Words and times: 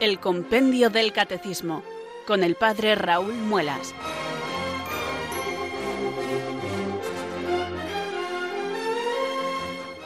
El 0.00 0.18
Compendio 0.18 0.88
del 0.88 1.12
Catecismo, 1.12 1.82
con 2.26 2.42
el 2.42 2.54
Padre 2.54 2.94
Raúl 2.94 3.34
Muelas. 3.34 3.94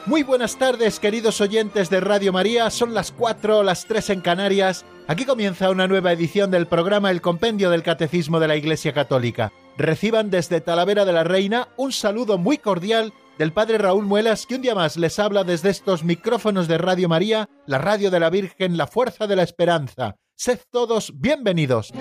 Muy 0.05 0.25
buenas 0.25 0.59
tardes, 0.59 0.99
queridos 0.99 1.41
oyentes 1.41 1.91
de 1.91 2.01
Radio 2.01 2.33
María. 2.33 2.71
Son 2.71 2.93
las 2.93 3.13
4, 3.13 3.63
las 3.63 3.87
3 3.87 4.11
en 4.11 4.21
Canarias. 4.21 4.85
Aquí 5.07 5.25
comienza 5.25 5.71
una 5.71 5.87
nueva 5.87 6.11
edición 6.11 6.51
del 6.51 6.67
programa 6.67 7.13
El 7.13 7.21
Compendio 7.21 7.71
del 7.71 7.85
Catecismo 7.85 8.41
de 8.41 8.49
la 8.49 8.57
Iglesia 8.57 8.93
Católica. 8.93 9.53
Reciban 9.79 10.29
desde 10.29 10.61
Talavera 10.61 11.05
de 11.05 11.13
la 11.13 11.23
Reina 11.23 11.69
un 11.77 11.93
saludo 11.93 12.37
muy 12.37 12.59
cordial 12.59 13.13
del 13.39 13.53
Padre 13.53 13.79
Raúl 13.79 14.05
Muelas, 14.05 14.47
que 14.47 14.55
un 14.55 14.63
día 14.63 14.75
más 14.75 14.97
les 14.97 15.19
habla 15.19 15.45
desde 15.45 15.71
estos 15.71 16.05
micrófonos 16.05 16.69
de 16.69 16.79
Radio 16.79 17.09
María, 17.09 17.49
la 17.67 17.79
radio 17.79 18.11
de 18.11 18.21
la 18.21 18.31
Virgen, 18.31 18.77
la 18.77 18.87
fuerza 18.87 19.27
de 19.27 19.37
la 19.37 19.43
esperanza. 19.43 20.17
Sed 20.37 20.61
todos 20.71 21.13
bienvenidos. 21.15 21.93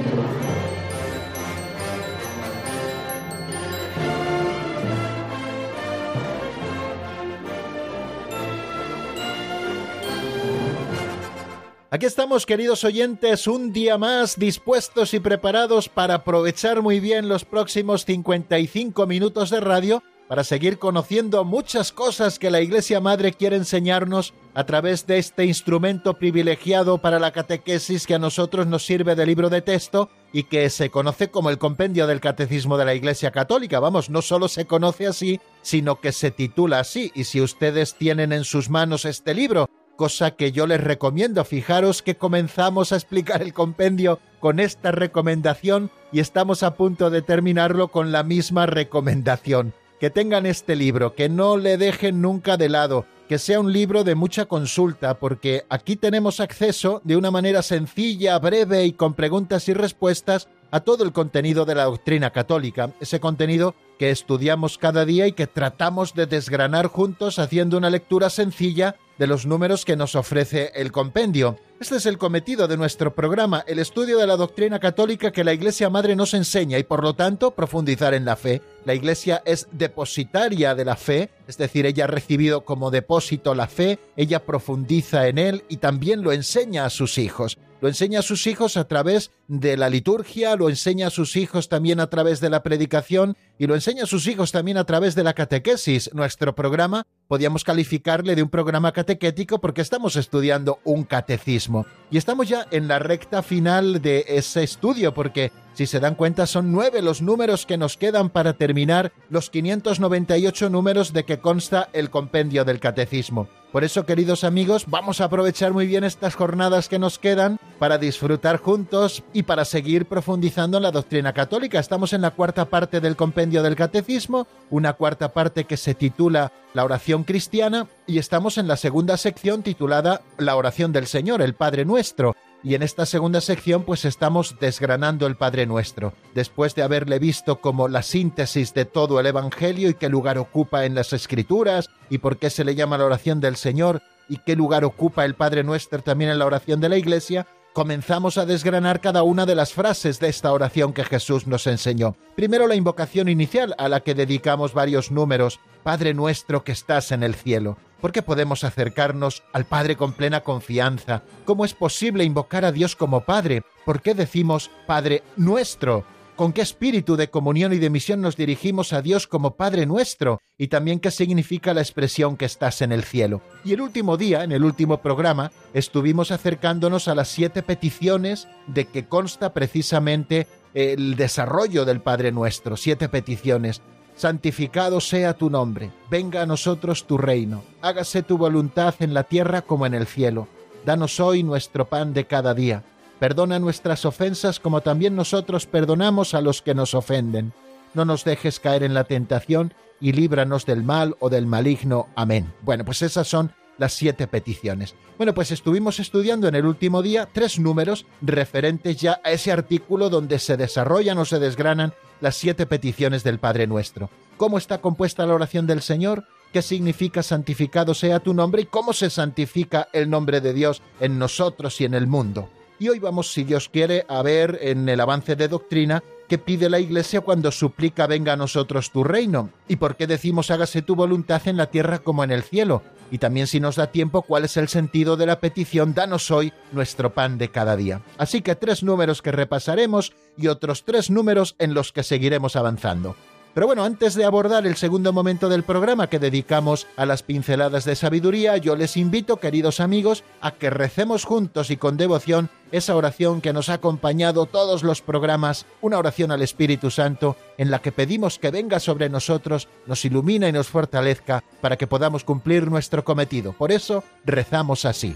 Aquí 11.94 12.08
estamos, 12.08 12.48
queridos 12.48 12.84
oyentes, 12.86 13.46
un 13.46 13.72
día 13.72 14.00
más 14.00 14.40
dispuestos 14.40 15.14
y 15.14 15.20
preparados 15.20 15.90
para 15.90 16.16
aprovechar 16.16 16.82
muy 16.82 17.00
bien 17.00 17.30
los 17.30 17.46
próximos 17.46 18.04
55 18.06 19.06
minutos 19.06 19.52
de 19.52 19.60
radio 19.60 20.02
para 20.34 20.44
seguir 20.44 20.80
conociendo 20.80 21.46
muchas 21.46 21.92
cosas 21.92 22.40
que 22.40 22.50
la 22.50 22.60
Iglesia 22.60 23.00
Madre 23.00 23.34
quiere 23.34 23.56
enseñarnos 23.56 24.34
a 24.56 24.64
través 24.64 25.06
de 25.06 25.20
este 25.20 25.46
instrumento 25.46 26.16
privilegiado 26.16 26.98
para 26.98 27.20
la 27.20 27.32
catequesis 27.32 28.08
que 28.08 28.16
a 28.16 28.18
nosotros 28.18 28.66
nos 28.66 28.84
sirve 28.84 29.14
de 29.14 29.28
libro 29.28 29.52
de 29.52 29.62
texto 29.62 30.10
y 30.32 30.46
que 30.46 30.72
se 30.72 30.90
conoce 30.90 31.30
como 31.30 31.52
el 31.52 31.60
compendio 31.60 32.08
del 32.08 32.20
Catecismo 32.20 32.80
de 32.80 32.86
la 32.86 32.96
Iglesia 32.96 33.30
Católica. 33.30 33.80
Vamos, 33.80 34.10
no 34.10 34.24
solo 34.24 34.48
se 34.48 34.66
conoce 34.66 35.06
así, 35.06 35.40
sino 35.62 36.02
que 36.02 36.12
se 36.12 36.32
titula 36.32 36.80
así. 36.80 37.12
Y 37.14 37.26
si 37.26 37.40
ustedes 37.40 37.94
tienen 37.94 38.34
en 38.34 38.44
sus 38.44 38.72
manos 38.72 39.06
este 39.06 39.36
libro 39.36 39.70
cosa 39.96 40.32
que 40.32 40.52
yo 40.52 40.66
les 40.66 40.82
recomiendo. 40.82 41.46
Fijaros 41.46 42.02
que 42.02 42.16
comenzamos 42.16 42.92
a 42.92 42.96
explicar 42.96 43.44
el 43.44 43.54
compendio 43.54 44.20
con 44.40 44.60
esta 44.60 44.92
recomendación 44.92 45.92
y 46.12 46.22
estamos 46.22 46.64
a 46.64 46.74
punto 46.74 47.12
de 47.12 47.22
terminarlo 47.22 47.90
con 47.90 48.12
la 48.12 48.24
misma 48.24 48.66
recomendación. 48.66 49.76
Que 50.04 50.10
tengan 50.10 50.46
este 50.46 50.76
libro, 50.76 51.16
que 51.16 51.30
no 51.30 51.56
le 51.56 51.78
dejen 51.78 52.22
nunca 52.22 52.58
de 52.58 52.68
lado, 52.68 53.06
que 53.30 53.40
sea 53.40 53.62
un 53.62 53.72
libro 53.72 54.04
de 54.04 54.16
mucha 54.16 54.48
consulta, 54.48 55.14
porque 55.14 55.64
aquí 55.70 55.96
tenemos 55.96 56.42
acceso 56.42 57.00
de 57.06 57.16
una 57.16 57.32
manera 57.32 57.62
sencilla, 57.62 58.38
breve 58.38 58.84
y 58.84 58.92
con 58.92 59.14
preguntas 59.14 59.70
y 59.70 59.74
respuestas 59.74 60.50
a 60.74 60.80
todo 60.80 61.04
el 61.04 61.14
contenido 61.14 61.66
de 61.66 61.76
la 61.76 61.84
doctrina 61.84 62.32
católica, 62.32 62.90
ese 63.00 63.20
contenido 63.20 63.76
que 64.00 64.10
estudiamos 64.10 64.80
cada 64.80 65.06
día 65.06 65.28
y 65.28 65.34
que 65.34 65.46
tratamos 65.46 66.16
de 66.16 66.26
desgranar 66.26 66.88
juntos 66.88 67.38
haciendo 67.38 67.78
una 67.78 67.92
lectura 67.92 68.32
sencilla 68.32 68.96
de 69.20 69.28
los 69.28 69.46
números 69.46 69.86
que 69.86 69.96
nos 69.96 70.16
ofrece 70.16 70.72
el 70.74 70.92
compendio. 70.92 71.60
Este 71.80 71.98
es 71.98 72.08
el 72.08 72.18
cometido 72.18 72.68
de 72.68 72.78
nuestro 72.78 73.14
programa, 73.14 73.64
el 73.68 73.78
estudio 73.78 74.18
de 74.18 74.26
la 74.26 74.36
doctrina 74.36 74.80
católica 74.80 75.32
que 75.32 75.44
la 75.44 75.54
Iglesia 75.54 75.92
Madre 75.92 76.16
nos 76.16 76.34
enseña 76.34 76.80
y 76.80 76.84
por 76.84 77.04
lo 77.04 77.14
tanto 77.14 77.52
profundizar 77.52 78.16
en 78.16 78.26
la 78.26 78.36
fe. 78.36 78.64
La 78.84 78.96
Iglesia 78.96 79.44
es 79.46 79.68
depositaria 79.72 80.74
de 80.74 80.86
la 80.86 80.96
fe, 80.96 81.30
es 81.48 81.58
decir, 81.58 81.86
ella 81.86 82.06
ha 82.06 82.08
recibido 82.08 82.66
como 82.66 82.90
depósito 82.90 83.54
la 83.54 83.68
fe, 83.68 84.00
ella 84.16 84.44
profundiza 84.44 85.28
en 85.28 85.38
él 85.38 85.66
y 85.70 85.78
también 85.78 86.24
lo 86.24 86.32
enseña 86.32 86.86
a 86.86 86.90
sus 86.90 87.20
hijos. 87.20 87.60
Lo 87.84 87.90
enseña 87.90 88.20
a 88.20 88.24
sus 88.24 88.48
hijos 88.48 88.78
a 88.78 88.88
través 88.88 89.32
de 89.48 89.78
la 89.78 89.90
liturgia, 89.90 90.56
lo 90.56 90.70
enseña 90.70 91.08
a 91.08 91.12
sus 91.12 91.36
hijos 91.36 91.70
también 91.70 92.00
a 92.00 92.08
través 92.08 92.40
de 92.40 92.50
la 92.50 92.64
predicación 92.64 93.36
y 93.60 93.68
lo 93.68 93.76
enseña 93.76 94.04
a 94.04 94.08
sus 94.08 94.28
hijos 94.28 94.52
también 94.52 94.78
a 94.78 94.86
través 94.86 95.16
de 95.16 95.24
la 95.24 95.34
catequesis. 95.34 96.10
Nuestro 96.14 96.56
programa 96.56 97.06
podíamos 97.28 97.64
calificarle 97.64 98.36
de 98.36 98.44
un 98.44 98.50
programa 98.50 98.92
catequético 98.92 99.60
porque 99.60 99.82
estamos 99.82 100.16
estudiando 100.16 100.80
un 100.84 101.04
catecismo. 101.04 101.86
Y 102.10 102.18
estamos 102.18 102.48
ya 102.48 102.68
en 102.72 102.88
la 102.88 103.00
recta 103.00 103.44
final 103.44 104.02
de 104.02 104.26
ese 104.28 104.64
estudio 104.64 105.14
porque 105.14 105.52
si 105.74 105.88
se 105.88 106.00
dan 106.00 106.16
cuenta, 106.16 106.46
son 106.46 106.72
nueve 106.72 107.02
los 107.02 107.22
números 107.22 107.66
que 107.66 107.78
nos 107.78 107.98
quedan 107.98 108.30
para 108.30 108.54
terminar 108.54 109.12
los 109.30 109.50
598 109.50 110.70
números 110.70 111.14
de 111.14 111.26
que 111.26 111.40
consta 111.40 111.90
el 111.94 112.12
compendio 112.12 112.64
del 112.64 112.80
catecismo. 112.80 113.50
Por 113.72 113.84
eso, 113.84 114.06
queridos 114.06 114.44
amigos, 114.44 114.86
vamos 114.88 115.20
a 115.20 115.24
aprovechar 115.26 115.74
muy 115.74 115.88
bien 115.88 116.04
estas 116.04 116.36
jornadas 116.36 116.90
que 116.90 117.00
nos 117.00 117.18
quedan 117.18 117.58
para 117.80 117.98
disfrutar 117.98 118.58
juntos 118.58 119.24
y 119.34 119.44
para 119.44 119.66
seguir 119.66 120.06
profundizando 120.06 120.78
en 120.78 120.84
la 120.84 120.92
doctrina 120.92 121.34
católica. 121.34 121.80
Estamos 121.80 122.14
en 122.14 122.22
la 122.22 122.32
cuarta 122.32 122.66
parte 122.66 123.02
del 123.02 123.16
compendio 123.16 123.64
del 123.64 123.76
catecismo, 123.76 124.48
una 124.70 124.94
cuarta 124.94 125.34
parte 125.34 125.66
que 125.66 125.78
se 125.78 125.96
titula 125.96 126.52
La 126.74 126.84
oración 126.84 127.24
cristiana, 127.24 127.88
y 128.06 128.20
estamos 128.20 128.58
en 128.58 128.68
la 128.68 128.78
segunda 128.78 129.18
sección 129.18 129.64
titulada 129.64 130.22
La 130.38 130.56
oración 130.56 130.92
del 130.92 131.08
Señor, 131.08 131.42
el 131.42 131.56
Padre 131.56 131.86
Nuestro 131.86 132.36
y 132.64 132.76
en 132.76 132.82
esta 132.82 133.06
segunda 133.06 133.42
sección 133.42 133.84
pues 133.84 134.06
estamos 134.06 134.56
desgranando 134.60 135.28
el 135.28 135.36
Padre 135.36 135.66
Nuestro, 135.66 136.14
después 136.34 136.76
de 136.76 136.84
haberle 136.84 137.20
visto 137.20 137.60
como 137.60 137.90
la 137.90 138.02
síntesis 138.02 138.74
de 138.74 138.86
todo 138.86 139.20
el 139.20 139.26
Evangelio 139.26 139.90
y 139.90 139.96
qué 139.96 140.08
lugar 140.08 140.38
ocupa 140.38 140.86
en 140.86 140.96
las 140.96 141.12
Escrituras 141.12 141.90
y 142.10 142.20
por 142.20 142.38
qué 142.38 142.50
se 142.50 142.64
le 142.64 142.76
llama 142.76 142.98
la 142.98 143.06
oración 143.06 143.42
del 143.42 143.58
Señor 143.58 144.02
y 144.30 144.38
qué 144.38 144.56
lugar 144.56 144.86
ocupa 144.86 145.26
el 145.26 145.36
Padre 145.36 145.64
Nuestro 145.64 146.02
también 146.02 146.32
en 146.32 146.40
la 146.40 146.46
oración 146.46 146.80
de 146.80 146.90
la 146.90 146.98
Iglesia, 146.98 147.46
comenzamos 147.74 148.38
a 148.38 148.46
desgranar 148.46 149.02
cada 149.02 149.24
una 149.24 149.46
de 149.46 149.56
las 149.56 149.74
frases 149.74 150.20
de 150.20 150.30
esta 150.30 150.54
oración 150.54 150.94
que 150.94 151.04
Jesús 151.04 151.48
nos 151.48 151.68
enseñó. 151.68 152.16
Primero 152.36 152.68
la 152.68 152.76
invocación 152.76 153.28
inicial, 153.28 153.76
a 153.78 153.90
la 153.90 154.02
que 154.02 154.14
dedicamos 154.16 154.74
varios 154.74 155.12
números, 155.12 155.60
Padre 155.82 156.14
nuestro 156.14 156.64
que 156.64 156.72
estás 156.72 157.12
en 157.12 157.24
el 157.24 157.36
cielo. 157.36 157.78
¿Por 158.00 158.12
qué 158.12 158.22
podemos 158.22 158.64
acercarnos 158.64 159.44
al 159.54 159.66
Padre 159.66 159.96
con 159.96 160.14
plena 160.14 160.42
confianza? 160.42 161.24
¿Cómo 161.46 161.66
es 161.66 161.74
posible 161.74 162.24
invocar 162.24 162.64
a 162.66 162.72
Dios 162.72 162.96
como 162.96 163.22
Padre? 163.22 163.64
¿Por 163.86 164.02
qué 164.02 164.14
decimos 164.14 164.70
Padre 164.86 165.24
nuestro? 165.36 166.06
Con 166.36 166.54
qué 166.54 166.62
espíritu 166.62 167.16
de 167.16 167.30
comunión 167.30 167.74
y 167.74 167.78
de 167.78 167.90
misión 167.90 168.22
nos 168.22 168.36
dirigimos 168.36 168.94
a 168.94 169.02
Dios 169.02 169.28
como 169.28 169.56
Padre 169.56 169.86
nuestro 169.86 170.42
y 170.58 170.68
también 170.68 171.00
qué 171.00 171.12
significa 171.12 171.74
la 171.74 171.82
expresión 171.82 172.38
que 172.38 172.46
estás 172.46 172.82
en 172.82 172.92
el 172.92 173.04
cielo. 173.04 173.42
Y 173.64 173.74
el 173.74 173.82
último 173.82 174.18
día, 174.18 174.44
en 174.44 174.52
el 174.52 174.64
último 174.64 174.98
programa, 174.98 175.52
estuvimos 175.74 176.32
acercándonos 176.32 177.08
a 177.08 177.16
las 177.16 177.28
siete 177.28 177.62
peticiones 177.64 178.48
de 178.68 178.86
que 178.86 179.06
consta 179.06 179.54
precisamente 179.54 180.48
el 180.74 181.16
desarrollo 181.16 181.86
del 181.86 182.02
Padre 182.02 182.32
nuestro, 182.32 182.78
siete 182.78 183.10
peticiones. 183.10 183.82
Santificado 184.16 185.02
sea 185.02 185.34
tu 185.34 185.50
nombre, 185.50 185.92
venga 186.10 186.44
a 186.44 186.46
nosotros 186.46 187.06
tu 187.06 187.18
reino, 187.18 187.64
hágase 187.82 188.22
tu 188.22 188.38
voluntad 188.38 188.94
en 189.00 189.14
la 189.14 189.24
tierra 189.24 189.64
como 189.64 189.86
en 189.86 189.96
el 189.96 190.06
cielo. 190.06 190.48
Danos 190.86 191.20
hoy 191.20 191.44
nuestro 191.44 191.88
pan 191.88 192.14
de 192.14 192.26
cada 192.26 192.54
día 192.54 192.84
Perdona 193.24 193.58
nuestras 193.58 194.04
ofensas 194.04 194.60
como 194.60 194.82
también 194.82 195.16
nosotros 195.16 195.66
perdonamos 195.66 196.34
a 196.34 196.42
los 196.42 196.62
que 196.62 196.76
nos 196.76 196.94
ofenden. 196.94 197.54
No 197.94 198.04
nos 198.04 198.26
dejes 198.26 198.60
caer 198.60 198.84
en 198.84 198.94
la 198.94 199.06
tentación 199.06 199.74
y 200.02 200.12
líbranos 200.12 200.66
del 200.66 200.84
mal 200.84 201.16
o 201.22 201.30
del 201.30 201.48
maligno. 201.48 202.10
Amén. 202.18 202.52
Bueno, 202.64 202.84
pues 202.84 203.02
esas 203.02 203.26
son 203.26 203.54
las 203.78 203.94
siete 203.94 204.28
peticiones. 204.28 204.96
Bueno, 205.16 205.34
pues 205.34 205.52
estuvimos 205.52 206.02
estudiando 206.02 206.50
en 206.50 206.56
el 206.56 206.66
último 206.66 207.02
día 207.02 207.30
tres 207.32 207.60
números 207.60 208.06
referentes 208.22 208.98
ya 208.98 209.22
a 209.24 209.32
ese 209.32 209.54
artículo 209.54 210.10
donde 210.10 210.38
se 210.38 210.58
desarrollan 210.58 211.18
o 211.18 211.24
se 211.24 211.40
desgranan 211.40 211.94
las 212.20 212.36
siete 212.36 212.66
peticiones 212.66 213.24
del 213.24 213.40
Padre 213.40 213.68
Nuestro. 213.68 214.10
¿Cómo 214.36 214.58
está 214.58 214.82
compuesta 214.82 215.26
la 215.26 215.36
oración 215.36 215.66
del 215.66 215.82
Señor? 215.82 216.26
¿Qué 216.52 216.62
significa 216.62 217.24
santificado 217.24 217.94
sea 217.94 218.20
tu 218.20 218.34
nombre? 218.34 218.64
¿Y 218.64 218.66
cómo 218.66 218.92
se 218.92 219.10
santifica 219.10 219.88
el 219.94 220.10
nombre 220.10 220.42
de 220.42 220.52
Dios 220.52 220.82
en 221.00 221.18
nosotros 221.18 221.80
y 221.80 221.86
en 221.86 221.94
el 221.94 222.06
mundo? 222.06 222.50
Y 222.84 222.90
hoy 222.90 223.00
vamos, 223.00 223.32
si 223.32 223.46
Dios 223.46 223.70
quiere, 223.70 224.06
a 224.10 224.22
ver 224.24 224.60
en 224.62 224.90
el 224.90 225.00
avance 225.00 225.38
de 225.38 225.48
doctrina 225.48 226.04
qué 226.28 226.38
pide 226.38 226.70
la 226.70 226.82
Iglesia 226.82 227.22
cuando 227.22 227.50
suplica 227.50 228.08
venga 228.08 228.34
a 228.34 228.36
nosotros 228.36 228.92
tu 228.92 229.06
reino, 229.06 229.52
y 229.70 229.78
por 229.78 229.96
qué 229.96 230.06
decimos 230.06 230.52
hágase 230.52 230.82
tu 230.82 230.94
voluntad 230.94 231.48
en 231.48 231.56
la 231.56 231.68
tierra 231.68 232.00
como 232.00 232.26
en 232.26 232.32
el 232.32 232.44
cielo, 232.44 232.84
y 233.10 233.20
también 233.20 233.48
si 233.48 233.62
nos 233.62 233.78
da 233.78 233.88
tiempo 233.88 234.24
cuál 234.24 234.44
es 234.44 234.58
el 234.58 234.68
sentido 234.68 235.16
de 235.16 235.26
la 235.26 235.40
petición 235.40 235.94
danos 235.94 236.30
hoy 236.30 236.52
nuestro 236.74 237.14
pan 237.14 237.38
de 237.38 237.48
cada 237.52 237.78
día. 237.78 238.02
Así 238.18 238.42
que 238.42 238.54
tres 238.56 238.84
números 238.84 239.22
que 239.22 239.32
repasaremos 239.32 240.12
y 240.36 240.48
otros 240.48 240.84
tres 240.84 241.10
números 241.10 241.56
en 241.60 241.74
los 241.74 241.94
que 241.94 242.04
seguiremos 242.04 242.58
avanzando. 242.58 243.16
Pero 243.54 243.68
bueno, 243.68 243.84
antes 243.84 244.16
de 244.16 244.26
abordar 244.26 244.66
el 244.66 244.76
segundo 244.76 245.14
momento 245.14 245.48
del 245.48 245.64
programa 245.64 246.08
que 246.08 246.18
dedicamos 246.18 246.88
a 246.98 247.06
las 247.06 247.22
pinceladas 247.22 247.86
de 247.86 247.96
sabiduría, 247.96 248.58
yo 248.58 248.76
les 248.76 248.98
invito, 248.98 249.38
queridos 249.38 249.80
amigos, 249.80 250.24
a 250.42 250.52
que 250.52 250.72
recemos 250.72 251.24
juntos 251.24 251.70
y 251.70 251.78
con 251.78 251.96
devoción 251.96 252.50
esa 252.72 252.96
oración 252.96 253.42
que 253.42 253.54
nos 253.54 253.70
ha 253.70 253.76
acompañado 253.76 254.48
todos 254.48 254.82
los 254.82 255.04
programas, 255.04 255.68
una 255.82 256.00
oración 256.00 256.32
al 256.32 256.42
Espíritu 256.42 256.90
Santo, 256.90 257.36
en 257.60 257.70
la 257.70 257.80
que 257.80 257.92
pedimos 257.92 258.40
que 258.40 258.50
venga 258.50 258.80
sobre 258.80 259.10
nosotros, 259.10 259.68
nos 259.86 260.04
ilumine 260.04 260.50
y 260.50 260.52
nos 260.52 260.70
fortalezca 260.70 261.44
para 261.62 261.78
que 261.78 261.86
podamos 261.86 262.24
cumplir 262.24 262.72
nuestro 262.72 263.04
cometido. 263.04 263.54
Por 263.54 263.72
eso 263.72 264.04
rezamos 264.26 264.86
así. 264.86 265.16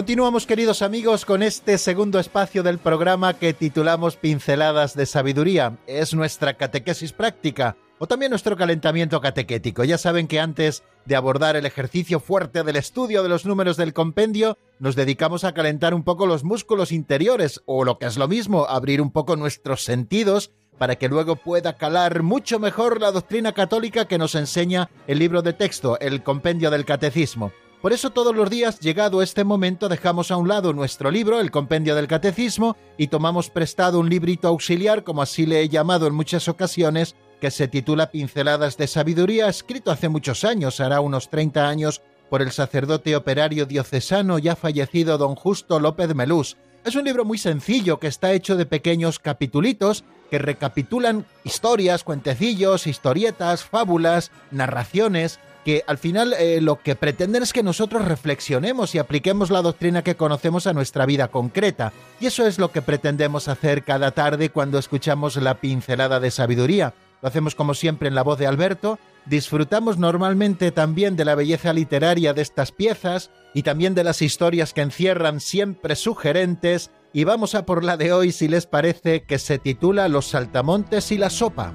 Continuamos, 0.00 0.46
queridos 0.46 0.80
amigos, 0.80 1.26
con 1.26 1.42
este 1.42 1.76
segundo 1.76 2.18
espacio 2.18 2.62
del 2.62 2.78
programa 2.78 3.34
que 3.34 3.52
titulamos 3.52 4.16
Pinceladas 4.16 4.96
de 4.96 5.04
Sabiduría. 5.04 5.76
Es 5.86 6.14
nuestra 6.14 6.54
catequesis 6.54 7.12
práctica 7.12 7.76
o 7.98 8.06
también 8.06 8.30
nuestro 8.30 8.56
calentamiento 8.56 9.20
catequético. 9.20 9.84
Ya 9.84 9.98
saben 9.98 10.26
que 10.26 10.40
antes 10.40 10.84
de 11.04 11.16
abordar 11.16 11.54
el 11.54 11.66
ejercicio 11.66 12.18
fuerte 12.18 12.62
del 12.62 12.76
estudio 12.76 13.22
de 13.22 13.28
los 13.28 13.44
números 13.44 13.76
del 13.76 13.92
compendio, 13.92 14.56
nos 14.78 14.96
dedicamos 14.96 15.44
a 15.44 15.52
calentar 15.52 15.92
un 15.92 16.02
poco 16.02 16.24
los 16.24 16.44
músculos 16.44 16.92
interiores 16.92 17.60
o 17.66 17.84
lo 17.84 17.98
que 17.98 18.06
es 18.06 18.16
lo 18.16 18.26
mismo, 18.26 18.64
abrir 18.70 19.02
un 19.02 19.10
poco 19.10 19.36
nuestros 19.36 19.84
sentidos 19.84 20.50
para 20.78 20.96
que 20.96 21.10
luego 21.10 21.36
pueda 21.36 21.76
calar 21.76 22.22
mucho 22.22 22.58
mejor 22.58 23.02
la 23.02 23.12
doctrina 23.12 23.52
católica 23.52 24.06
que 24.06 24.16
nos 24.16 24.34
enseña 24.34 24.88
el 25.06 25.18
libro 25.18 25.42
de 25.42 25.52
texto, 25.52 26.00
el 26.00 26.22
compendio 26.22 26.70
del 26.70 26.86
catecismo. 26.86 27.52
Por 27.80 27.94
eso 27.94 28.10
todos 28.10 28.36
los 28.36 28.50
días, 28.50 28.78
llegado 28.78 29.22
este 29.22 29.42
momento, 29.42 29.88
dejamos 29.88 30.30
a 30.30 30.36
un 30.36 30.48
lado 30.48 30.74
nuestro 30.74 31.10
libro, 31.10 31.40
el 31.40 31.50
Compendio 31.50 31.94
del 31.94 32.08
Catecismo, 32.08 32.76
y 32.98 33.06
tomamos 33.06 33.48
prestado 33.48 34.00
un 34.00 34.10
librito 34.10 34.48
auxiliar, 34.48 35.02
como 35.02 35.22
así 35.22 35.46
le 35.46 35.62
he 35.62 35.68
llamado 35.70 36.06
en 36.06 36.14
muchas 36.14 36.46
ocasiones, 36.48 37.16
que 37.40 37.50
se 37.50 37.68
titula 37.68 38.10
Pinceladas 38.10 38.76
de 38.76 38.86
Sabiduría, 38.86 39.48
escrito 39.48 39.90
hace 39.90 40.10
muchos 40.10 40.44
años, 40.44 40.78
hará 40.80 41.00
unos 41.00 41.30
30 41.30 41.66
años, 41.66 42.02
por 42.28 42.42
el 42.42 42.52
sacerdote 42.52 43.16
operario 43.16 43.64
diocesano 43.64 44.38
ya 44.38 44.56
fallecido 44.56 45.16
don 45.16 45.34
Justo 45.34 45.80
López 45.80 46.14
Melús. 46.14 46.58
Es 46.84 46.94
un 46.96 47.04
libro 47.04 47.24
muy 47.24 47.38
sencillo 47.38 47.98
que 47.98 48.06
está 48.08 48.32
hecho 48.32 48.56
de 48.56 48.66
pequeños 48.66 49.18
capitulitos 49.18 50.04
que 50.30 50.38
recapitulan 50.38 51.26
historias, 51.44 52.04
cuentecillos, 52.04 52.86
historietas, 52.86 53.64
fábulas, 53.64 54.30
narraciones, 54.50 55.40
que 55.64 55.84
al 55.86 55.98
final 55.98 56.34
eh, 56.34 56.60
lo 56.60 56.80
que 56.80 56.94
pretenden 56.94 57.42
es 57.42 57.52
que 57.52 57.62
nosotros 57.62 58.04
reflexionemos 58.04 58.94
y 58.94 58.98
apliquemos 58.98 59.50
la 59.50 59.62
doctrina 59.62 60.02
que 60.02 60.16
conocemos 60.16 60.66
a 60.66 60.72
nuestra 60.72 61.06
vida 61.06 61.28
concreta. 61.28 61.92
Y 62.20 62.26
eso 62.26 62.46
es 62.46 62.58
lo 62.58 62.72
que 62.72 62.82
pretendemos 62.82 63.48
hacer 63.48 63.82
cada 63.84 64.12
tarde 64.12 64.50
cuando 64.50 64.78
escuchamos 64.78 65.36
la 65.36 65.60
pincelada 65.60 66.20
de 66.20 66.30
sabiduría. 66.30 66.94
Lo 67.22 67.28
hacemos 67.28 67.54
como 67.54 67.74
siempre 67.74 68.08
en 68.08 68.14
la 68.14 68.22
voz 68.22 68.38
de 68.38 68.46
Alberto. 68.46 68.98
Disfrutamos 69.26 69.98
normalmente 69.98 70.72
también 70.72 71.16
de 71.16 71.26
la 71.26 71.34
belleza 71.34 71.72
literaria 71.72 72.32
de 72.32 72.42
estas 72.42 72.72
piezas 72.72 73.30
y 73.52 73.62
también 73.62 73.94
de 73.94 74.04
las 74.04 74.22
historias 74.22 74.72
que 74.72 74.80
encierran 74.80 75.40
siempre 75.40 75.96
sugerentes. 75.96 76.90
Y 77.12 77.24
vamos 77.24 77.54
a 77.54 77.66
por 77.66 77.84
la 77.84 77.96
de 77.96 78.12
hoy, 78.12 78.32
si 78.32 78.48
les 78.48 78.66
parece, 78.66 79.24
que 79.24 79.38
se 79.38 79.58
titula 79.58 80.08
Los 80.08 80.28
saltamontes 80.28 81.12
y 81.12 81.18
la 81.18 81.28
sopa. 81.28 81.74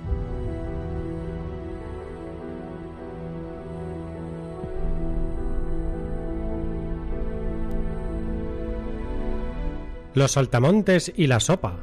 Los 10.15 10.31
saltamontes 10.31 11.11
y 11.13 11.27
la 11.27 11.41
sopa. 11.41 11.77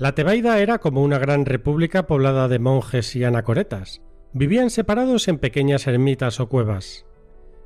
La 0.00 0.12
Tebaida 0.16 0.58
era 0.58 0.78
como 0.78 1.04
una 1.04 1.18
gran 1.18 1.46
república 1.46 2.08
poblada 2.08 2.48
de 2.48 2.58
monjes 2.58 3.14
y 3.14 3.22
anacoretas. 3.22 4.02
Vivían 4.32 4.70
separados 4.70 5.28
en 5.28 5.38
pequeñas 5.38 5.86
ermitas 5.86 6.40
o 6.40 6.48
cuevas. 6.48 7.06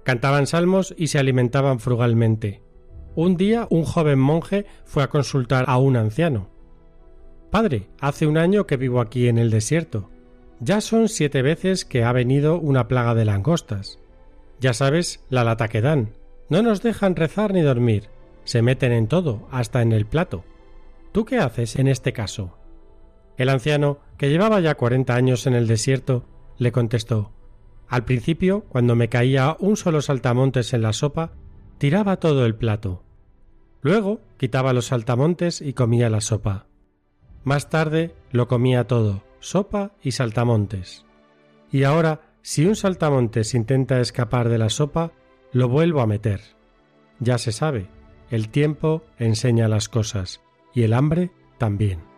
Cantaban 0.04 0.46
salmos 0.46 0.94
y 0.98 1.06
se 1.06 1.18
alimentaban 1.18 1.80
frugalmente. 1.80 2.62
Un 3.14 3.38
día 3.38 3.66
un 3.70 3.84
joven 3.84 4.18
monje 4.18 4.66
fue 4.84 5.02
a 5.02 5.08
consultar 5.08 5.64
a 5.68 5.78
un 5.78 5.96
anciano. 5.96 6.50
Padre, 7.50 7.88
hace 7.98 8.26
un 8.26 8.36
año 8.36 8.66
que 8.66 8.76
vivo 8.76 9.00
aquí 9.00 9.26
en 9.26 9.38
el 9.38 9.48
desierto. 9.48 10.10
Ya 10.60 10.82
son 10.82 11.08
siete 11.08 11.40
veces 11.40 11.86
que 11.86 12.04
ha 12.04 12.12
venido 12.12 12.60
una 12.60 12.88
plaga 12.88 13.14
de 13.14 13.24
langostas. 13.24 13.99
Ya 14.60 14.74
sabes 14.74 15.24
la 15.30 15.42
lata 15.42 15.68
que 15.68 15.80
dan. 15.80 16.10
No 16.48 16.62
nos 16.62 16.82
dejan 16.82 17.16
rezar 17.16 17.54
ni 17.54 17.62
dormir. 17.62 18.08
Se 18.44 18.62
meten 18.62 18.92
en 18.92 19.06
todo, 19.06 19.48
hasta 19.50 19.82
en 19.82 19.92
el 19.92 20.06
plato. 20.06 20.44
¿Tú 21.12 21.24
qué 21.24 21.38
haces 21.38 21.76
en 21.76 21.88
este 21.88 22.12
caso? 22.12 22.58
El 23.36 23.48
anciano, 23.48 23.98
que 24.18 24.28
llevaba 24.28 24.60
ya 24.60 24.76
cuarenta 24.76 25.14
años 25.14 25.46
en 25.46 25.54
el 25.54 25.66
desierto, 25.66 26.26
le 26.58 26.72
contestó 26.72 27.32
Al 27.88 28.04
principio, 28.04 28.64
cuando 28.68 28.94
me 28.94 29.08
caía 29.08 29.56
un 29.60 29.76
solo 29.76 30.02
saltamontes 30.02 30.74
en 30.74 30.82
la 30.82 30.92
sopa, 30.92 31.32
tiraba 31.78 32.18
todo 32.18 32.44
el 32.44 32.54
plato. 32.54 33.02
Luego 33.80 34.20
quitaba 34.36 34.74
los 34.74 34.86
saltamontes 34.86 35.62
y 35.62 35.72
comía 35.72 36.10
la 36.10 36.20
sopa. 36.20 36.66
Más 37.44 37.70
tarde 37.70 38.14
lo 38.30 38.46
comía 38.46 38.86
todo, 38.86 39.22
sopa 39.38 39.92
y 40.02 40.12
saltamontes. 40.12 41.06
Y 41.72 41.84
ahora 41.84 42.29
si 42.42 42.66
un 42.66 42.76
saltamontes 42.76 43.54
intenta 43.54 44.00
escapar 44.00 44.48
de 44.48 44.58
la 44.58 44.70
sopa, 44.70 45.12
lo 45.52 45.68
vuelvo 45.68 46.00
a 46.00 46.06
meter. 46.06 46.40
Ya 47.18 47.38
se 47.38 47.52
sabe, 47.52 47.88
el 48.30 48.48
tiempo 48.48 49.02
enseña 49.18 49.68
las 49.68 49.88
cosas, 49.88 50.40
y 50.74 50.82
el 50.84 50.94
hambre 50.94 51.30
también. 51.58 52.10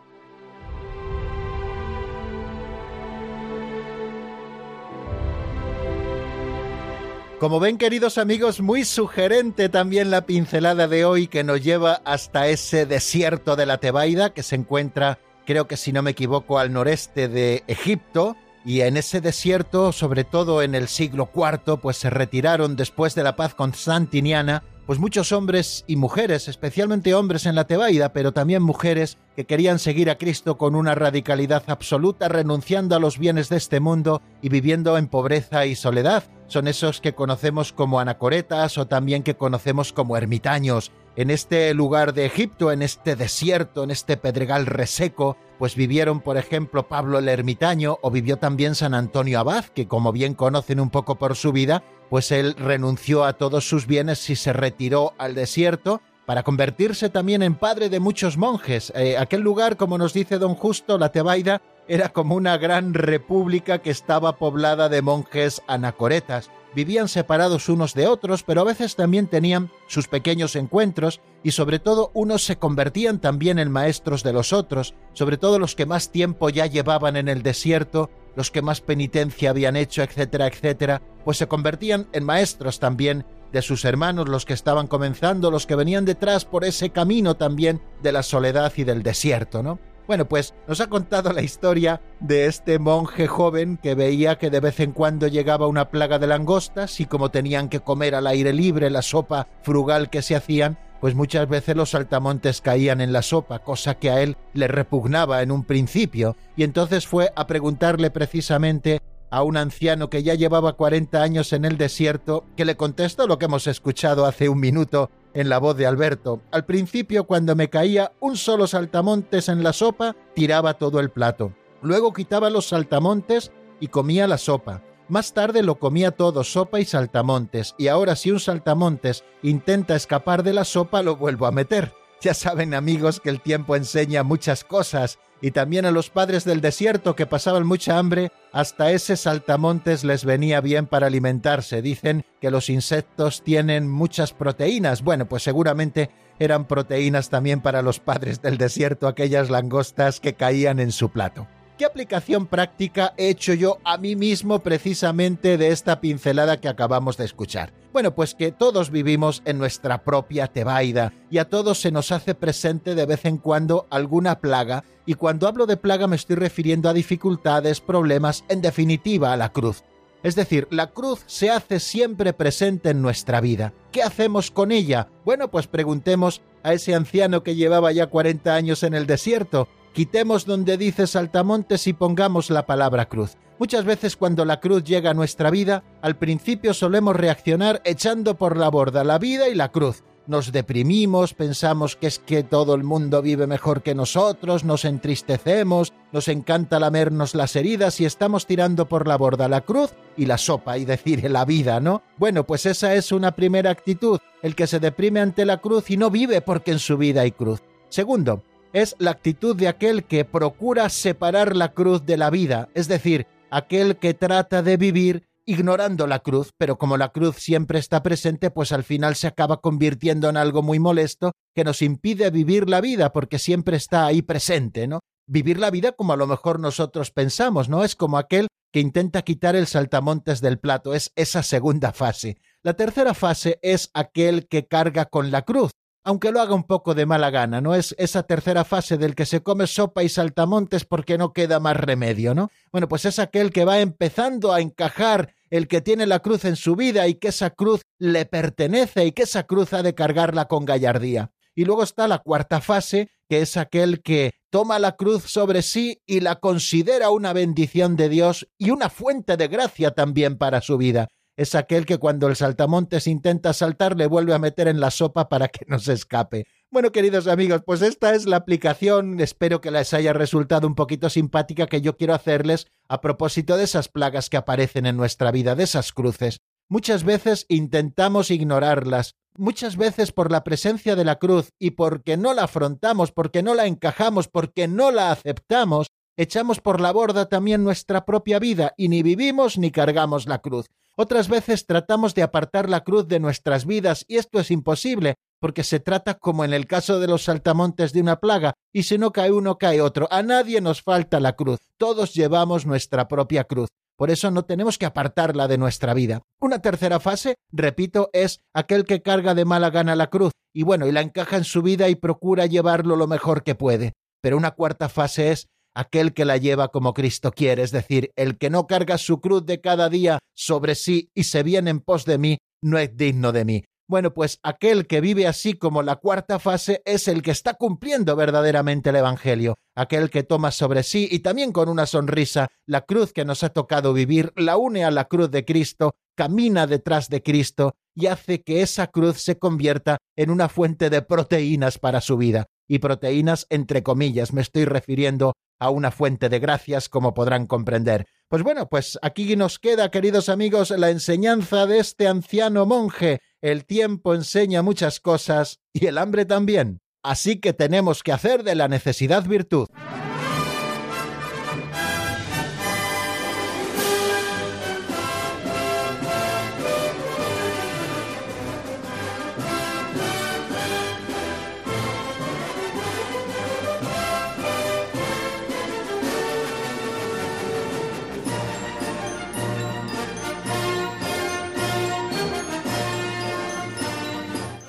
Como 7.42 7.58
ven 7.58 7.76
queridos 7.76 8.18
amigos, 8.18 8.60
muy 8.60 8.84
sugerente 8.84 9.68
también 9.68 10.12
la 10.12 10.26
pincelada 10.26 10.86
de 10.86 11.04
hoy 11.04 11.26
que 11.26 11.42
nos 11.42 11.60
lleva 11.60 12.00
hasta 12.04 12.46
ese 12.46 12.86
desierto 12.86 13.56
de 13.56 13.66
la 13.66 13.78
Tebaida 13.78 14.32
que 14.32 14.44
se 14.44 14.54
encuentra, 14.54 15.18
creo 15.44 15.66
que 15.66 15.76
si 15.76 15.92
no 15.92 16.02
me 16.02 16.12
equivoco, 16.12 16.60
al 16.60 16.72
noreste 16.72 17.26
de 17.26 17.64
Egipto, 17.66 18.36
y 18.64 18.82
en 18.82 18.96
ese 18.96 19.20
desierto, 19.20 19.92
sobre 19.92 20.24
todo 20.24 20.62
en 20.62 20.74
el 20.74 20.88
siglo 20.88 21.30
IV, 21.34 21.78
pues 21.78 21.96
se 21.96 22.10
retiraron 22.10 22.76
después 22.76 23.14
de 23.14 23.24
la 23.24 23.34
paz 23.34 23.54
constantiniana, 23.54 24.62
pues 24.86 24.98
muchos 24.98 25.32
hombres 25.32 25.84
y 25.86 25.96
mujeres, 25.96 26.48
especialmente 26.48 27.14
hombres 27.14 27.46
en 27.46 27.54
la 27.54 27.66
Tebaida, 27.66 28.12
pero 28.12 28.32
también 28.32 28.62
mujeres 28.62 29.18
que 29.36 29.46
querían 29.46 29.78
seguir 29.78 30.10
a 30.10 30.18
Cristo 30.18 30.58
con 30.58 30.74
una 30.74 30.94
radicalidad 30.94 31.64
absoluta, 31.68 32.28
renunciando 32.28 32.96
a 32.96 33.00
los 33.00 33.18
bienes 33.18 33.48
de 33.48 33.56
este 33.56 33.80
mundo 33.80 34.22
y 34.42 34.48
viviendo 34.48 34.98
en 34.98 35.08
pobreza 35.08 35.66
y 35.66 35.74
soledad. 35.74 36.24
Son 36.52 36.68
esos 36.68 37.00
que 37.00 37.14
conocemos 37.14 37.72
como 37.72 37.98
anacoretas 37.98 38.76
o 38.76 38.86
también 38.86 39.22
que 39.22 39.36
conocemos 39.36 39.94
como 39.94 40.18
ermitaños. 40.18 40.92
En 41.16 41.30
este 41.30 41.72
lugar 41.72 42.12
de 42.12 42.26
Egipto, 42.26 42.70
en 42.70 42.82
este 42.82 43.16
desierto, 43.16 43.84
en 43.84 43.90
este 43.90 44.18
pedregal 44.18 44.66
reseco, 44.66 45.38
pues 45.58 45.76
vivieron, 45.76 46.20
por 46.20 46.36
ejemplo, 46.36 46.88
Pablo 46.88 47.20
el 47.20 47.30
ermitaño 47.30 47.96
o 48.02 48.10
vivió 48.10 48.36
también 48.36 48.74
San 48.74 48.92
Antonio 48.92 49.40
Abad, 49.40 49.64
que 49.64 49.88
como 49.88 50.12
bien 50.12 50.34
conocen 50.34 50.78
un 50.78 50.90
poco 50.90 51.14
por 51.14 51.36
su 51.36 51.52
vida, 51.52 51.84
pues 52.10 52.30
él 52.30 52.54
renunció 52.58 53.24
a 53.24 53.32
todos 53.32 53.66
sus 53.66 53.86
bienes 53.86 54.28
y 54.28 54.36
se 54.36 54.52
retiró 54.52 55.14
al 55.16 55.34
desierto 55.34 56.02
para 56.26 56.42
convertirse 56.42 57.08
también 57.08 57.42
en 57.42 57.54
padre 57.54 57.88
de 57.88 57.98
muchos 57.98 58.36
monjes. 58.36 58.92
Eh, 58.94 59.16
aquel 59.16 59.40
lugar, 59.40 59.78
como 59.78 59.96
nos 59.96 60.12
dice 60.12 60.38
don 60.38 60.54
Justo, 60.54 60.98
la 60.98 61.10
Tebaida, 61.12 61.62
era 61.88 62.10
como 62.10 62.34
una 62.34 62.56
gran 62.58 62.94
república 62.94 63.78
que 63.78 63.90
estaba 63.90 64.36
poblada 64.36 64.88
de 64.88 65.02
monjes 65.02 65.62
anacoretas 65.66 66.50
vivían 66.74 67.08
separados 67.08 67.68
unos 67.68 67.94
de 67.94 68.06
otros, 68.06 68.42
pero 68.42 68.62
a 68.62 68.64
veces 68.64 68.96
también 68.96 69.26
tenían 69.26 69.70
sus 69.86 70.08
pequeños 70.08 70.56
encuentros 70.56 71.20
y 71.42 71.52
sobre 71.52 71.78
todo 71.78 72.10
unos 72.14 72.44
se 72.44 72.56
convertían 72.56 73.20
también 73.20 73.58
en 73.58 73.70
maestros 73.70 74.22
de 74.22 74.32
los 74.32 74.52
otros, 74.52 74.94
sobre 75.12 75.36
todo 75.36 75.58
los 75.58 75.74
que 75.74 75.86
más 75.86 76.10
tiempo 76.10 76.48
ya 76.48 76.66
llevaban 76.66 77.16
en 77.16 77.28
el 77.28 77.42
desierto, 77.42 78.10
los 78.36 78.50
que 78.50 78.62
más 78.62 78.80
penitencia 78.80 79.50
habían 79.50 79.76
hecho, 79.76 80.02
etcétera, 80.02 80.46
etcétera, 80.46 81.02
pues 81.24 81.36
se 81.36 81.48
convertían 81.48 82.06
en 82.12 82.24
maestros 82.24 82.78
también 82.78 83.26
de 83.52 83.60
sus 83.60 83.84
hermanos, 83.84 84.28
los 84.28 84.46
que 84.46 84.54
estaban 84.54 84.86
comenzando, 84.86 85.50
los 85.50 85.66
que 85.66 85.76
venían 85.76 86.06
detrás 86.06 86.46
por 86.46 86.64
ese 86.64 86.88
camino 86.88 87.36
también 87.36 87.82
de 88.02 88.12
la 88.12 88.22
soledad 88.22 88.72
y 88.76 88.84
del 88.84 89.02
desierto, 89.02 89.62
¿no? 89.62 89.78
Bueno, 90.06 90.26
pues 90.26 90.52
nos 90.66 90.80
ha 90.80 90.88
contado 90.88 91.32
la 91.32 91.42
historia 91.42 92.00
de 92.18 92.46
este 92.46 92.78
monje 92.78 93.28
joven 93.28 93.78
que 93.80 93.94
veía 93.94 94.36
que 94.36 94.50
de 94.50 94.60
vez 94.60 94.80
en 94.80 94.92
cuando 94.92 95.28
llegaba 95.28 95.68
una 95.68 95.90
plaga 95.90 96.18
de 96.18 96.26
langostas 96.26 97.00
y 97.00 97.06
como 97.06 97.30
tenían 97.30 97.68
que 97.68 97.80
comer 97.80 98.14
al 98.14 98.26
aire 98.26 98.52
libre 98.52 98.90
la 98.90 99.02
sopa 99.02 99.46
frugal 99.62 100.10
que 100.10 100.22
se 100.22 100.34
hacían, 100.34 100.76
pues 101.00 101.14
muchas 101.14 101.48
veces 101.48 101.76
los 101.76 101.90
saltamontes 101.90 102.60
caían 102.60 103.00
en 103.00 103.12
la 103.12 103.22
sopa, 103.22 103.60
cosa 103.60 103.94
que 103.94 104.10
a 104.10 104.20
él 104.22 104.36
le 104.54 104.68
repugnaba 104.68 105.42
en 105.42 105.50
un 105.50 105.64
principio, 105.64 106.36
y 106.56 106.64
entonces 106.64 107.06
fue 107.06 107.32
a 107.34 107.46
preguntarle 107.46 108.10
precisamente 108.10 109.00
a 109.30 109.42
un 109.42 109.56
anciano 109.56 110.10
que 110.10 110.22
ya 110.22 110.34
llevaba 110.34 110.74
40 110.74 111.22
años 111.22 111.52
en 111.52 111.64
el 111.64 111.78
desierto, 111.78 112.44
que 112.54 112.64
le 112.64 112.76
contestó 112.76 113.26
lo 113.26 113.38
que 113.38 113.46
hemos 113.46 113.66
escuchado 113.66 114.26
hace 114.26 114.48
un 114.48 114.60
minuto 114.60 115.10
en 115.34 115.48
la 115.48 115.58
voz 115.58 115.76
de 115.76 115.86
Alberto. 115.86 116.42
Al 116.50 116.64
principio, 116.64 117.24
cuando 117.24 117.56
me 117.56 117.70
caía 117.70 118.12
un 118.20 118.36
solo 118.36 118.66
saltamontes 118.66 119.48
en 119.48 119.62
la 119.62 119.72
sopa, 119.72 120.16
tiraba 120.34 120.74
todo 120.74 121.00
el 121.00 121.10
plato. 121.10 121.52
Luego 121.82 122.12
quitaba 122.12 122.50
los 122.50 122.68
saltamontes 122.68 123.52
y 123.80 123.88
comía 123.88 124.26
la 124.26 124.38
sopa. 124.38 124.82
Más 125.08 125.34
tarde 125.34 125.62
lo 125.62 125.78
comía 125.78 126.12
todo, 126.12 126.44
sopa 126.44 126.80
y 126.80 126.84
saltamontes, 126.84 127.74
y 127.76 127.88
ahora 127.88 128.16
si 128.16 128.30
un 128.30 128.40
saltamontes 128.40 129.24
intenta 129.42 129.96
escapar 129.96 130.42
de 130.42 130.52
la 130.52 130.64
sopa, 130.64 131.02
lo 131.02 131.16
vuelvo 131.16 131.46
a 131.46 131.52
meter. 131.52 131.92
Ya 132.20 132.34
saben 132.34 132.72
amigos 132.72 133.20
que 133.20 133.30
el 133.30 133.40
tiempo 133.40 133.74
enseña 133.74 134.22
muchas 134.22 134.62
cosas, 134.62 135.18
y 135.42 135.50
también 135.50 135.84
a 135.84 135.90
los 135.90 136.08
padres 136.08 136.44
del 136.44 136.60
desierto 136.60 137.16
que 137.16 137.26
pasaban 137.26 137.66
mucha 137.66 137.98
hambre, 137.98 138.30
hasta 138.52 138.92
ese 138.92 139.16
saltamontes 139.16 140.04
les 140.04 140.24
venía 140.24 140.60
bien 140.60 140.86
para 140.86 141.08
alimentarse. 141.08 141.82
Dicen 141.82 142.24
que 142.40 142.52
los 142.52 142.70
insectos 142.70 143.42
tienen 143.42 143.90
muchas 143.90 144.32
proteínas. 144.32 145.02
Bueno, 145.02 145.26
pues 145.26 145.42
seguramente 145.42 146.10
eran 146.38 146.66
proteínas 146.66 147.28
también 147.28 147.60
para 147.60 147.82
los 147.82 147.98
padres 147.98 148.40
del 148.40 148.56
desierto, 148.56 149.08
aquellas 149.08 149.50
langostas 149.50 150.20
que 150.20 150.34
caían 150.34 150.78
en 150.78 150.92
su 150.92 151.10
plato. 151.10 151.48
¿Qué 151.76 151.84
aplicación 151.84 152.46
práctica 152.46 153.12
he 153.16 153.28
hecho 153.28 153.52
yo 153.54 153.78
a 153.84 153.98
mí 153.98 154.14
mismo 154.14 154.60
precisamente 154.60 155.58
de 155.58 155.68
esta 155.68 156.00
pincelada 156.00 156.60
que 156.60 156.68
acabamos 156.68 157.16
de 157.16 157.24
escuchar? 157.24 157.72
Bueno, 157.92 158.14
pues 158.14 158.34
que 158.34 158.52
todos 158.52 158.90
vivimos 158.90 159.42
en 159.44 159.58
nuestra 159.58 160.02
propia 160.02 160.46
Tebaida 160.46 161.12
y 161.30 161.36
a 161.36 161.50
todos 161.50 161.78
se 161.78 161.90
nos 161.90 162.10
hace 162.10 162.34
presente 162.34 162.94
de 162.94 163.04
vez 163.04 163.26
en 163.26 163.36
cuando 163.36 163.86
alguna 163.90 164.40
plaga 164.40 164.84
y 165.04 165.14
cuando 165.14 165.46
hablo 165.46 165.66
de 165.66 165.76
plaga 165.76 166.06
me 166.06 166.16
estoy 166.16 166.36
refiriendo 166.36 166.88
a 166.88 166.94
dificultades, 166.94 167.80
problemas, 167.80 168.44
en 168.48 168.62
definitiva 168.62 169.32
a 169.32 169.36
la 169.36 169.52
cruz. 169.52 169.84
Es 170.22 170.36
decir, 170.36 170.68
la 170.70 170.86
cruz 170.86 171.22
se 171.26 171.50
hace 171.50 171.80
siempre 171.80 172.32
presente 172.32 172.90
en 172.90 173.02
nuestra 173.02 173.42
vida. 173.42 173.74
¿Qué 173.90 174.02
hacemos 174.02 174.50
con 174.50 174.72
ella? 174.72 175.08
Bueno, 175.26 175.50
pues 175.50 175.66
preguntemos 175.66 176.40
a 176.62 176.72
ese 176.72 176.94
anciano 176.94 177.42
que 177.42 177.56
llevaba 177.56 177.92
ya 177.92 178.06
40 178.06 178.54
años 178.54 178.84
en 178.84 178.94
el 178.94 179.06
desierto. 179.06 179.68
Quitemos 179.92 180.46
donde 180.46 180.78
dice 180.78 181.06
saltamontes 181.06 181.86
y 181.86 181.92
pongamos 181.92 182.48
la 182.48 182.64
palabra 182.64 183.10
cruz. 183.10 183.36
Muchas 183.58 183.84
veces 183.84 184.16
cuando 184.16 184.46
la 184.46 184.58
cruz 184.58 184.84
llega 184.84 185.10
a 185.10 185.14
nuestra 185.14 185.50
vida, 185.50 185.84
al 186.00 186.16
principio 186.16 186.72
solemos 186.72 187.14
reaccionar 187.14 187.82
echando 187.84 188.36
por 188.36 188.56
la 188.56 188.70
borda 188.70 189.04
la 189.04 189.18
vida 189.18 189.50
y 189.50 189.54
la 189.54 189.70
cruz. 189.70 190.02
Nos 190.26 190.50
deprimimos, 190.50 191.34
pensamos 191.34 191.96
que 191.96 192.06
es 192.06 192.18
que 192.18 192.42
todo 192.42 192.74
el 192.74 192.84
mundo 192.84 193.20
vive 193.20 193.46
mejor 193.46 193.82
que 193.82 193.94
nosotros, 193.94 194.64
nos 194.64 194.86
entristecemos, 194.86 195.92
nos 196.10 196.28
encanta 196.28 196.80
lamernos 196.80 197.34
las 197.34 197.54
heridas 197.54 198.00
y 198.00 198.06
estamos 198.06 198.46
tirando 198.46 198.88
por 198.88 199.06
la 199.06 199.18
borda 199.18 199.48
la 199.48 199.60
cruz 199.60 199.92
y 200.16 200.24
la 200.24 200.38
sopa 200.38 200.78
y 200.78 200.86
decir 200.86 201.28
la 201.30 201.44
vida, 201.44 201.80
¿no? 201.80 202.02
Bueno, 202.16 202.46
pues 202.46 202.64
esa 202.64 202.94
es 202.94 203.12
una 203.12 203.32
primera 203.32 203.70
actitud, 203.70 204.20
el 204.42 204.54
que 204.54 204.66
se 204.66 204.80
deprime 204.80 205.20
ante 205.20 205.44
la 205.44 205.58
cruz 205.58 205.90
y 205.90 205.98
no 205.98 206.08
vive 206.08 206.40
porque 206.40 206.70
en 206.70 206.78
su 206.78 206.96
vida 206.96 207.22
hay 207.22 207.32
cruz. 207.32 207.60
Segundo, 207.88 208.42
es 208.72 208.96
la 208.98 209.10
actitud 209.10 209.56
de 209.56 209.68
aquel 209.68 210.04
que 210.04 210.24
procura 210.24 210.88
separar 210.88 211.56
la 211.56 211.72
cruz 211.72 212.04
de 212.06 212.16
la 212.16 212.30
vida, 212.30 212.68
es 212.74 212.88
decir, 212.88 213.26
aquel 213.50 213.96
que 213.96 214.14
trata 214.14 214.62
de 214.62 214.76
vivir 214.76 215.28
ignorando 215.44 216.06
la 216.06 216.20
cruz, 216.20 216.52
pero 216.56 216.78
como 216.78 216.96
la 216.96 217.10
cruz 217.10 217.36
siempre 217.36 217.78
está 217.78 218.02
presente, 218.02 218.50
pues 218.50 218.72
al 218.72 218.84
final 218.84 219.16
se 219.16 219.26
acaba 219.26 219.60
convirtiendo 219.60 220.28
en 220.28 220.36
algo 220.36 220.62
muy 220.62 220.78
molesto 220.78 221.32
que 221.54 221.64
nos 221.64 221.82
impide 221.82 222.30
vivir 222.30 222.68
la 222.68 222.80
vida 222.80 223.12
porque 223.12 223.38
siempre 223.38 223.76
está 223.76 224.06
ahí 224.06 224.22
presente, 224.22 224.86
¿no? 224.86 225.00
Vivir 225.26 225.58
la 225.58 225.70
vida 225.70 225.92
como 225.92 226.12
a 226.12 226.16
lo 226.16 226.26
mejor 226.26 226.60
nosotros 226.60 227.10
pensamos, 227.10 227.68
¿no? 227.68 227.84
Es 227.84 227.96
como 227.96 228.18
aquel 228.18 228.48
que 228.72 228.80
intenta 228.80 229.22
quitar 229.22 229.54
el 229.54 229.66
saltamontes 229.66 230.40
del 230.40 230.58
plato, 230.58 230.94
es 230.94 231.12
esa 231.16 231.42
segunda 231.42 231.92
fase. 231.92 232.38
La 232.62 232.74
tercera 232.74 233.12
fase 233.12 233.58
es 233.62 233.90
aquel 233.94 234.48
que 234.48 234.66
carga 234.66 235.06
con 235.06 235.30
la 235.30 235.42
cruz, 235.42 235.72
aunque 236.04 236.32
lo 236.32 236.40
haga 236.40 236.54
un 236.54 236.64
poco 236.64 236.94
de 236.94 237.06
mala 237.06 237.30
gana, 237.30 237.60
¿no? 237.60 237.74
Es 237.74 237.94
esa 237.98 238.24
tercera 238.24 238.64
fase 238.64 238.98
del 238.98 239.14
que 239.14 239.26
se 239.26 239.42
come 239.42 239.66
sopa 239.66 240.02
y 240.02 240.08
saltamontes 240.08 240.84
porque 240.84 241.18
no 241.18 241.32
queda 241.32 241.60
más 241.60 241.76
remedio, 241.76 242.34
¿no? 242.34 242.50
Bueno, 242.70 242.88
pues 242.88 243.04
es 243.04 243.18
aquel 243.18 243.52
que 243.52 243.64
va 243.64 243.80
empezando 243.80 244.52
a 244.52 244.60
encajar 244.60 245.34
el 245.50 245.68
que 245.68 245.80
tiene 245.80 246.06
la 246.06 246.20
cruz 246.20 246.44
en 246.44 246.56
su 246.56 246.76
vida 246.76 247.06
y 247.08 247.14
que 247.14 247.28
esa 247.28 247.50
cruz 247.50 247.82
le 247.98 248.24
pertenece 248.24 249.06
y 249.06 249.12
que 249.12 249.22
esa 249.22 249.44
cruz 249.44 249.72
ha 249.72 249.82
de 249.82 249.94
cargarla 249.94 250.46
con 250.46 250.64
gallardía. 250.64 251.30
Y 251.54 251.66
luego 251.66 251.82
está 251.82 252.08
la 252.08 252.18
cuarta 252.18 252.62
fase, 252.62 253.10
que 253.28 253.42
es 253.42 253.58
aquel 253.58 254.02
que 254.02 254.32
toma 254.50 254.78
la 254.78 254.96
cruz 254.96 255.24
sobre 255.24 255.60
sí 255.60 256.00
y 256.06 256.20
la 256.20 256.36
considera 256.36 257.10
una 257.10 257.34
bendición 257.34 257.96
de 257.96 258.08
Dios 258.08 258.48
y 258.56 258.70
una 258.70 258.88
fuente 258.88 259.36
de 259.36 259.48
gracia 259.48 259.90
también 259.90 260.38
para 260.38 260.62
su 260.62 260.78
vida 260.78 261.08
es 261.36 261.54
aquel 261.54 261.86
que 261.86 261.98
cuando 261.98 262.28
el 262.28 262.36
saltamontes 262.36 263.06
intenta 263.06 263.52
saltar 263.52 263.96
le 263.96 264.06
vuelve 264.06 264.34
a 264.34 264.38
meter 264.38 264.68
en 264.68 264.80
la 264.80 264.90
sopa 264.90 265.28
para 265.28 265.48
que 265.48 265.64
no 265.66 265.78
se 265.78 265.94
escape. 265.94 266.46
Bueno, 266.70 266.90
queridos 266.90 267.26
amigos, 267.26 267.62
pues 267.66 267.82
esta 267.82 268.14
es 268.14 268.26
la 268.26 268.36
aplicación, 268.36 269.20
espero 269.20 269.60
que 269.60 269.70
les 269.70 269.92
haya 269.92 270.12
resultado 270.12 270.66
un 270.66 270.74
poquito 270.74 271.10
simpática 271.10 271.66
que 271.66 271.82
yo 271.82 271.96
quiero 271.96 272.14
hacerles 272.14 272.66
a 272.88 273.00
propósito 273.00 273.56
de 273.56 273.64
esas 273.64 273.88
plagas 273.88 274.30
que 274.30 274.38
aparecen 274.38 274.86
en 274.86 274.96
nuestra 274.96 275.30
vida, 275.30 275.54
de 275.54 275.64
esas 275.64 275.92
cruces. 275.92 276.40
Muchas 276.68 277.04
veces 277.04 277.44
intentamos 277.48 278.30
ignorarlas, 278.30 279.16
muchas 279.36 279.76
veces 279.76 280.12
por 280.12 280.30
la 280.30 280.44
presencia 280.44 280.96
de 280.96 281.04
la 281.04 281.16
cruz 281.16 281.50
y 281.58 281.72
porque 281.72 282.16
no 282.16 282.32
la 282.32 282.44
afrontamos, 282.44 283.12
porque 283.12 283.42
no 283.42 283.54
la 283.54 283.66
encajamos, 283.66 284.28
porque 284.28 284.68
no 284.68 284.90
la 284.90 285.10
aceptamos, 285.10 285.88
echamos 286.16 286.60
por 286.60 286.80
la 286.80 286.92
borda 286.92 287.28
también 287.28 287.64
nuestra 287.64 288.06
propia 288.06 288.38
vida 288.38 288.72
y 288.78 288.88
ni 288.88 289.02
vivimos 289.02 289.58
ni 289.58 289.70
cargamos 289.70 290.26
la 290.26 290.40
cruz. 290.40 290.66
Otras 290.96 291.28
veces 291.28 291.66
tratamos 291.66 292.14
de 292.14 292.22
apartar 292.22 292.68
la 292.68 292.84
cruz 292.84 293.08
de 293.08 293.18
nuestras 293.18 293.64
vidas 293.64 294.04
y 294.08 294.18
esto 294.18 294.38
es 294.40 294.50
imposible, 294.50 295.14
porque 295.40 295.64
se 295.64 295.80
trata 295.80 296.14
como 296.14 296.44
en 296.44 296.52
el 296.52 296.66
caso 296.66 297.00
de 297.00 297.06
los 297.06 297.24
saltamontes 297.24 297.92
de 297.92 298.02
una 298.02 298.20
plaga, 298.20 298.52
y 298.72 298.82
si 298.82 298.98
no 298.98 299.10
cae 299.10 299.32
uno, 299.32 299.56
cae 299.56 299.80
otro. 299.80 300.06
A 300.10 300.22
nadie 300.22 300.60
nos 300.60 300.82
falta 300.82 301.18
la 301.18 301.32
cruz, 301.32 301.60
todos 301.78 302.12
llevamos 302.12 302.66
nuestra 302.66 303.08
propia 303.08 303.44
cruz. 303.44 303.68
Por 303.96 304.10
eso 304.10 304.30
no 304.30 304.44
tenemos 304.44 304.78
que 304.78 304.86
apartarla 304.86 305.48
de 305.48 305.58
nuestra 305.58 305.94
vida. 305.94 306.22
Una 306.40 306.60
tercera 306.60 307.00
fase, 307.00 307.36
repito, 307.50 308.10
es 308.12 308.40
aquel 308.52 308.84
que 308.84 309.00
carga 309.02 309.34
de 309.34 309.44
mala 309.44 309.70
gana 309.70 309.96
la 309.96 310.08
cruz, 310.08 310.32
y 310.52 310.62
bueno, 310.62 310.86
y 310.86 310.92
la 310.92 311.00
encaja 311.00 311.36
en 311.36 311.44
su 311.44 311.62
vida 311.62 311.88
y 311.88 311.94
procura 311.94 312.46
llevarlo 312.46 312.96
lo 312.96 313.06
mejor 313.06 313.44
que 313.44 313.54
puede. 313.54 313.92
Pero 314.20 314.36
una 314.36 314.52
cuarta 314.52 314.88
fase 314.88 315.32
es 315.32 315.48
aquel 315.74 316.12
que 316.14 316.24
la 316.24 316.36
lleva 316.36 316.68
como 316.68 316.94
Cristo 316.94 317.32
quiere, 317.32 317.62
es 317.62 317.70
decir, 317.70 318.12
el 318.16 318.38
que 318.38 318.50
no 318.50 318.66
carga 318.66 318.98
su 318.98 319.20
cruz 319.20 319.44
de 319.46 319.60
cada 319.60 319.88
día 319.88 320.18
sobre 320.34 320.74
sí 320.74 321.10
y 321.14 321.24
se 321.24 321.42
viene 321.42 321.70
en 321.70 321.80
pos 321.80 322.04
de 322.04 322.18
mí, 322.18 322.38
no 322.62 322.78
es 322.78 322.96
digno 322.96 323.32
de 323.32 323.44
mí. 323.44 323.64
Bueno, 323.88 324.14
pues 324.14 324.38
aquel 324.42 324.86
que 324.86 325.02
vive 325.02 325.26
así 325.26 325.52
como 325.52 325.82
la 325.82 325.96
cuarta 325.96 326.38
fase 326.38 326.80
es 326.86 327.08
el 327.08 327.20
que 327.20 327.30
está 327.30 327.54
cumpliendo 327.54 328.16
verdaderamente 328.16 328.90
el 328.90 328.96
Evangelio, 328.96 329.56
aquel 329.74 330.08
que 330.08 330.22
toma 330.22 330.50
sobre 330.50 330.82
sí 330.82 331.08
y 331.10 331.18
también 331.18 331.52
con 331.52 331.68
una 331.68 331.84
sonrisa 331.84 332.48
la 332.66 332.82
cruz 332.82 333.12
que 333.12 333.24
nos 333.24 333.42
ha 333.42 333.50
tocado 333.50 333.92
vivir, 333.92 334.32
la 334.36 334.56
une 334.56 334.84
a 334.84 334.90
la 334.90 335.06
cruz 335.06 335.30
de 335.30 335.44
Cristo, 335.44 335.96
camina 336.16 336.66
detrás 336.66 337.10
de 337.10 337.22
Cristo 337.22 337.74
y 337.94 338.06
hace 338.06 338.42
que 338.42 338.62
esa 338.62 338.86
cruz 338.86 339.18
se 339.18 339.38
convierta 339.38 339.98
en 340.16 340.30
una 340.30 340.48
fuente 340.48 340.88
de 340.88 341.02
proteínas 341.02 341.78
para 341.78 342.00
su 342.00 342.16
vida. 342.16 342.46
Y 342.68 342.78
proteínas 342.78 343.46
entre 343.50 343.82
comillas, 343.82 344.32
me 344.32 344.40
estoy 344.40 344.64
refiriendo 344.64 345.34
a 345.58 345.70
una 345.70 345.90
fuente 345.90 346.28
de 346.28 346.38
gracias, 346.40 346.88
como 346.88 347.14
podrán 347.14 347.46
comprender. 347.46 348.06
Pues 348.28 348.42
bueno, 348.42 348.68
pues 348.68 348.98
aquí 349.02 349.36
nos 349.36 349.58
queda, 349.58 349.90
queridos 349.90 350.28
amigos, 350.28 350.70
la 350.70 350.90
enseñanza 350.90 351.66
de 351.66 351.78
este 351.78 352.08
anciano 352.08 352.66
monje. 352.66 353.20
El 353.40 353.64
tiempo 353.64 354.14
enseña 354.14 354.62
muchas 354.62 354.98
cosas 355.00 355.58
y 355.72 355.86
el 355.86 355.98
hambre 355.98 356.24
también. 356.24 356.80
Así 357.04 357.40
que 357.40 357.52
tenemos 357.52 358.02
que 358.02 358.12
hacer 358.12 358.42
de 358.42 358.54
la 358.54 358.68
necesidad 358.68 359.24
virtud. 359.24 359.66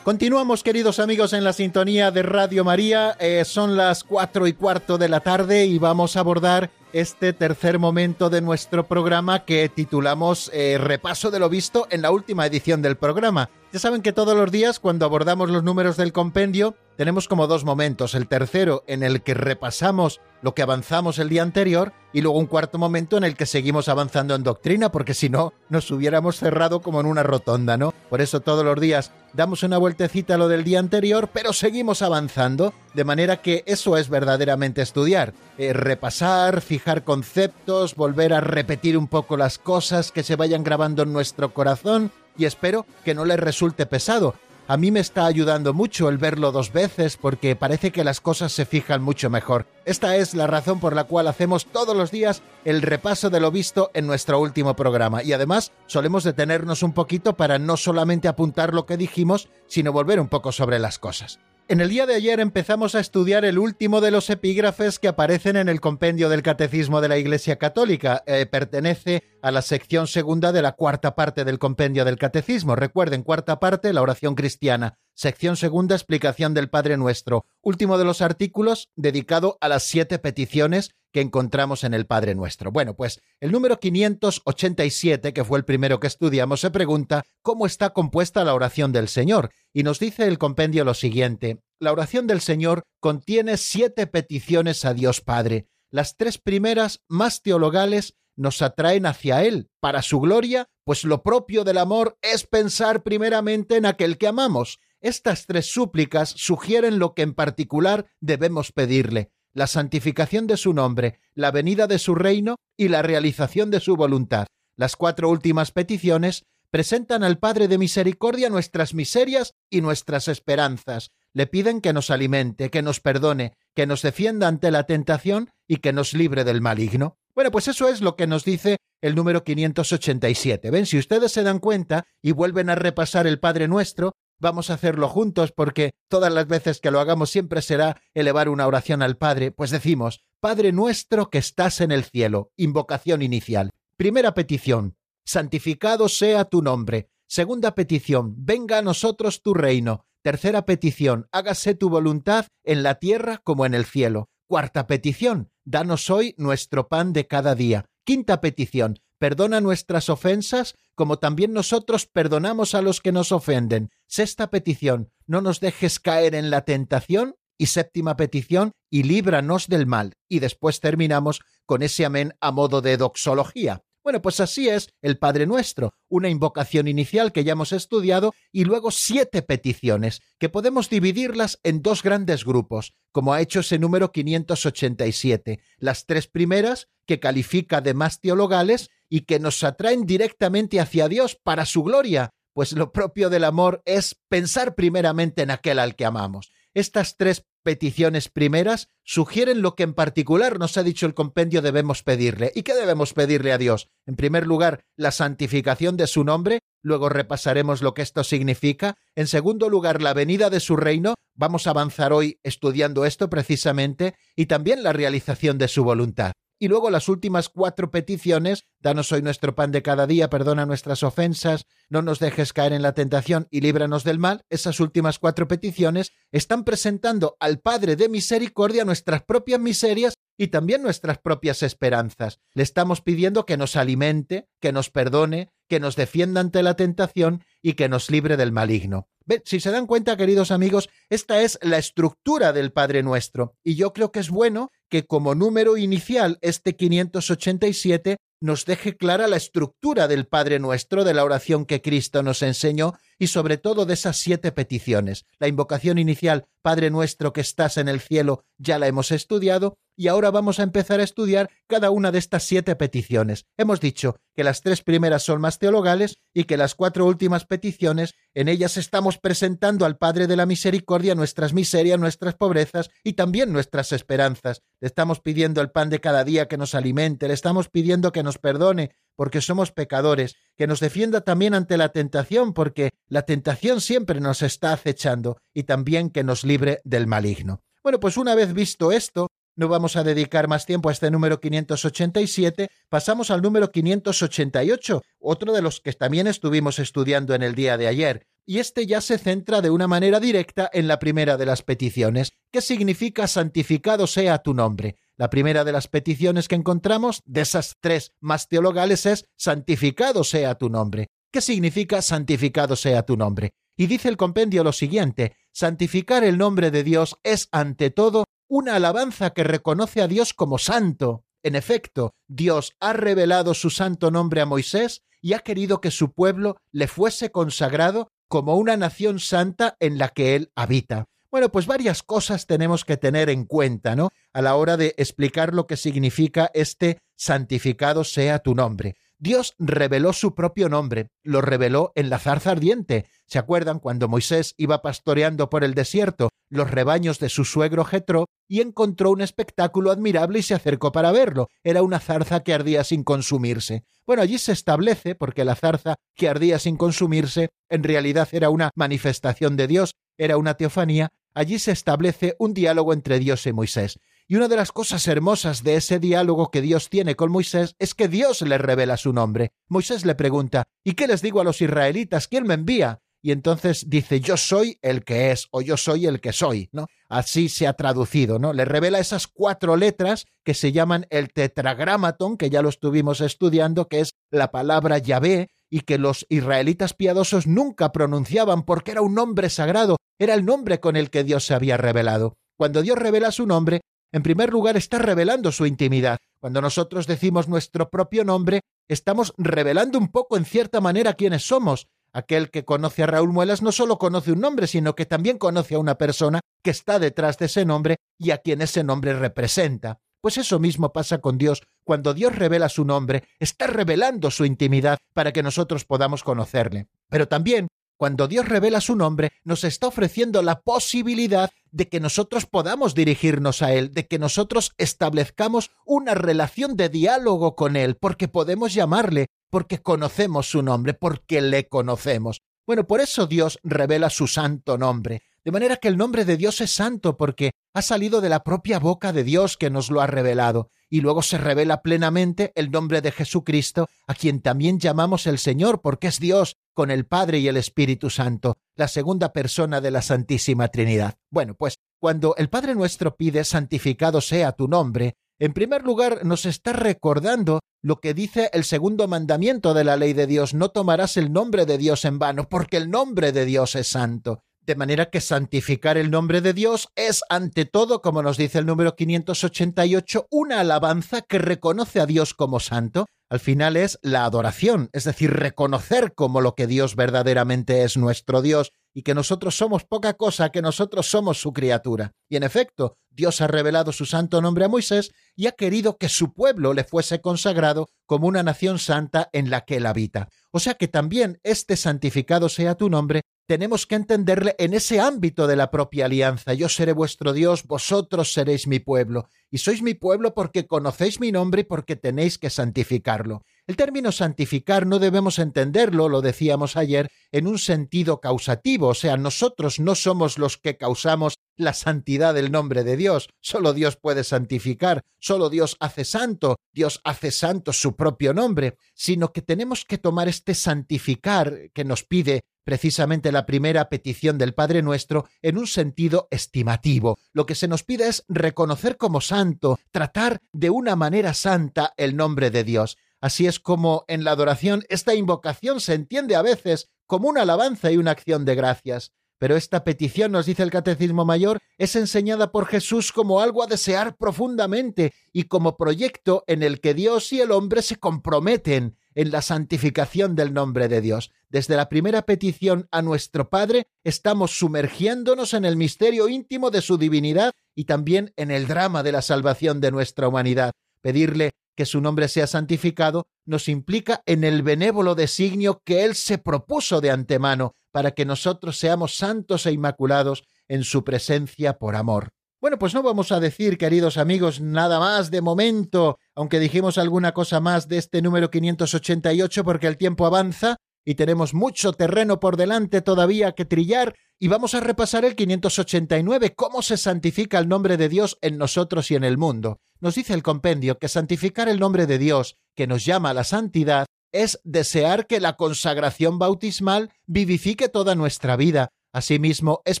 Continuamos, 0.04 0.64
queridos 0.64 0.98
amigos, 0.98 1.32
en 1.32 1.44
la 1.44 1.52
sintonía 1.52 2.10
de 2.10 2.24
Radio 2.24 2.64
María. 2.64 3.16
Eh, 3.20 3.44
son 3.44 3.76
las 3.76 4.02
cuatro 4.02 4.48
y 4.48 4.52
cuarto 4.52 4.98
de 4.98 5.08
la 5.08 5.20
tarde 5.20 5.66
y 5.66 5.78
vamos 5.78 6.16
a 6.16 6.20
abordar 6.20 6.70
este 6.92 7.32
tercer 7.32 7.78
momento 7.78 8.28
de 8.28 8.40
nuestro 8.40 8.88
programa 8.88 9.44
que 9.44 9.68
titulamos 9.68 10.50
eh, 10.52 10.76
Repaso 10.76 11.30
de 11.30 11.38
lo 11.38 11.48
visto 11.48 11.86
en 11.88 12.02
la 12.02 12.10
última 12.10 12.44
edición 12.46 12.82
del 12.82 12.96
programa. 12.96 13.48
Ya 13.72 13.78
saben 13.78 14.02
que 14.02 14.12
todos 14.12 14.36
los 14.36 14.50
días, 14.50 14.80
cuando 14.80 15.06
abordamos 15.06 15.50
los 15.50 15.62
números 15.62 15.96
del 15.96 16.12
compendio, 16.12 16.74
tenemos 17.02 17.26
como 17.26 17.48
dos 17.48 17.64
momentos. 17.64 18.14
El 18.14 18.28
tercero, 18.28 18.84
en 18.86 19.02
el 19.02 19.22
que 19.22 19.34
repasamos 19.34 20.20
lo 20.40 20.54
que 20.54 20.62
avanzamos 20.62 21.18
el 21.18 21.28
día 21.28 21.42
anterior, 21.42 21.92
y 22.12 22.20
luego 22.20 22.38
un 22.38 22.46
cuarto 22.46 22.78
momento 22.78 23.16
en 23.16 23.24
el 23.24 23.34
que 23.34 23.44
seguimos 23.44 23.88
avanzando 23.88 24.36
en 24.36 24.44
doctrina, 24.44 24.92
porque 24.92 25.12
si 25.12 25.28
no, 25.28 25.52
nos 25.68 25.90
hubiéramos 25.90 26.36
cerrado 26.36 26.80
como 26.80 27.00
en 27.00 27.06
una 27.06 27.24
rotonda, 27.24 27.76
¿no? 27.76 27.92
Por 28.08 28.20
eso 28.20 28.38
todos 28.38 28.64
los 28.64 28.80
días 28.80 29.10
damos 29.32 29.64
una 29.64 29.78
vueltecita 29.78 30.36
a 30.36 30.38
lo 30.38 30.46
del 30.46 30.62
día 30.62 30.78
anterior, 30.78 31.28
pero 31.32 31.52
seguimos 31.52 32.02
avanzando, 32.02 32.72
de 32.94 33.02
manera 33.02 33.38
que 33.38 33.64
eso 33.66 33.96
es 33.96 34.08
verdaderamente 34.08 34.80
estudiar. 34.80 35.34
Eh, 35.58 35.72
repasar, 35.72 36.60
fijar 36.60 37.02
conceptos, 37.02 37.96
volver 37.96 38.32
a 38.32 38.40
repetir 38.40 38.96
un 38.96 39.08
poco 39.08 39.36
las 39.36 39.58
cosas 39.58 40.12
que 40.12 40.22
se 40.22 40.36
vayan 40.36 40.62
grabando 40.62 41.02
en 41.02 41.12
nuestro 41.12 41.52
corazón, 41.52 42.12
y 42.38 42.44
espero 42.44 42.86
que 43.04 43.14
no 43.14 43.24
les 43.24 43.40
resulte 43.40 43.86
pesado. 43.86 44.36
A 44.68 44.76
mí 44.76 44.92
me 44.92 45.00
está 45.00 45.26
ayudando 45.26 45.74
mucho 45.74 46.08
el 46.08 46.18
verlo 46.18 46.52
dos 46.52 46.72
veces 46.72 47.16
porque 47.16 47.56
parece 47.56 47.90
que 47.90 48.04
las 48.04 48.20
cosas 48.20 48.52
se 48.52 48.64
fijan 48.64 49.02
mucho 49.02 49.28
mejor. 49.28 49.66
Esta 49.84 50.16
es 50.16 50.34
la 50.34 50.46
razón 50.46 50.78
por 50.78 50.94
la 50.94 51.04
cual 51.04 51.26
hacemos 51.26 51.66
todos 51.66 51.96
los 51.96 52.12
días 52.12 52.42
el 52.64 52.80
repaso 52.80 53.28
de 53.28 53.40
lo 53.40 53.50
visto 53.50 53.90
en 53.92 54.06
nuestro 54.06 54.40
último 54.40 54.76
programa 54.76 55.22
y 55.22 55.32
además 55.32 55.72
solemos 55.86 56.22
detenernos 56.22 56.82
un 56.84 56.92
poquito 56.92 57.36
para 57.36 57.58
no 57.58 57.76
solamente 57.76 58.28
apuntar 58.28 58.72
lo 58.72 58.86
que 58.86 58.96
dijimos, 58.96 59.48
sino 59.66 59.92
volver 59.92 60.20
un 60.20 60.28
poco 60.28 60.52
sobre 60.52 60.78
las 60.78 60.98
cosas. 60.98 61.40
En 61.72 61.80
el 61.80 61.88
día 61.88 62.04
de 62.04 62.14
ayer 62.14 62.38
empezamos 62.38 62.94
a 62.94 63.00
estudiar 63.00 63.46
el 63.46 63.58
último 63.58 64.02
de 64.02 64.10
los 64.10 64.28
epígrafes 64.28 64.98
que 64.98 65.08
aparecen 65.08 65.56
en 65.56 65.70
el 65.70 65.80
compendio 65.80 66.28
del 66.28 66.42
Catecismo 66.42 67.00
de 67.00 67.08
la 67.08 67.16
Iglesia 67.16 67.56
Católica. 67.56 68.22
Eh, 68.26 68.44
pertenece 68.44 69.22
a 69.40 69.50
la 69.50 69.62
sección 69.62 70.06
segunda 70.06 70.52
de 70.52 70.60
la 70.60 70.72
cuarta 70.72 71.14
parte 71.14 71.46
del 71.46 71.58
compendio 71.58 72.04
del 72.04 72.18
Catecismo. 72.18 72.76
Recuerden, 72.76 73.22
cuarta 73.22 73.58
parte, 73.58 73.94
la 73.94 74.02
oración 74.02 74.34
cristiana. 74.34 74.98
Sección 75.14 75.56
segunda, 75.56 75.94
explicación 75.94 76.52
del 76.52 76.68
Padre 76.68 76.98
Nuestro. 76.98 77.46
Último 77.62 77.96
de 77.96 78.04
los 78.04 78.20
artículos 78.20 78.90
dedicado 78.94 79.56
a 79.62 79.68
las 79.68 79.82
siete 79.82 80.18
peticiones 80.18 80.90
que 81.12 81.20
encontramos 81.20 81.84
en 81.84 81.94
el 81.94 82.06
Padre 82.06 82.34
Nuestro. 82.34 82.72
Bueno, 82.72 82.94
pues 82.94 83.20
el 83.40 83.52
número 83.52 83.78
587, 83.78 85.32
que 85.32 85.44
fue 85.44 85.58
el 85.58 85.64
primero 85.64 86.00
que 86.00 86.06
estudiamos, 86.06 86.60
se 86.60 86.70
pregunta 86.70 87.24
cómo 87.42 87.66
está 87.66 87.90
compuesta 87.90 88.44
la 88.44 88.54
oración 88.54 88.92
del 88.92 89.08
Señor. 89.08 89.50
Y 89.72 89.82
nos 89.82 90.00
dice 90.00 90.26
el 90.26 90.38
compendio 90.38 90.84
lo 90.84 90.94
siguiente. 90.94 91.58
La 91.78 91.92
oración 91.92 92.26
del 92.26 92.40
Señor 92.40 92.82
contiene 93.00 93.56
siete 93.56 94.06
peticiones 94.06 94.84
a 94.84 94.94
Dios 94.94 95.20
Padre. 95.20 95.66
Las 95.90 96.16
tres 96.16 96.38
primeras, 96.38 97.00
más 97.08 97.42
teologales, 97.42 98.14
nos 98.34 98.62
atraen 98.62 99.04
hacia 99.04 99.44
Él, 99.44 99.68
para 99.78 100.00
su 100.00 100.18
gloria, 100.20 100.66
pues 100.84 101.04
lo 101.04 101.22
propio 101.22 101.64
del 101.64 101.76
amor 101.76 102.16
es 102.22 102.46
pensar 102.46 103.02
primeramente 103.02 103.76
en 103.76 103.84
aquel 103.84 104.16
que 104.16 104.26
amamos. 104.26 104.78
Estas 105.00 105.46
tres 105.46 105.66
súplicas 105.70 106.30
sugieren 106.30 106.98
lo 106.98 107.12
que 107.12 107.22
en 107.22 107.34
particular 107.34 108.06
debemos 108.20 108.72
pedirle 108.72 109.32
la 109.54 109.66
santificación 109.66 110.46
de 110.46 110.56
su 110.56 110.72
nombre, 110.72 111.20
la 111.34 111.50
venida 111.50 111.86
de 111.86 111.98
su 111.98 112.14
reino 112.14 112.56
y 112.76 112.88
la 112.88 113.02
realización 113.02 113.70
de 113.70 113.80
su 113.80 113.96
voluntad. 113.96 114.46
Las 114.76 114.96
cuatro 114.96 115.28
últimas 115.28 115.70
peticiones 115.70 116.44
presentan 116.70 117.22
al 117.22 117.38
Padre 117.38 117.68
de 117.68 117.76
Misericordia 117.76 118.48
nuestras 118.48 118.94
miserias 118.94 119.52
y 119.68 119.82
nuestras 119.82 120.26
esperanzas. 120.28 121.10
Le 121.34 121.46
piden 121.46 121.80
que 121.82 121.92
nos 121.92 122.10
alimente, 122.10 122.70
que 122.70 122.82
nos 122.82 123.00
perdone, 123.00 123.52
que 123.74 123.86
nos 123.86 124.02
defienda 124.02 124.48
ante 124.48 124.70
la 124.70 124.84
tentación 124.84 125.50
y 125.68 125.76
que 125.76 125.92
nos 125.92 126.14
libre 126.14 126.44
del 126.44 126.62
maligno. 126.62 127.18
Bueno, 127.34 127.50
pues 127.50 127.68
eso 127.68 127.88
es 127.88 128.00
lo 128.00 128.16
que 128.16 128.26
nos 128.26 128.44
dice 128.44 128.78
el 129.02 129.14
número 129.14 129.42
587. 129.44 130.70
Ven, 130.70 130.86
si 130.86 130.98
ustedes 130.98 131.32
se 131.32 131.42
dan 131.42 131.58
cuenta 131.58 132.04
y 132.22 132.32
vuelven 132.32 132.70
a 132.70 132.74
repasar 132.74 133.26
el 133.26 133.38
Padre 133.38 133.68
Nuestro, 133.68 134.12
vamos 134.42 134.68
a 134.68 134.74
hacerlo 134.74 135.08
juntos 135.08 135.52
porque 135.52 135.92
todas 136.08 136.32
las 136.32 136.46
veces 136.48 136.80
que 136.80 136.90
lo 136.90 137.00
hagamos 137.00 137.30
siempre 137.30 137.62
será 137.62 138.02
elevar 138.12 138.48
una 138.48 138.66
oración 138.66 139.00
al 139.00 139.16
Padre, 139.16 139.52
pues 139.52 139.70
decimos, 139.70 140.24
Padre 140.40 140.72
nuestro 140.72 141.30
que 141.30 141.38
estás 141.38 141.80
en 141.80 141.92
el 141.92 142.04
cielo, 142.04 142.50
invocación 142.56 143.22
inicial. 143.22 143.70
Primera 143.96 144.34
petición, 144.34 144.96
santificado 145.24 146.08
sea 146.08 146.44
tu 146.44 146.60
nombre. 146.60 147.08
Segunda 147.28 147.74
petición, 147.74 148.34
venga 148.36 148.78
a 148.78 148.82
nosotros 148.82 149.42
tu 149.42 149.54
reino. 149.54 150.04
Tercera 150.22 150.66
petición, 150.66 151.28
hágase 151.32 151.74
tu 151.74 151.88
voluntad 151.88 152.46
en 152.64 152.82
la 152.82 152.96
tierra 152.96 153.40
como 153.44 153.64
en 153.64 153.74
el 153.74 153.84
cielo. 153.84 154.28
Cuarta 154.48 154.86
petición, 154.86 155.50
danos 155.64 156.10
hoy 156.10 156.34
nuestro 156.36 156.88
pan 156.88 157.12
de 157.12 157.26
cada 157.28 157.54
día. 157.54 157.86
Quinta 158.04 158.40
petición, 158.40 158.98
perdona 159.22 159.60
nuestras 159.60 160.08
ofensas 160.08 160.74
como 160.96 161.20
también 161.20 161.52
nosotros 161.52 162.06
perdonamos 162.06 162.74
a 162.74 162.82
los 162.82 163.00
que 163.00 163.12
nos 163.12 163.30
ofenden. 163.30 163.90
Sexta 164.08 164.50
petición, 164.50 165.12
no 165.28 165.40
nos 165.40 165.60
dejes 165.60 166.00
caer 166.00 166.34
en 166.34 166.50
la 166.50 166.64
tentación. 166.64 167.36
Y 167.56 167.66
séptima 167.66 168.16
petición, 168.16 168.72
y 168.90 169.04
líbranos 169.04 169.68
del 169.68 169.86
mal. 169.86 170.14
Y 170.28 170.40
después 170.40 170.80
terminamos 170.80 171.40
con 171.66 171.84
ese 171.84 172.04
amén 172.04 172.34
a 172.40 172.50
modo 172.50 172.80
de 172.80 172.96
doxología. 172.96 173.84
Bueno, 174.02 174.20
pues 174.20 174.40
así 174.40 174.68
es 174.68 174.92
el 175.00 175.16
Padre 175.16 175.46
Nuestro, 175.46 175.94
una 176.08 176.28
invocación 176.28 176.88
inicial 176.88 177.30
que 177.30 177.44
ya 177.44 177.52
hemos 177.52 177.70
estudiado 177.70 178.34
y 178.50 178.64
luego 178.64 178.90
siete 178.90 179.42
peticiones, 179.42 180.20
que 180.40 180.48
podemos 180.48 180.90
dividirlas 180.90 181.60
en 181.62 181.82
dos 181.82 182.02
grandes 182.02 182.44
grupos, 182.44 182.94
como 183.12 183.32
ha 183.32 183.40
hecho 183.40 183.60
ese 183.60 183.78
número 183.78 184.10
587. 184.10 185.60
Las 185.78 186.06
tres 186.06 186.26
primeras, 186.26 186.88
que 187.06 187.20
califica 187.20 187.80
de 187.80 187.94
más 187.94 188.20
teologales 188.20 188.90
y 189.12 189.26
que 189.26 189.38
nos 189.38 189.62
atraen 189.62 190.06
directamente 190.06 190.80
hacia 190.80 191.06
Dios 191.06 191.36
para 191.36 191.66
su 191.66 191.82
gloria, 191.82 192.30
pues 192.54 192.72
lo 192.72 192.92
propio 192.92 193.28
del 193.28 193.44
amor 193.44 193.82
es 193.84 194.16
pensar 194.30 194.74
primeramente 194.74 195.42
en 195.42 195.50
aquel 195.50 195.80
al 195.80 195.96
que 195.96 196.06
amamos. 196.06 196.50
Estas 196.72 197.18
tres 197.18 197.44
peticiones 197.62 198.30
primeras 198.30 198.88
sugieren 199.04 199.60
lo 199.60 199.74
que 199.74 199.82
en 199.82 199.92
particular 199.92 200.58
nos 200.58 200.78
ha 200.78 200.82
dicho 200.82 201.04
el 201.04 201.12
compendio 201.12 201.60
debemos 201.60 202.02
pedirle. 202.02 202.52
¿Y 202.54 202.62
qué 202.62 202.72
debemos 202.74 203.12
pedirle 203.12 203.52
a 203.52 203.58
Dios? 203.58 203.90
En 204.06 204.16
primer 204.16 204.46
lugar, 204.46 204.86
la 204.96 205.10
santificación 205.10 205.98
de 205.98 206.06
su 206.06 206.24
nombre, 206.24 206.60
luego 206.80 207.10
repasaremos 207.10 207.82
lo 207.82 207.92
que 207.92 208.00
esto 208.00 208.24
significa. 208.24 208.96
En 209.14 209.26
segundo 209.26 209.68
lugar, 209.68 210.00
la 210.00 210.14
venida 210.14 210.48
de 210.48 210.60
su 210.60 210.74
reino, 210.74 211.16
vamos 211.34 211.66
a 211.66 211.70
avanzar 211.70 212.14
hoy 212.14 212.40
estudiando 212.44 213.04
esto 213.04 213.28
precisamente, 213.28 214.14
y 214.36 214.46
también 214.46 214.82
la 214.82 214.94
realización 214.94 215.58
de 215.58 215.68
su 215.68 215.84
voluntad. 215.84 216.32
Y 216.62 216.68
luego 216.68 216.90
las 216.90 217.08
últimas 217.08 217.48
cuatro 217.48 217.90
peticiones, 217.90 218.68
danos 218.78 219.10
hoy 219.10 219.20
nuestro 219.20 219.56
pan 219.56 219.72
de 219.72 219.82
cada 219.82 220.06
día, 220.06 220.30
perdona 220.30 220.64
nuestras 220.64 221.02
ofensas, 221.02 221.66
no 221.88 222.02
nos 222.02 222.20
dejes 222.20 222.52
caer 222.52 222.72
en 222.72 222.82
la 222.82 222.94
tentación 222.94 223.48
y 223.50 223.62
líbranos 223.62 224.04
del 224.04 224.20
mal, 224.20 224.44
esas 224.48 224.78
últimas 224.78 225.18
cuatro 225.18 225.48
peticiones 225.48 226.12
están 226.30 226.62
presentando 226.62 227.36
al 227.40 227.58
Padre 227.58 227.96
de 227.96 228.08
Misericordia 228.08 228.84
nuestras 228.84 229.24
propias 229.24 229.58
miserias 229.58 230.14
y 230.42 230.48
también 230.48 230.82
nuestras 230.82 231.18
propias 231.18 231.62
esperanzas. 231.62 232.40
Le 232.52 232.64
estamos 232.64 233.00
pidiendo 233.00 233.46
que 233.46 233.56
nos 233.56 233.76
alimente, 233.76 234.48
que 234.60 234.72
nos 234.72 234.90
perdone, 234.90 235.52
que 235.68 235.78
nos 235.78 235.94
defienda 235.94 236.40
ante 236.40 236.64
la 236.64 236.74
tentación 236.74 237.44
y 237.62 237.74
que 237.74 237.88
nos 237.88 238.10
libre 238.10 238.36
del 238.36 238.50
maligno. 238.50 239.08
Si 239.44 239.60
se 239.60 239.70
dan 239.70 239.86
cuenta, 239.86 240.16
queridos 240.16 240.50
amigos, 240.50 240.90
esta 241.10 241.42
es 241.42 241.60
la 241.62 241.78
estructura 241.78 242.52
del 242.52 242.72
Padre 242.72 243.04
Nuestro, 243.04 243.54
y 243.62 243.76
yo 243.76 243.92
creo 243.92 244.10
que 244.10 244.18
es 244.18 244.30
bueno 244.30 244.72
que 244.90 245.06
como 245.06 245.36
número 245.36 245.76
inicial 245.76 246.38
este 246.40 246.74
587 246.74 248.16
nos 248.40 248.64
deje 248.64 248.96
clara 248.96 249.28
la 249.28 249.36
estructura 249.36 250.08
del 250.08 250.26
Padre 250.26 250.58
Nuestro, 250.58 251.04
de 251.04 251.14
la 251.14 251.24
oración 251.24 251.66
que 251.66 251.80
Cristo 251.80 252.24
nos 252.24 252.42
enseñó 252.42 252.94
y 253.18 253.28
sobre 253.28 253.56
todo 253.56 253.86
de 253.86 253.94
esas 253.94 254.16
siete 254.16 254.52
peticiones. 254.52 255.26
La 255.38 255.48
invocación 255.48 255.98
inicial, 255.98 256.46
Padre 256.62 256.90
Nuestro 256.90 257.32
que 257.32 257.40
estás 257.40 257.76
en 257.76 257.88
el 257.88 258.00
cielo, 258.00 258.44
ya 258.58 258.78
la 258.78 258.86
hemos 258.86 259.10
estudiado 259.10 259.78
y 259.96 260.08
ahora 260.08 260.30
vamos 260.30 260.58
a 260.58 260.62
empezar 260.62 261.00
a 261.00 261.04
estudiar 261.04 261.50
cada 261.66 261.90
una 261.90 262.10
de 262.12 262.18
estas 262.18 262.44
siete 262.44 262.76
peticiones. 262.76 263.46
Hemos 263.56 263.80
dicho 263.80 264.16
que 264.34 264.44
las 264.44 264.62
tres 264.62 264.82
primeras 264.82 265.22
son 265.22 265.40
más 265.40 265.58
teologales 265.58 266.18
y 266.32 266.44
que 266.44 266.56
las 266.56 266.74
cuatro 266.74 267.06
últimas 267.06 267.44
peticiones, 267.44 268.14
en 268.34 268.48
ellas 268.48 268.76
estamos 268.76 269.18
presentando 269.18 269.84
al 269.84 269.98
Padre 269.98 270.26
de 270.26 270.36
la 270.36 270.46
Misericordia 270.46 271.14
nuestras 271.14 271.52
miserias, 271.52 271.98
nuestras 271.98 272.34
pobrezas 272.34 272.90
y 273.04 273.12
también 273.12 273.52
nuestras 273.52 273.92
esperanzas. 273.92 274.62
Le 274.80 274.88
estamos 274.88 275.20
pidiendo 275.20 275.60
el 275.60 275.70
pan 275.70 275.90
de 275.90 276.00
cada 276.00 276.24
día 276.24 276.48
que 276.48 276.56
nos 276.56 276.74
alimente, 276.74 277.28
le 277.28 277.34
estamos 277.34 277.68
pidiendo 277.68 278.12
que 278.12 278.22
nos 278.22 278.38
perdone 278.38 278.96
porque 279.16 279.40
somos 279.40 279.72
pecadores, 279.72 280.34
que 280.56 280.66
nos 280.66 280.80
defienda 280.80 281.20
también 281.20 281.54
ante 281.54 281.76
la 281.76 281.90
tentación, 281.90 282.52
porque 282.52 282.90
la 283.08 283.22
tentación 283.22 283.80
siempre 283.80 284.20
nos 284.20 284.42
está 284.42 284.72
acechando, 284.72 285.38
y 285.54 285.64
también 285.64 286.10
que 286.10 286.24
nos 286.24 286.44
libre 286.44 286.80
del 286.84 287.06
maligno. 287.06 287.62
Bueno, 287.82 288.00
pues 288.00 288.16
una 288.16 288.34
vez 288.34 288.52
visto 288.52 288.92
esto, 288.92 289.28
no 289.54 289.68
vamos 289.68 289.96
a 289.96 290.04
dedicar 290.04 290.48
más 290.48 290.64
tiempo 290.64 290.88
a 290.88 290.92
este 290.92 291.10
número 291.10 291.40
587, 291.40 292.68
pasamos 292.88 293.30
al 293.30 293.42
número 293.42 293.70
588, 293.70 295.02
otro 295.20 295.52
de 295.52 295.62
los 295.62 295.80
que 295.80 295.92
también 295.92 296.26
estuvimos 296.26 296.78
estudiando 296.78 297.34
en 297.34 297.42
el 297.42 297.54
día 297.54 297.76
de 297.76 297.88
ayer. 297.88 298.26
Y 298.46 298.58
este 298.58 298.86
ya 298.86 299.00
se 299.00 299.18
centra 299.18 299.60
de 299.60 299.70
una 299.70 299.86
manera 299.86 300.20
directa 300.20 300.68
en 300.72 300.88
la 300.88 300.98
primera 300.98 301.36
de 301.36 301.46
las 301.46 301.62
peticiones. 301.62 302.32
¿Qué 302.50 302.60
significa 302.60 303.26
santificado 303.26 304.06
sea 304.06 304.38
tu 304.38 304.54
nombre? 304.54 304.96
La 305.16 305.30
primera 305.30 305.64
de 305.64 305.72
las 305.72 305.88
peticiones 305.88 306.48
que 306.48 306.54
encontramos 306.54 307.20
de 307.24 307.42
esas 307.42 307.74
tres 307.80 308.12
más 308.20 308.48
teologales 308.48 309.06
es 309.06 309.24
santificado 309.36 310.24
sea 310.24 310.56
tu 310.56 310.68
nombre. 310.68 311.08
¿Qué 311.30 311.40
significa 311.40 312.02
santificado 312.02 312.76
sea 312.76 313.04
tu 313.04 313.16
nombre? 313.16 313.52
Y 313.76 313.86
dice 313.86 314.08
el 314.08 314.16
compendio 314.16 314.64
lo 314.64 314.72
siguiente, 314.72 315.36
santificar 315.52 316.24
el 316.24 316.38
nombre 316.38 316.70
de 316.70 316.82
Dios 316.82 317.16
es 317.22 317.48
ante 317.52 317.90
todo 317.90 318.24
una 318.48 318.76
alabanza 318.76 319.30
que 319.30 319.44
reconoce 319.44 320.02
a 320.02 320.08
Dios 320.08 320.34
como 320.34 320.58
santo. 320.58 321.24
En 321.42 321.54
efecto, 321.54 322.14
Dios 322.28 322.74
ha 322.80 322.92
revelado 322.92 323.54
su 323.54 323.70
santo 323.70 324.10
nombre 324.10 324.40
a 324.40 324.46
Moisés 324.46 325.02
y 325.22 325.32
ha 325.32 325.38
querido 325.38 325.80
que 325.80 325.90
su 325.90 326.12
pueblo 326.12 326.56
le 326.70 326.88
fuese 326.88 327.30
consagrado 327.30 328.08
como 328.32 328.56
una 328.56 328.78
nación 328.78 329.20
santa 329.20 329.76
en 329.78 329.98
la 329.98 330.08
que 330.08 330.34
él 330.34 330.52
habita. 330.54 331.04
Bueno, 331.30 331.52
pues 331.52 331.66
varias 331.66 332.02
cosas 332.02 332.46
tenemos 332.46 332.86
que 332.86 332.96
tener 332.96 333.28
en 333.28 333.44
cuenta, 333.44 333.94
¿no? 333.94 334.08
A 334.32 334.40
la 334.40 334.54
hora 334.54 334.78
de 334.78 334.94
explicar 334.96 335.52
lo 335.52 335.66
que 335.66 335.76
significa 335.76 336.50
este 336.54 337.02
santificado 337.14 338.04
sea 338.04 338.38
tu 338.38 338.54
nombre. 338.54 338.96
Dios 339.18 339.54
reveló 339.58 340.14
su 340.14 340.34
propio 340.34 340.70
nombre, 340.70 341.08
lo 341.22 341.42
reveló 341.42 341.92
en 341.94 342.08
la 342.08 342.18
zarza 342.18 342.52
ardiente. 342.52 343.04
¿Se 343.32 343.38
acuerdan 343.38 343.78
cuando 343.78 344.08
Moisés 344.08 344.54
iba 344.58 344.82
pastoreando 344.82 345.48
por 345.48 345.64
el 345.64 345.72
desierto 345.72 346.28
los 346.50 346.70
rebaños 346.70 347.18
de 347.18 347.30
su 347.30 347.46
suegro 347.46 347.82
Jetro 347.82 348.26
y 348.46 348.60
encontró 348.60 349.10
un 349.10 349.22
espectáculo 349.22 349.90
admirable 349.90 350.40
y 350.40 350.42
se 350.42 350.52
acercó 350.52 350.92
para 350.92 351.12
verlo? 351.12 351.48
Era 351.64 351.80
una 351.80 351.98
zarza 351.98 352.42
que 352.42 352.52
ardía 352.52 352.84
sin 352.84 353.04
consumirse. 353.04 353.84
Bueno, 354.06 354.20
allí 354.20 354.36
se 354.36 354.52
establece, 354.52 355.14
porque 355.14 355.46
la 355.46 355.54
zarza 355.54 355.94
que 356.14 356.28
ardía 356.28 356.58
sin 356.58 356.76
consumirse 356.76 357.48
en 357.70 357.82
realidad 357.84 358.28
era 358.32 358.50
una 358.50 358.68
manifestación 358.74 359.56
de 359.56 359.66
Dios, 359.66 359.94
era 360.18 360.36
una 360.36 360.58
teofanía, 360.58 361.08
allí 361.32 361.58
se 361.58 361.72
establece 361.72 362.36
un 362.38 362.52
diálogo 362.52 362.92
entre 362.92 363.18
Dios 363.18 363.46
y 363.46 363.54
Moisés. 363.54 363.98
Y 364.28 364.36
una 364.36 364.48
de 364.48 364.56
las 364.56 364.72
cosas 364.72 365.08
hermosas 365.08 365.64
de 365.64 365.76
ese 365.76 365.98
diálogo 365.98 366.50
que 366.50 366.60
Dios 366.60 366.90
tiene 366.90 367.16
con 367.16 367.32
Moisés 367.32 367.76
es 367.78 367.94
que 367.94 368.08
Dios 368.08 368.42
le 368.42 368.58
revela 368.58 368.98
su 368.98 369.14
nombre. 369.14 369.52
Moisés 369.68 370.04
le 370.04 370.14
pregunta, 370.14 370.64
¿y 370.84 370.92
qué 370.92 371.06
les 371.06 371.22
digo 371.22 371.40
a 371.40 371.44
los 371.44 371.62
israelitas? 371.62 372.28
¿Quién 372.28 372.46
me 372.46 372.54
envía? 372.54 373.01
Y 373.24 373.30
entonces 373.30 373.88
dice, 373.88 374.20
yo 374.20 374.36
soy 374.36 374.78
el 374.82 375.04
que 375.04 375.30
es, 375.30 375.46
o 375.52 375.62
yo 375.62 375.76
soy 375.76 376.06
el 376.06 376.20
que 376.20 376.32
soy, 376.32 376.68
¿no? 376.72 376.86
Así 377.08 377.48
se 377.48 377.68
ha 377.68 377.74
traducido, 377.74 378.40
¿no? 378.40 378.52
Le 378.52 378.64
revela 378.64 378.98
esas 378.98 379.28
cuatro 379.28 379.76
letras 379.76 380.26
que 380.44 380.54
se 380.54 380.72
llaman 380.72 381.06
el 381.08 381.32
tetragramaton, 381.32 382.36
que 382.36 382.50
ya 382.50 382.62
lo 382.62 382.68
estuvimos 382.68 383.20
estudiando, 383.20 383.86
que 383.86 384.00
es 384.00 384.14
la 384.30 384.50
palabra 384.50 384.98
Yahvé, 384.98 385.50
y 385.70 385.80
que 385.82 385.98
los 385.98 386.26
israelitas 386.28 386.94
piadosos 386.94 387.46
nunca 387.46 387.92
pronunciaban 387.92 388.64
porque 388.64 388.90
era 388.90 389.02
un 389.02 389.14
nombre 389.14 389.48
sagrado, 389.48 389.96
era 390.18 390.34
el 390.34 390.44
nombre 390.44 390.80
con 390.80 390.96
el 390.96 391.08
que 391.08 391.24
Dios 391.24 391.46
se 391.46 391.54
había 391.54 391.76
revelado. 391.76 392.36
Cuando 392.58 392.82
Dios 392.82 392.98
revela 392.98 393.30
su 393.30 393.46
nombre, 393.46 393.80
en 394.12 394.22
primer 394.22 394.50
lugar 394.50 394.76
está 394.76 394.98
revelando 394.98 395.50
su 395.50 395.64
intimidad. 395.64 396.18
Cuando 396.40 396.60
nosotros 396.60 397.06
decimos 397.06 397.48
nuestro 397.48 397.88
propio 397.88 398.24
nombre, 398.24 398.60
estamos 398.88 399.32
revelando 399.38 399.98
un 399.98 400.08
poco 400.08 400.36
en 400.36 400.44
cierta 400.44 400.80
manera 400.80 401.14
quiénes 401.14 401.46
somos. 401.46 401.86
Aquel 402.12 402.50
que 402.50 402.64
conoce 402.64 403.02
a 403.02 403.06
Raúl 403.06 403.32
Muelas 403.32 403.62
no 403.62 403.72
solo 403.72 403.98
conoce 403.98 404.32
un 404.32 404.40
nombre, 404.40 404.66
sino 404.66 404.94
que 404.94 405.06
también 405.06 405.38
conoce 405.38 405.74
a 405.74 405.78
una 405.78 405.96
persona 405.96 406.40
que 406.62 406.70
está 406.70 406.98
detrás 406.98 407.38
de 407.38 407.46
ese 407.46 407.64
nombre 407.64 407.96
y 408.18 408.30
a 408.30 408.38
quien 408.38 408.60
ese 408.60 408.84
nombre 408.84 409.14
representa. 409.14 409.98
Pues 410.20 410.36
eso 410.36 410.60
mismo 410.60 410.92
pasa 410.92 411.18
con 411.18 411.38
Dios. 411.38 411.62
Cuando 411.84 412.14
Dios 412.14 412.36
revela 412.36 412.68
su 412.68 412.84
nombre, 412.84 413.24
está 413.40 413.66
revelando 413.66 414.30
su 414.30 414.44
intimidad 414.44 414.98
para 415.14 415.32
que 415.32 415.42
nosotros 415.42 415.84
podamos 415.84 416.22
conocerle. 416.22 416.86
Pero 417.08 417.26
también, 417.26 417.66
cuando 417.96 418.28
Dios 418.28 418.48
revela 418.48 418.80
su 418.80 418.94
nombre, 418.94 419.30
nos 419.44 419.64
está 419.64 419.88
ofreciendo 419.88 420.42
la 420.42 420.60
posibilidad 420.60 421.50
de 421.70 421.88
que 421.88 421.98
nosotros 421.98 422.46
podamos 422.46 422.94
dirigirnos 422.94 423.62
a 423.62 423.72
Él, 423.72 423.92
de 423.92 424.06
que 424.06 424.18
nosotros 424.18 424.72
establezcamos 424.76 425.70
una 425.86 426.14
relación 426.14 426.76
de 426.76 426.88
diálogo 426.88 427.56
con 427.56 427.74
Él, 427.74 427.96
porque 427.96 428.28
podemos 428.28 428.74
llamarle, 428.74 429.28
porque 429.52 429.82
conocemos 429.82 430.50
su 430.50 430.62
nombre, 430.62 430.94
porque 430.94 431.42
le 431.42 431.68
conocemos. 431.68 432.40
Bueno, 432.66 432.86
por 432.86 433.02
eso 433.02 433.26
Dios 433.26 433.58
revela 433.62 434.08
su 434.08 434.26
santo 434.26 434.78
nombre. 434.78 435.20
De 435.44 435.52
manera 435.52 435.76
que 435.76 435.88
el 435.88 435.98
nombre 435.98 436.24
de 436.24 436.38
Dios 436.38 436.62
es 436.62 436.70
santo 436.70 437.18
porque 437.18 437.50
ha 437.74 437.82
salido 437.82 438.22
de 438.22 438.30
la 438.30 438.44
propia 438.44 438.78
boca 438.78 439.12
de 439.12 439.24
Dios 439.24 439.58
que 439.58 439.68
nos 439.68 439.90
lo 439.90 440.00
ha 440.00 440.06
revelado, 440.06 440.70
y 440.88 441.02
luego 441.02 441.20
se 441.20 441.36
revela 441.36 441.82
plenamente 441.82 442.52
el 442.54 442.70
nombre 442.70 443.02
de 443.02 443.12
Jesucristo, 443.12 443.90
a 444.06 444.14
quien 444.14 444.40
también 444.40 444.78
llamamos 444.78 445.26
el 445.26 445.38
Señor, 445.38 445.82
porque 445.82 446.06
es 446.06 446.18
Dios 446.18 446.56
con 446.72 446.90
el 446.90 447.04
Padre 447.04 447.40
y 447.40 447.48
el 447.48 447.58
Espíritu 447.58 448.08
Santo, 448.08 448.56
la 448.74 448.88
segunda 448.88 449.34
persona 449.34 449.82
de 449.82 449.90
la 449.90 450.00
Santísima 450.00 450.68
Trinidad. 450.68 451.16
Bueno, 451.30 451.54
pues 451.54 451.76
cuando 451.98 452.34
el 452.36 452.48
Padre 452.48 452.74
nuestro 452.74 453.16
pide 453.16 453.44
santificado 453.44 454.22
sea 454.22 454.52
tu 454.52 454.66
nombre, 454.66 455.16
en 455.38 455.52
primer 455.52 455.84
lugar 455.84 456.24
nos 456.24 456.46
está 456.46 456.72
recordando 456.72 457.60
lo 457.82 458.00
que 458.00 458.14
dice 458.14 458.48
el 458.52 458.64
segundo 458.64 459.08
mandamiento 459.08 459.74
de 459.74 459.84
la 459.84 459.96
ley 459.96 460.12
de 460.12 460.26
Dios, 460.26 460.54
no 460.54 460.70
tomarás 460.70 461.16
el 461.16 461.32
nombre 461.32 461.66
de 461.66 461.78
Dios 461.78 462.04
en 462.04 462.18
vano, 462.18 462.48
porque 462.48 462.76
el 462.76 462.90
nombre 462.90 463.32
de 463.32 463.44
Dios 463.44 463.74
es 463.74 463.88
santo. 463.88 464.44
De 464.64 464.76
manera 464.76 465.10
que 465.10 465.20
santificar 465.20 465.98
el 465.98 466.12
nombre 466.12 466.40
de 466.40 466.52
Dios 466.52 466.88
es, 466.94 467.22
ante 467.28 467.64
todo, 467.64 468.00
como 468.00 468.22
nos 468.22 468.36
dice 468.36 468.60
el 468.60 468.66
número 468.66 468.94
588, 468.94 470.28
una 470.30 470.60
alabanza 470.60 471.22
que 471.22 471.38
reconoce 471.38 471.98
a 471.98 472.06
Dios 472.06 472.32
como 472.32 472.60
santo. 472.60 473.06
Al 473.32 473.40
final 473.40 473.78
es 473.78 473.98
la 474.02 474.26
adoración, 474.26 474.90
es 474.92 475.04
decir, 475.04 475.30
reconocer 475.30 476.12
como 476.14 476.42
lo 476.42 476.54
que 476.54 476.66
Dios 476.66 476.96
verdaderamente 476.96 477.82
es 477.82 477.96
nuestro 477.96 478.42
Dios 478.42 478.72
y 478.92 479.04
que 479.04 479.14
nosotros 479.14 479.56
somos 479.56 479.84
poca 479.84 480.12
cosa, 480.12 480.50
que 480.50 480.60
nosotros 480.60 481.06
somos 481.06 481.40
su 481.40 481.54
criatura. 481.54 482.12
Y 482.28 482.36
en 482.36 482.42
efecto, 482.42 482.98
Dios 483.08 483.40
ha 483.40 483.46
revelado 483.46 483.90
su 483.92 484.04
santo 484.04 484.42
nombre 484.42 484.66
a 484.66 484.68
Moisés 484.68 485.12
y 485.34 485.46
ha 485.46 485.52
querido 485.52 485.96
que 485.96 486.10
su 486.10 486.34
pueblo 486.34 486.74
le 486.74 486.84
fuese 486.84 487.22
consagrado 487.22 487.88
como 488.04 488.26
una 488.26 488.42
nación 488.42 488.78
santa 488.78 489.30
en 489.32 489.48
la 489.48 489.62
que 489.62 489.76
él 489.76 489.86
habita. 489.86 490.28
O 490.50 490.60
sea 490.60 490.74
que 490.74 490.88
también 490.88 491.40
este 491.42 491.78
santificado 491.78 492.50
sea 492.50 492.74
tu 492.74 492.90
nombre 492.90 493.22
tenemos 493.46 493.86
que 493.86 493.96
entenderle 493.96 494.54
en 494.58 494.74
ese 494.74 495.00
ámbito 495.00 495.46
de 495.46 495.56
la 495.56 495.70
propia 495.70 496.06
alianza. 496.06 496.54
Yo 496.54 496.68
seré 496.68 496.92
vuestro 496.92 497.32
Dios, 497.32 497.64
vosotros 497.64 498.32
seréis 498.32 498.66
mi 498.66 498.78
pueblo. 498.78 499.28
Y 499.50 499.58
sois 499.58 499.82
mi 499.82 499.94
pueblo 499.94 500.34
porque 500.34 500.66
conocéis 500.66 501.20
mi 501.20 501.32
nombre 501.32 501.60
y 501.60 501.64
porque 501.64 501.96
tenéis 501.96 502.38
que 502.38 502.50
santificarlo. 502.50 503.42
El 503.66 503.76
término 503.76 504.10
santificar 504.10 504.86
no 504.86 504.98
debemos 504.98 505.38
entenderlo, 505.38 506.08
lo 506.08 506.20
decíamos 506.20 506.76
ayer, 506.76 507.10
en 507.30 507.46
un 507.46 507.58
sentido 507.58 508.20
causativo, 508.20 508.88
o 508.88 508.94
sea, 508.94 509.16
nosotros 509.16 509.78
no 509.78 509.94
somos 509.94 510.36
los 510.36 510.56
que 510.56 510.76
causamos 510.76 511.36
la 511.56 511.72
santidad 511.72 512.34
del 512.34 512.50
nombre 512.50 512.82
de 512.82 512.96
Dios, 512.96 513.28
solo 513.40 513.72
Dios 513.72 513.96
puede 513.96 514.24
santificar, 514.24 515.02
solo 515.20 515.48
Dios 515.48 515.76
hace 515.78 516.04
santo, 516.04 516.56
Dios 516.72 517.00
hace 517.04 517.30
santo 517.30 517.72
su 517.72 517.94
propio 517.94 518.34
nombre, 518.34 518.76
sino 518.94 519.32
que 519.32 519.42
tenemos 519.42 519.84
que 519.84 519.98
tomar 519.98 520.28
este 520.28 520.54
santificar 520.54 521.70
que 521.72 521.84
nos 521.84 522.02
pide 522.02 522.42
precisamente 522.64 523.32
la 523.32 523.46
primera 523.46 523.88
petición 523.88 524.38
del 524.38 524.54
Padre 524.54 524.82
Nuestro 524.82 525.26
en 525.42 525.58
un 525.58 525.66
sentido 525.66 526.28
estimativo. 526.30 527.18
Lo 527.32 527.46
que 527.46 527.54
se 527.54 527.68
nos 527.68 527.82
pide 527.82 528.08
es 528.08 528.24
reconocer 528.28 528.96
como 528.96 529.20
santo, 529.20 529.78
tratar 529.90 530.40
de 530.52 530.70
una 530.70 530.96
manera 530.96 531.34
santa 531.34 531.94
el 531.96 532.16
nombre 532.16 532.50
de 532.50 532.64
Dios. 532.64 532.98
Así 533.20 533.46
es 533.46 533.60
como 533.60 534.04
en 534.08 534.24
la 534.24 534.32
adoración 534.32 534.84
esta 534.88 535.14
invocación 535.14 535.80
se 535.80 535.94
entiende 535.94 536.34
a 536.34 536.42
veces 536.42 536.90
como 537.06 537.28
una 537.28 537.42
alabanza 537.42 537.92
y 537.92 537.96
una 537.96 538.10
acción 538.10 538.44
de 538.44 538.54
gracias. 538.54 539.12
Pero 539.42 539.56
esta 539.56 539.82
petición, 539.82 540.30
nos 540.30 540.46
dice 540.46 540.62
el 540.62 540.70
Catecismo 540.70 541.24
Mayor, 541.24 541.58
es 541.76 541.96
enseñada 541.96 542.52
por 542.52 542.66
Jesús 542.66 543.10
como 543.10 543.40
algo 543.40 543.64
a 543.64 543.66
desear 543.66 544.16
profundamente 544.16 545.12
y 545.32 545.44
como 545.44 545.76
proyecto 545.76 546.44
en 546.46 546.62
el 546.62 546.80
que 546.80 546.94
Dios 546.94 547.32
y 547.32 547.40
el 547.40 547.50
hombre 547.50 547.82
se 547.82 547.96
comprometen 547.96 548.96
en 549.16 549.30
la 549.32 549.42
santificación 549.42 550.36
del 550.36 550.54
nombre 550.54 550.86
de 550.86 551.00
Dios. 551.00 551.32
Desde 551.52 551.76
la 551.76 551.90
primera 551.90 552.22
petición 552.22 552.88
a 552.90 553.02
nuestro 553.02 553.50
Padre 553.50 553.86
estamos 554.04 554.58
sumergiéndonos 554.58 555.52
en 555.52 555.66
el 555.66 555.76
misterio 555.76 556.30
íntimo 556.30 556.70
de 556.70 556.80
su 556.80 556.96
divinidad 556.96 557.52
y 557.74 557.84
también 557.84 558.32
en 558.36 558.50
el 558.50 558.66
drama 558.66 559.02
de 559.02 559.12
la 559.12 559.20
salvación 559.20 559.78
de 559.78 559.90
nuestra 559.90 560.28
humanidad. 560.28 560.72
Pedirle 561.02 561.50
que 561.76 561.84
su 561.84 562.00
nombre 562.00 562.28
sea 562.28 562.46
santificado 562.46 563.26
nos 563.44 563.68
implica 563.68 564.22
en 564.24 564.44
el 564.44 564.62
benévolo 564.62 565.14
designio 565.14 565.82
que 565.84 566.04
Él 566.04 566.14
se 566.14 566.38
propuso 566.38 567.02
de 567.02 567.10
antemano 567.10 567.74
para 567.90 568.12
que 568.12 568.24
nosotros 568.24 568.78
seamos 568.78 569.18
santos 569.18 569.66
e 569.66 569.72
inmaculados 569.72 570.44
en 570.68 570.84
su 570.84 571.04
presencia 571.04 571.74
por 571.74 571.96
amor. 571.96 572.30
Bueno, 572.62 572.78
pues 572.78 572.94
no 572.94 573.02
vamos 573.02 573.30
a 573.30 573.40
decir, 573.40 573.76
queridos 573.76 574.16
amigos, 574.16 574.62
nada 574.62 574.98
más 574.98 575.30
de 575.30 575.42
momento, 575.42 576.18
aunque 576.34 576.60
dijimos 576.60 576.96
alguna 576.96 577.32
cosa 577.32 577.60
más 577.60 577.88
de 577.88 577.98
este 577.98 578.22
número 578.22 578.50
588 578.50 579.64
porque 579.64 579.88
el 579.88 579.98
tiempo 579.98 580.24
avanza 580.24 580.78
y 581.04 581.14
tenemos 581.14 581.54
mucho 581.54 581.92
terreno 581.92 582.40
por 582.40 582.56
delante 582.56 583.02
todavía 583.02 583.52
que 583.52 583.64
trillar 583.64 584.14
y 584.38 584.48
vamos 584.48 584.74
a 584.74 584.80
repasar 584.80 585.24
el 585.24 585.36
589, 585.36 586.54
cómo 586.54 586.82
se 586.82 586.96
santifica 586.96 587.58
el 587.58 587.68
nombre 587.68 587.96
de 587.96 588.08
Dios 588.08 588.38
en 588.40 588.58
nosotros 588.58 589.10
y 589.10 589.14
en 589.14 589.24
el 589.24 589.38
mundo. 589.38 589.80
Nos 590.00 590.16
dice 590.16 590.34
el 590.34 590.42
compendio 590.42 590.98
que 590.98 591.08
santificar 591.08 591.68
el 591.68 591.78
nombre 591.78 592.06
de 592.06 592.18
Dios, 592.18 592.56
que 592.74 592.88
nos 592.88 593.04
llama 593.04 593.30
a 593.30 593.34
la 593.34 593.44
santidad, 593.44 594.06
es 594.32 594.60
desear 594.64 595.26
que 595.26 595.40
la 595.40 595.54
consagración 595.56 596.38
bautismal 596.38 597.12
vivifique 597.26 597.88
toda 597.88 598.14
nuestra 598.14 598.56
vida. 598.56 598.88
Asimismo, 599.12 599.82
es 599.84 600.00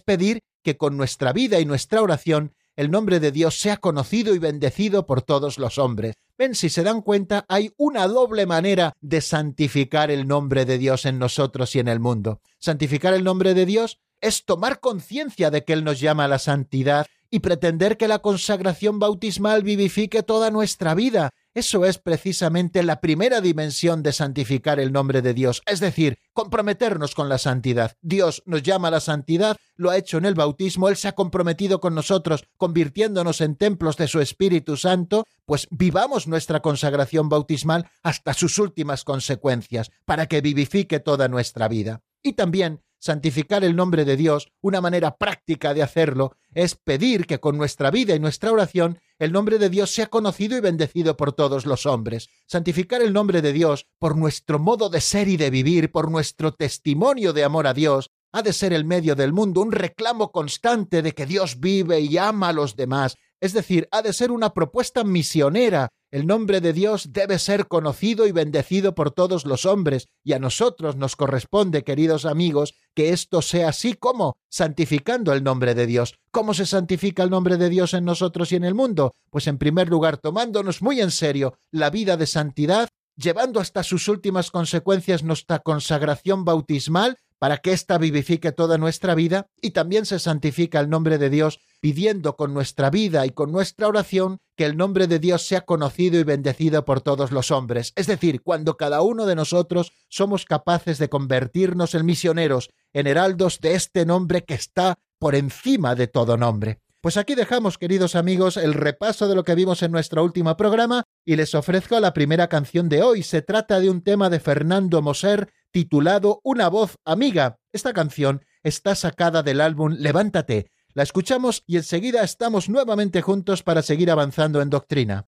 pedir 0.00 0.40
que 0.64 0.76
con 0.76 0.96
nuestra 0.96 1.32
vida 1.32 1.60
y 1.60 1.64
nuestra 1.64 2.02
oración 2.02 2.54
el 2.76 2.90
nombre 2.90 3.20
de 3.20 3.32
Dios 3.32 3.60
sea 3.60 3.76
conocido 3.76 4.34
y 4.34 4.38
bendecido 4.38 5.06
por 5.06 5.22
todos 5.22 5.58
los 5.58 5.78
hombres. 5.78 6.14
Ven, 6.38 6.54
si 6.54 6.70
se 6.70 6.82
dan 6.82 7.02
cuenta, 7.02 7.44
hay 7.48 7.72
una 7.76 8.06
doble 8.08 8.46
manera 8.46 8.94
de 9.00 9.20
santificar 9.20 10.10
el 10.10 10.26
nombre 10.26 10.64
de 10.64 10.78
Dios 10.78 11.04
en 11.04 11.18
nosotros 11.18 11.74
y 11.76 11.80
en 11.80 11.88
el 11.88 12.00
mundo. 12.00 12.40
Santificar 12.58 13.14
el 13.14 13.24
nombre 13.24 13.54
de 13.54 13.66
Dios 13.66 13.98
es 14.20 14.44
tomar 14.44 14.80
conciencia 14.80 15.50
de 15.50 15.64
que 15.64 15.72
Él 15.72 15.84
nos 15.84 16.00
llama 16.00 16.24
a 16.24 16.28
la 16.28 16.38
santidad 16.38 17.06
y 17.30 17.40
pretender 17.40 17.96
que 17.96 18.08
la 18.08 18.20
consagración 18.20 18.98
bautismal 18.98 19.62
vivifique 19.62 20.22
toda 20.22 20.50
nuestra 20.50 20.94
vida. 20.94 21.30
Eso 21.54 21.84
es 21.84 21.98
precisamente 21.98 22.82
la 22.82 23.02
primera 23.02 23.42
dimensión 23.42 24.02
de 24.02 24.12
santificar 24.12 24.80
el 24.80 24.90
nombre 24.90 25.20
de 25.20 25.34
Dios, 25.34 25.60
es 25.66 25.80
decir, 25.80 26.18
comprometernos 26.32 27.14
con 27.14 27.28
la 27.28 27.36
santidad. 27.36 27.92
Dios 28.00 28.42
nos 28.46 28.62
llama 28.62 28.88
a 28.88 28.92
la 28.92 29.00
santidad, 29.00 29.58
lo 29.76 29.90
ha 29.90 29.98
hecho 29.98 30.16
en 30.16 30.24
el 30.24 30.34
bautismo, 30.34 30.88
Él 30.88 30.96
se 30.96 31.08
ha 31.08 31.12
comprometido 31.12 31.78
con 31.78 31.94
nosotros, 31.94 32.44
convirtiéndonos 32.56 33.42
en 33.42 33.56
templos 33.56 33.98
de 33.98 34.08
su 34.08 34.20
Espíritu 34.20 34.78
Santo, 34.78 35.26
pues 35.44 35.68
vivamos 35.70 36.26
nuestra 36.26 36.60
consagración 36.60 37.28
bautismal 37.28 37.90
hasta 38.02 38.32
sus 38.32 38.58
últimas 38.58 39.04
consecuencias, 39.04 39.90
para 40.06 40.26
que 40.26 40.40
vivifique 40.40 41.00
toda 41.00 41.28
nuestra 41.28 41.68
vida. 41.68 42.00
Y 42.22 42.32
también 42.32 42.80
santificar 43.02 43.64
el 43.64 43.74
nombre 43.74 44.04
de 44.04 44.16
Dios, 44.16 44.52
una 44.60 44.80
manera 44.80 45.16
práctica 45.16 45.74
de 45.74 45.82
hacerlo 45.82 46.36
es 46.54 46.76
pedir 46.76 47.26
que 47.26 47.40
con 47.40 47.58
nuestra 47.58 47.90
vida 47.90 48.14
y 48.14 48.20
nuestra 48.20 48.52
oración 48.52 49.00
el 49.18 49.32
nombre 49.32 49.58
de 49.58 49.70
Dios 49.70 49.90
sea 49.90 50.06
conocido 50.06 50.56
y 50.56 50.60
bendecido 50.60 51.16
por 51.16 51.32
todos 51.32 51.66
los 51.66 51.84
hombres. 51.84 52.28
Santificar 52.46 53.02
el 53.02 53.12
nombre 53.12 53.42
de 53.42 53.52
Dios 53.52 53.88
por 53.98 54.16
nuestro 54.16 54.60
modo 54.60 54.88
de 54.88 55.00
ser 55.00 55.26
y 55.26 55.36
de 55.36 55.50
vivir, 55.50 55.90
por 55.90 56.12
nuestro 56.12 56.54
testimonio 56.54 57.32
de 57.32 57.42
amor 57.42 57.66
a 57.66 57.74
Dios, 57.74 58.12
ha 58.30 58.42
de 58.42 58.52
ser 58.52 58.72
el 58.72 58.84
medio 58.84 59.16
del 59.16 59.32
mundo, 59.32 59.62
un 59.62 59.72
reclamo 59.72 60.30
constante 60.30 61.02
de 61.02 61.12
que 61.12 61.26
Dios 61.26 61.58
vive 61.58 62.00
y 62.00 62.18
ama 62.18 62.50
a 62.50 62.52
los 62.52 62.76
demás, 62.76 63.16
es 63.42 63.52
decir, 63.52 63.88
ha 63.90 64.00
de 64.00 64.14
ser 64.14 64.30
una 64.30 64.54
propuesta 64.54 65.04
misionera 65.04 65.90
el 66.12 66.26
nombre 66.26 66.60
de 66.60 66.74
Dios 66.74 67.14
debe 67.14 67.38
ser 67.38 67.68
conocido 67.68 68.26
y 68.26 68.32
bendecido 68.32 68.94
por 68.94 69.12
todos 69.12 69.46
los 69.46 69.64
hombres, 69.64 70.08
y 70.22 70.34
a 70.34 70.38
nosotros 70.38 70.94
nos 70.94 71.16
corresponde, 71.16 71.84
queridos 71.84 72.26
amigos, 72.26 72.74
que 72.94 73.14
esto 73.14 73.40
sea 73.40 73.70
así 73.70 73.94
como 73.94 74.36
santificando 74.50 75.32
el 75.32 75.42
nombre 75.42 75.74
de 75.74 75.86
Dios. 75.86 76.16
¿Cómo 76.30 76.52
se 76.52 76.66
santifica 76.66 77.22
el 77.22 77.30
nombre 77.30 77.56
de 77.56 77.70
Dios 77.70 77.94
en 77.94 78.04
nosotros 78.04 78.52
y 78.52 78.56
en 78.56 78.64
el 78.64 78.74
mundo? 78.74 79.14
Pues 79.30 79.46
en 79.46 79.56
primer 79.56 79.88
lugar, 79.88 80.18
tomándonos 80.18 80.82
muy 80.82 81.00
en 81.00 81.10
serio 81.10 81.54
la 81.70 81.88
vida 81.88 82.18
de 82.18 82.26
santidad, 82.26 82.90
llevando 83.16 83.58
hasta 83.58 83.82
sus 83.82 84.06
últimas 84.08 84.50
consecuencias 84.50 85.22
nuestra 85.22 85.60
consagración 85.60 86.44
bautismal, 86.44 87.16
para 87.42 87.56
que 87.56 87.72
ésta 87.72 87.98
vivifique 87.98 88.52
toda 88.52 88.78
nuestra 88.78 89.16
vida, 89.16 89.48
y 89.60 89.72
también 89.72 90.06
se 90.06 90.20
santifica 90.20 90.78
el 90.78 90.88
nombre 90.88 91.18
de 91.18 91.28
Dios 91.28 91.58
pidiendo 91.80 92.36
con 92.36 92.54
nuestra 92.54 92.88
vida 92.88 93.26
y 93.26 93.30
con 93.30 93.50
nuestra 93.50 93.88
oración 93.88 94.38
que 94.56 94.64
el 94.64 94.76
nombre 94.76 95.08
de 95.08 95.18
Dios 95.18 95.44
sea 95.44 95.62
conocido 95.62 96.20
y 96.20 96.22
bendecido 96.22 96.84
por 96.84 97.00
todos 97.00 97.32
los 97.32 97.50
hombres. 97.50 97.94
Es 97.96 98.06
decir, 98.06 98.42
cuando 98.42 98.76
cada 98.76 99.02
uno 99.02 99.26
de 99.26 99.34
nosotros 99.34 99.90
somos 100.08 100.44
capaces 100.44 100.98
de 100.98 101.08
convertirnos 101.08 101.96
en 101.96 102.06
misioneros, 102.06 102.70
en 102.92 103.08
heraldos 103.08 103.58
de 103.58 103.74
este 103.74 104.06
nombre 104.06 104.44
que 104.44 104.54
está 104.54 105.00
por 105.18 105.34
encima 105.34 105.96
de 105.96 106.06
todo 106.06 106.36
nombre. 106.36 106.78
Pues 107.00 107.16
aquí 107.16 107.34
dejamos, 107.34 107.76
queridos 107.76 108.14
amigos, 108.14 108.56
el 108.56 108.74
repaso 108.74 109.26
de 109.26 109.34
lo 109.34 109.42
que 109.42 109.56
vimos 109.56 109.82
en 109.82 109.90
nuestro 109.90 110.22
último 110.22 110.56
programa 110.56 111.02
y 111.24 111.34
les 111.34 111.56
ofrezco 111.56 111.98
la 111.98 112.14
primera 112.14 112.46
canción 112.46 112.88
de 112.88 113.02
hoy. 113.02 113.24
Se 113.24 113.42
trata 113.42 113.80
de 113.80 113.90
un 113.90 114.02
tema 114.02 114.30
de 114.30 114.38
Fernando 114.38 115.02
Moser 115.02 115.48
titulado 115.72 116.40
Una 116.44 116.68
voz 116.68 116.98
amiga. 117.04 117.58
Esta 117.72 117.92
canción 117.92 118.44
está 118.62 118.94
sacada 118.94 119.42
del 119.42 119.60
álbum 119.60 119.96
Levántate, 119.98 120.70
la 120.94 121.02
escuchamos 121.02 121.64
y 121.66 121.78
enseguida 121.78 122.22
estamos 122.22 122.68
nuevamente 122.68 123.22
juntos 123.22 123.62
para 123.62 123.82
seguir 123.82 124.10
avanzando 124.10 124.60
en 124.60 124.70
doctrina. 124.70 125.26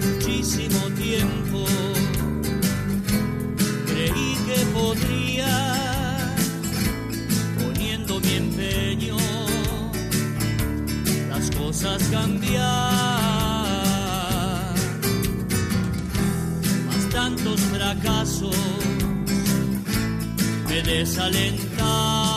Muchísimo 0.00 0.78
tiempo 0.96 1.64
creí 3.86 4.36
que 4.46 4.66
podría, 4.74 6.26
poniendo 7.64 8.20
mi 8.20 8.34
empeño, 8.34 9.16
las 11.30 11.50
cosas 11.50 12.02
cambiar. 12.10 12.97
Tantos 17.94 18.40
fracasos 18.44 18.56
desalentaron 20.84 22.27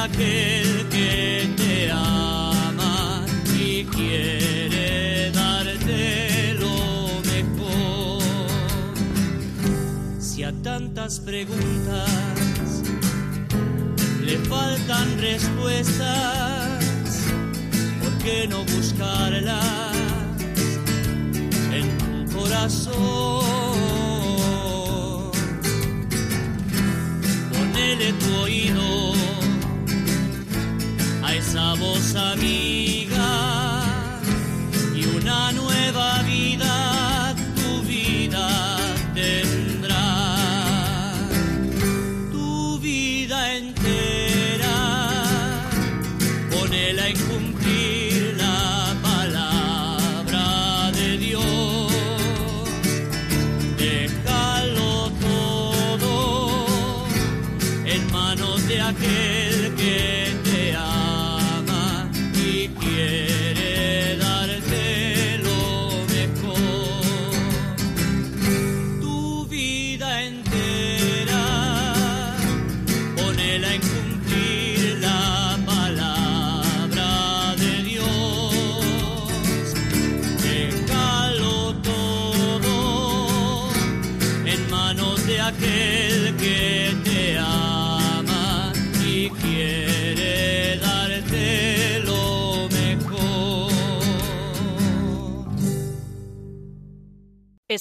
manos 0.00 0.16
de 0.16 0.24
aquel 0.24 0.80
tantas 10.62 11.20
preguntas, 11.20 12.82
le 14.22 14.36
faltan 14.48 15.18
respuestas, 15.18 16.08
¿por 18.02 18.12
qué 18.18 18.46
no 18.48 18.64
buscarlas 18.64 19.96
en 21.72 21.98
tu 21.98 22.38
corazón? 22.38 22.94
Ponele 27.50 28.12
tu 28.12 28.34
oído 28.42 28.80
a 28.80 29.09
esa 31.50 31.74
voz 31.74 32.14
amiga 32.14 33.82
y 34.94 35.04
una 35.16 35.50
nueva 35.50 36.22
vida 36.22 36.29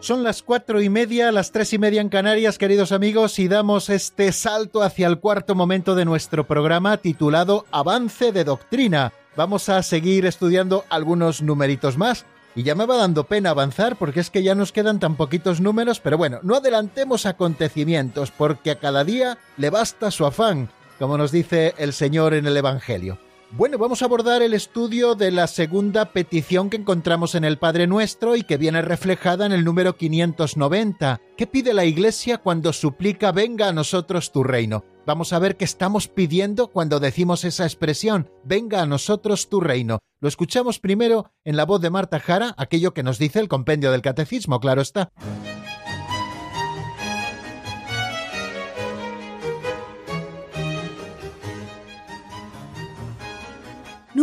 Son 0.00 0.22
las 0.22 0.42
cuatro 0.42 0.80
y 0.80 0.88
media, 0.88 1.30
las 1.30 1.52
tres 1.52 1.74
y 1.74 1.78
media 1.78 2.00
en 2.00 2.08
Canarias, 2.08 2.56
queridos 2.56 2.90
amigos, 2.90 3.38
y 3.38 3.48
damos 3.48 3.90
este 3.90 4.32
salto 4.32 4.82
hacia 4.82 5.06
el 5.06 5.18
cuarto 5.18 5.54
momento 5.54 5.94
de 5.94 6.06
nuestro 6.06 6.46
programa 6.46 6.96
titulado 6.96 7.66
Avance 7.70 8.32
de 8.32 8.44
Doctrina. 8.44 9.12
Vamos 9.36 9.68
a 9.68 9.82
seguir 9.82 10.24
estudiando 10.24 10.86
algunos 10.88 11.42
numeritos 11.42 11.98
más. 11.98 12.24
Y 12.54 12.62
ya 12.62 12.74
me 12.74 12.86
va 12.86 12.96
dando 12.96 13.24
pena 13.24 13.50
avanzar 13.50 13.96
porque 13.96 14.20
es 14.20 14.30
que 14.30 14.42
ya 14.42 14.54
nos 14.54 14.72
quedan 14.72 15.00
tan 15.00 15.16
poquitos 15.16 15.60
números, 15.60 16.00
pero 16.00 16.16
bueno, 16.16 16.40
no 16.42 16.56
adelantemos 16.56 17.26
acontecimientos 17.26 18.30
porque 18.30 18.70
a 18.70 18.78
cada 18.78 19.04
día 19.04 19.36
le 19.58 19.68
basta 19.68 20.10
su 20.10 20.24
afán, 20.24 20.70
como 20.98 21.18
nos 21.18 21.30
dice 21.30 21.74
el 21.76 21.92
Señor 21.92 22.32
en 22.32 22.46
el 22.46 22.56
Evangelio. 22.56 23.18
Bueno, 23.52 23.78
vamos 23.78 24.00
a 24.00 24.04
abordar 24.04 24.42
el 24.42 24.54
estudio 24.54 25.16
de 25.16 25.32
la 25.32 25.48
segunda 25.48 26.12
petición 26.12 26.70
que 26.70 26.76
encontramos 26.76 27.34
en 27.34 27.44
el 27.44 27.58
Padre 27.58 27.88
Nuestro 27.88 28.36
y 28.36 28.44
que 28.44 28.56
viene 28.56 28.80
reflejada 28.80 29.44
en 29.44 29.50
el 29.50 29.64
número 29.64 29.96
590. 29.96 31.20
¿Qué 31.36 31.48
pide 31.48 31.74
la 31.74 31.84
Iglesia 31.84 32.38
cuando 32.38 32.72
suplica 32.72 33.32
venga 33.32 33.68
a 33.68 33.72
nosotros 33.72 34.30
tu 34.30 34.44
reino? 34.44 34.84
Vamos 35.04 35.32
a 35.32 35.40
ver 35.40 35.56
qué 35.56 35.64
estamos 35.64 36.06
pidiendo 36.06 36.68
cuando 36.68 37.00
decimos 37.00 37.44
esa 37.44 37.64
expresión, 37.64 38.30
venga 38.44 38.82
a 38.82 38.86
nosotros 38.86 39.48
tu 39.48 39.60
reino. 39.60 39.98
Lo 40.20 40.28
escuchamos 40.28 40.78
primero 40.78 41.32
en 41.44 41.56
la 41.56 41.64
voz 41.64 41.80
de 41.80 41.90
Marta 41.90 42.20
Jara, 42.20 42.54
aquello 42.56 42.94
que 42.94 43.02
nos 43.02 43.18
dice 43.18 43.40
el 43.40 43.48
compendio 43.48 43.90
del 43.90 44.02
catecismo, 44.02 44.60
claro 44.60 44.80
está. 44.80 45.10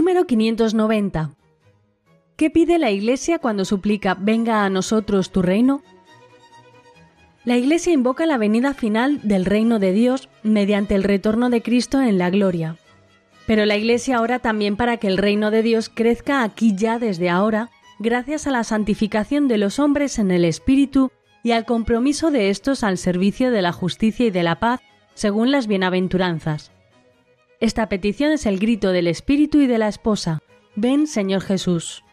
Número 0.07 0.25
590. 0.25 1.31
¿Qué 2.37 2.49
pide 2.49 2.79
la 2.79 2.91
Iglesia 2.91 3.39
cuando 3.39 3.65
suplica 3.65 4.15
venga 4.17 4.63
a 4.63 4.69
nosotros 4.69 5.33
tu 5.33 5.41
reino? 5.41 5.81
La 7.43 7.57
Iglesia 7.57 7.91
invoca 7.91 8.25
la 8.25 8.37
venida 8.37 8.73
final 8.73 9.19
del 9.21 9.43
reino 9.43 9.79
de 9.79 9.91
Dios 9.91 10.29
mediante 10.43 10.95
el 10.95 11.03
retorno 11.03 11.49
de 11.49 11.61
Cristo 11.61 12.01
en 12.01 12.17
la 12.17 12.29
gloria. 12.29 12.77
Pero 13.47 13.65
la 13.65 13.75
Iglesia 13.75 14.21
ora 14.21 14.39
también 14.39 14.77
para 14.77 14.95
que 14.95 15.07
el 15.07 15.17
reino 15.17 15.51
de 15.51 15.61
Dios 15.61 15.91
crezca 15.93 16.41
aquí 16.41 16.73
ya 16.73 16.99
desde 16.99 17.29
ahora, 17.29 17.69
gracias 17.99 18.47
a 18.47 18.51
la 18.51 18.63
santificación 18.63 19.49
de 19.49 19.57
los 19.57 19.77
hombres 19.77 20.19
en 20.19 20.31
el 20.31 20.45
Espíritu 20.45 21.11
y 21.43 21.51
al 21.51 21.65
compromiso 21.65 22.31
de 22.31 22.49
estos 22.49 22.85
al 22.85 22.97
servicio 22.97 23.51
de 23.51 23.61
la 23.61 23.73
justicia 23.73 24.27
y 24.27 24.31
de 24.31 24.43
la 24.43 24.57
paz, 24.57 24.79
según 25.15 25.51
las 25.51 25.67
bienaventuranzas. 25.67 26.71
Esta 27.59 27.89
petición 27.89 28.31
es 28.31 28.45
el 28.45 28.59
grito 28.59 28.91
del 28.91 29.07
Espíritu 29.07 29.59
y 29.59 29.65
de 29.65 29.79
la 29.79 29.87
esposa. 29.87 30.43
Ven, 30.75 31.07
Señor 31.07 31.41
Jesús. 31.41 32.03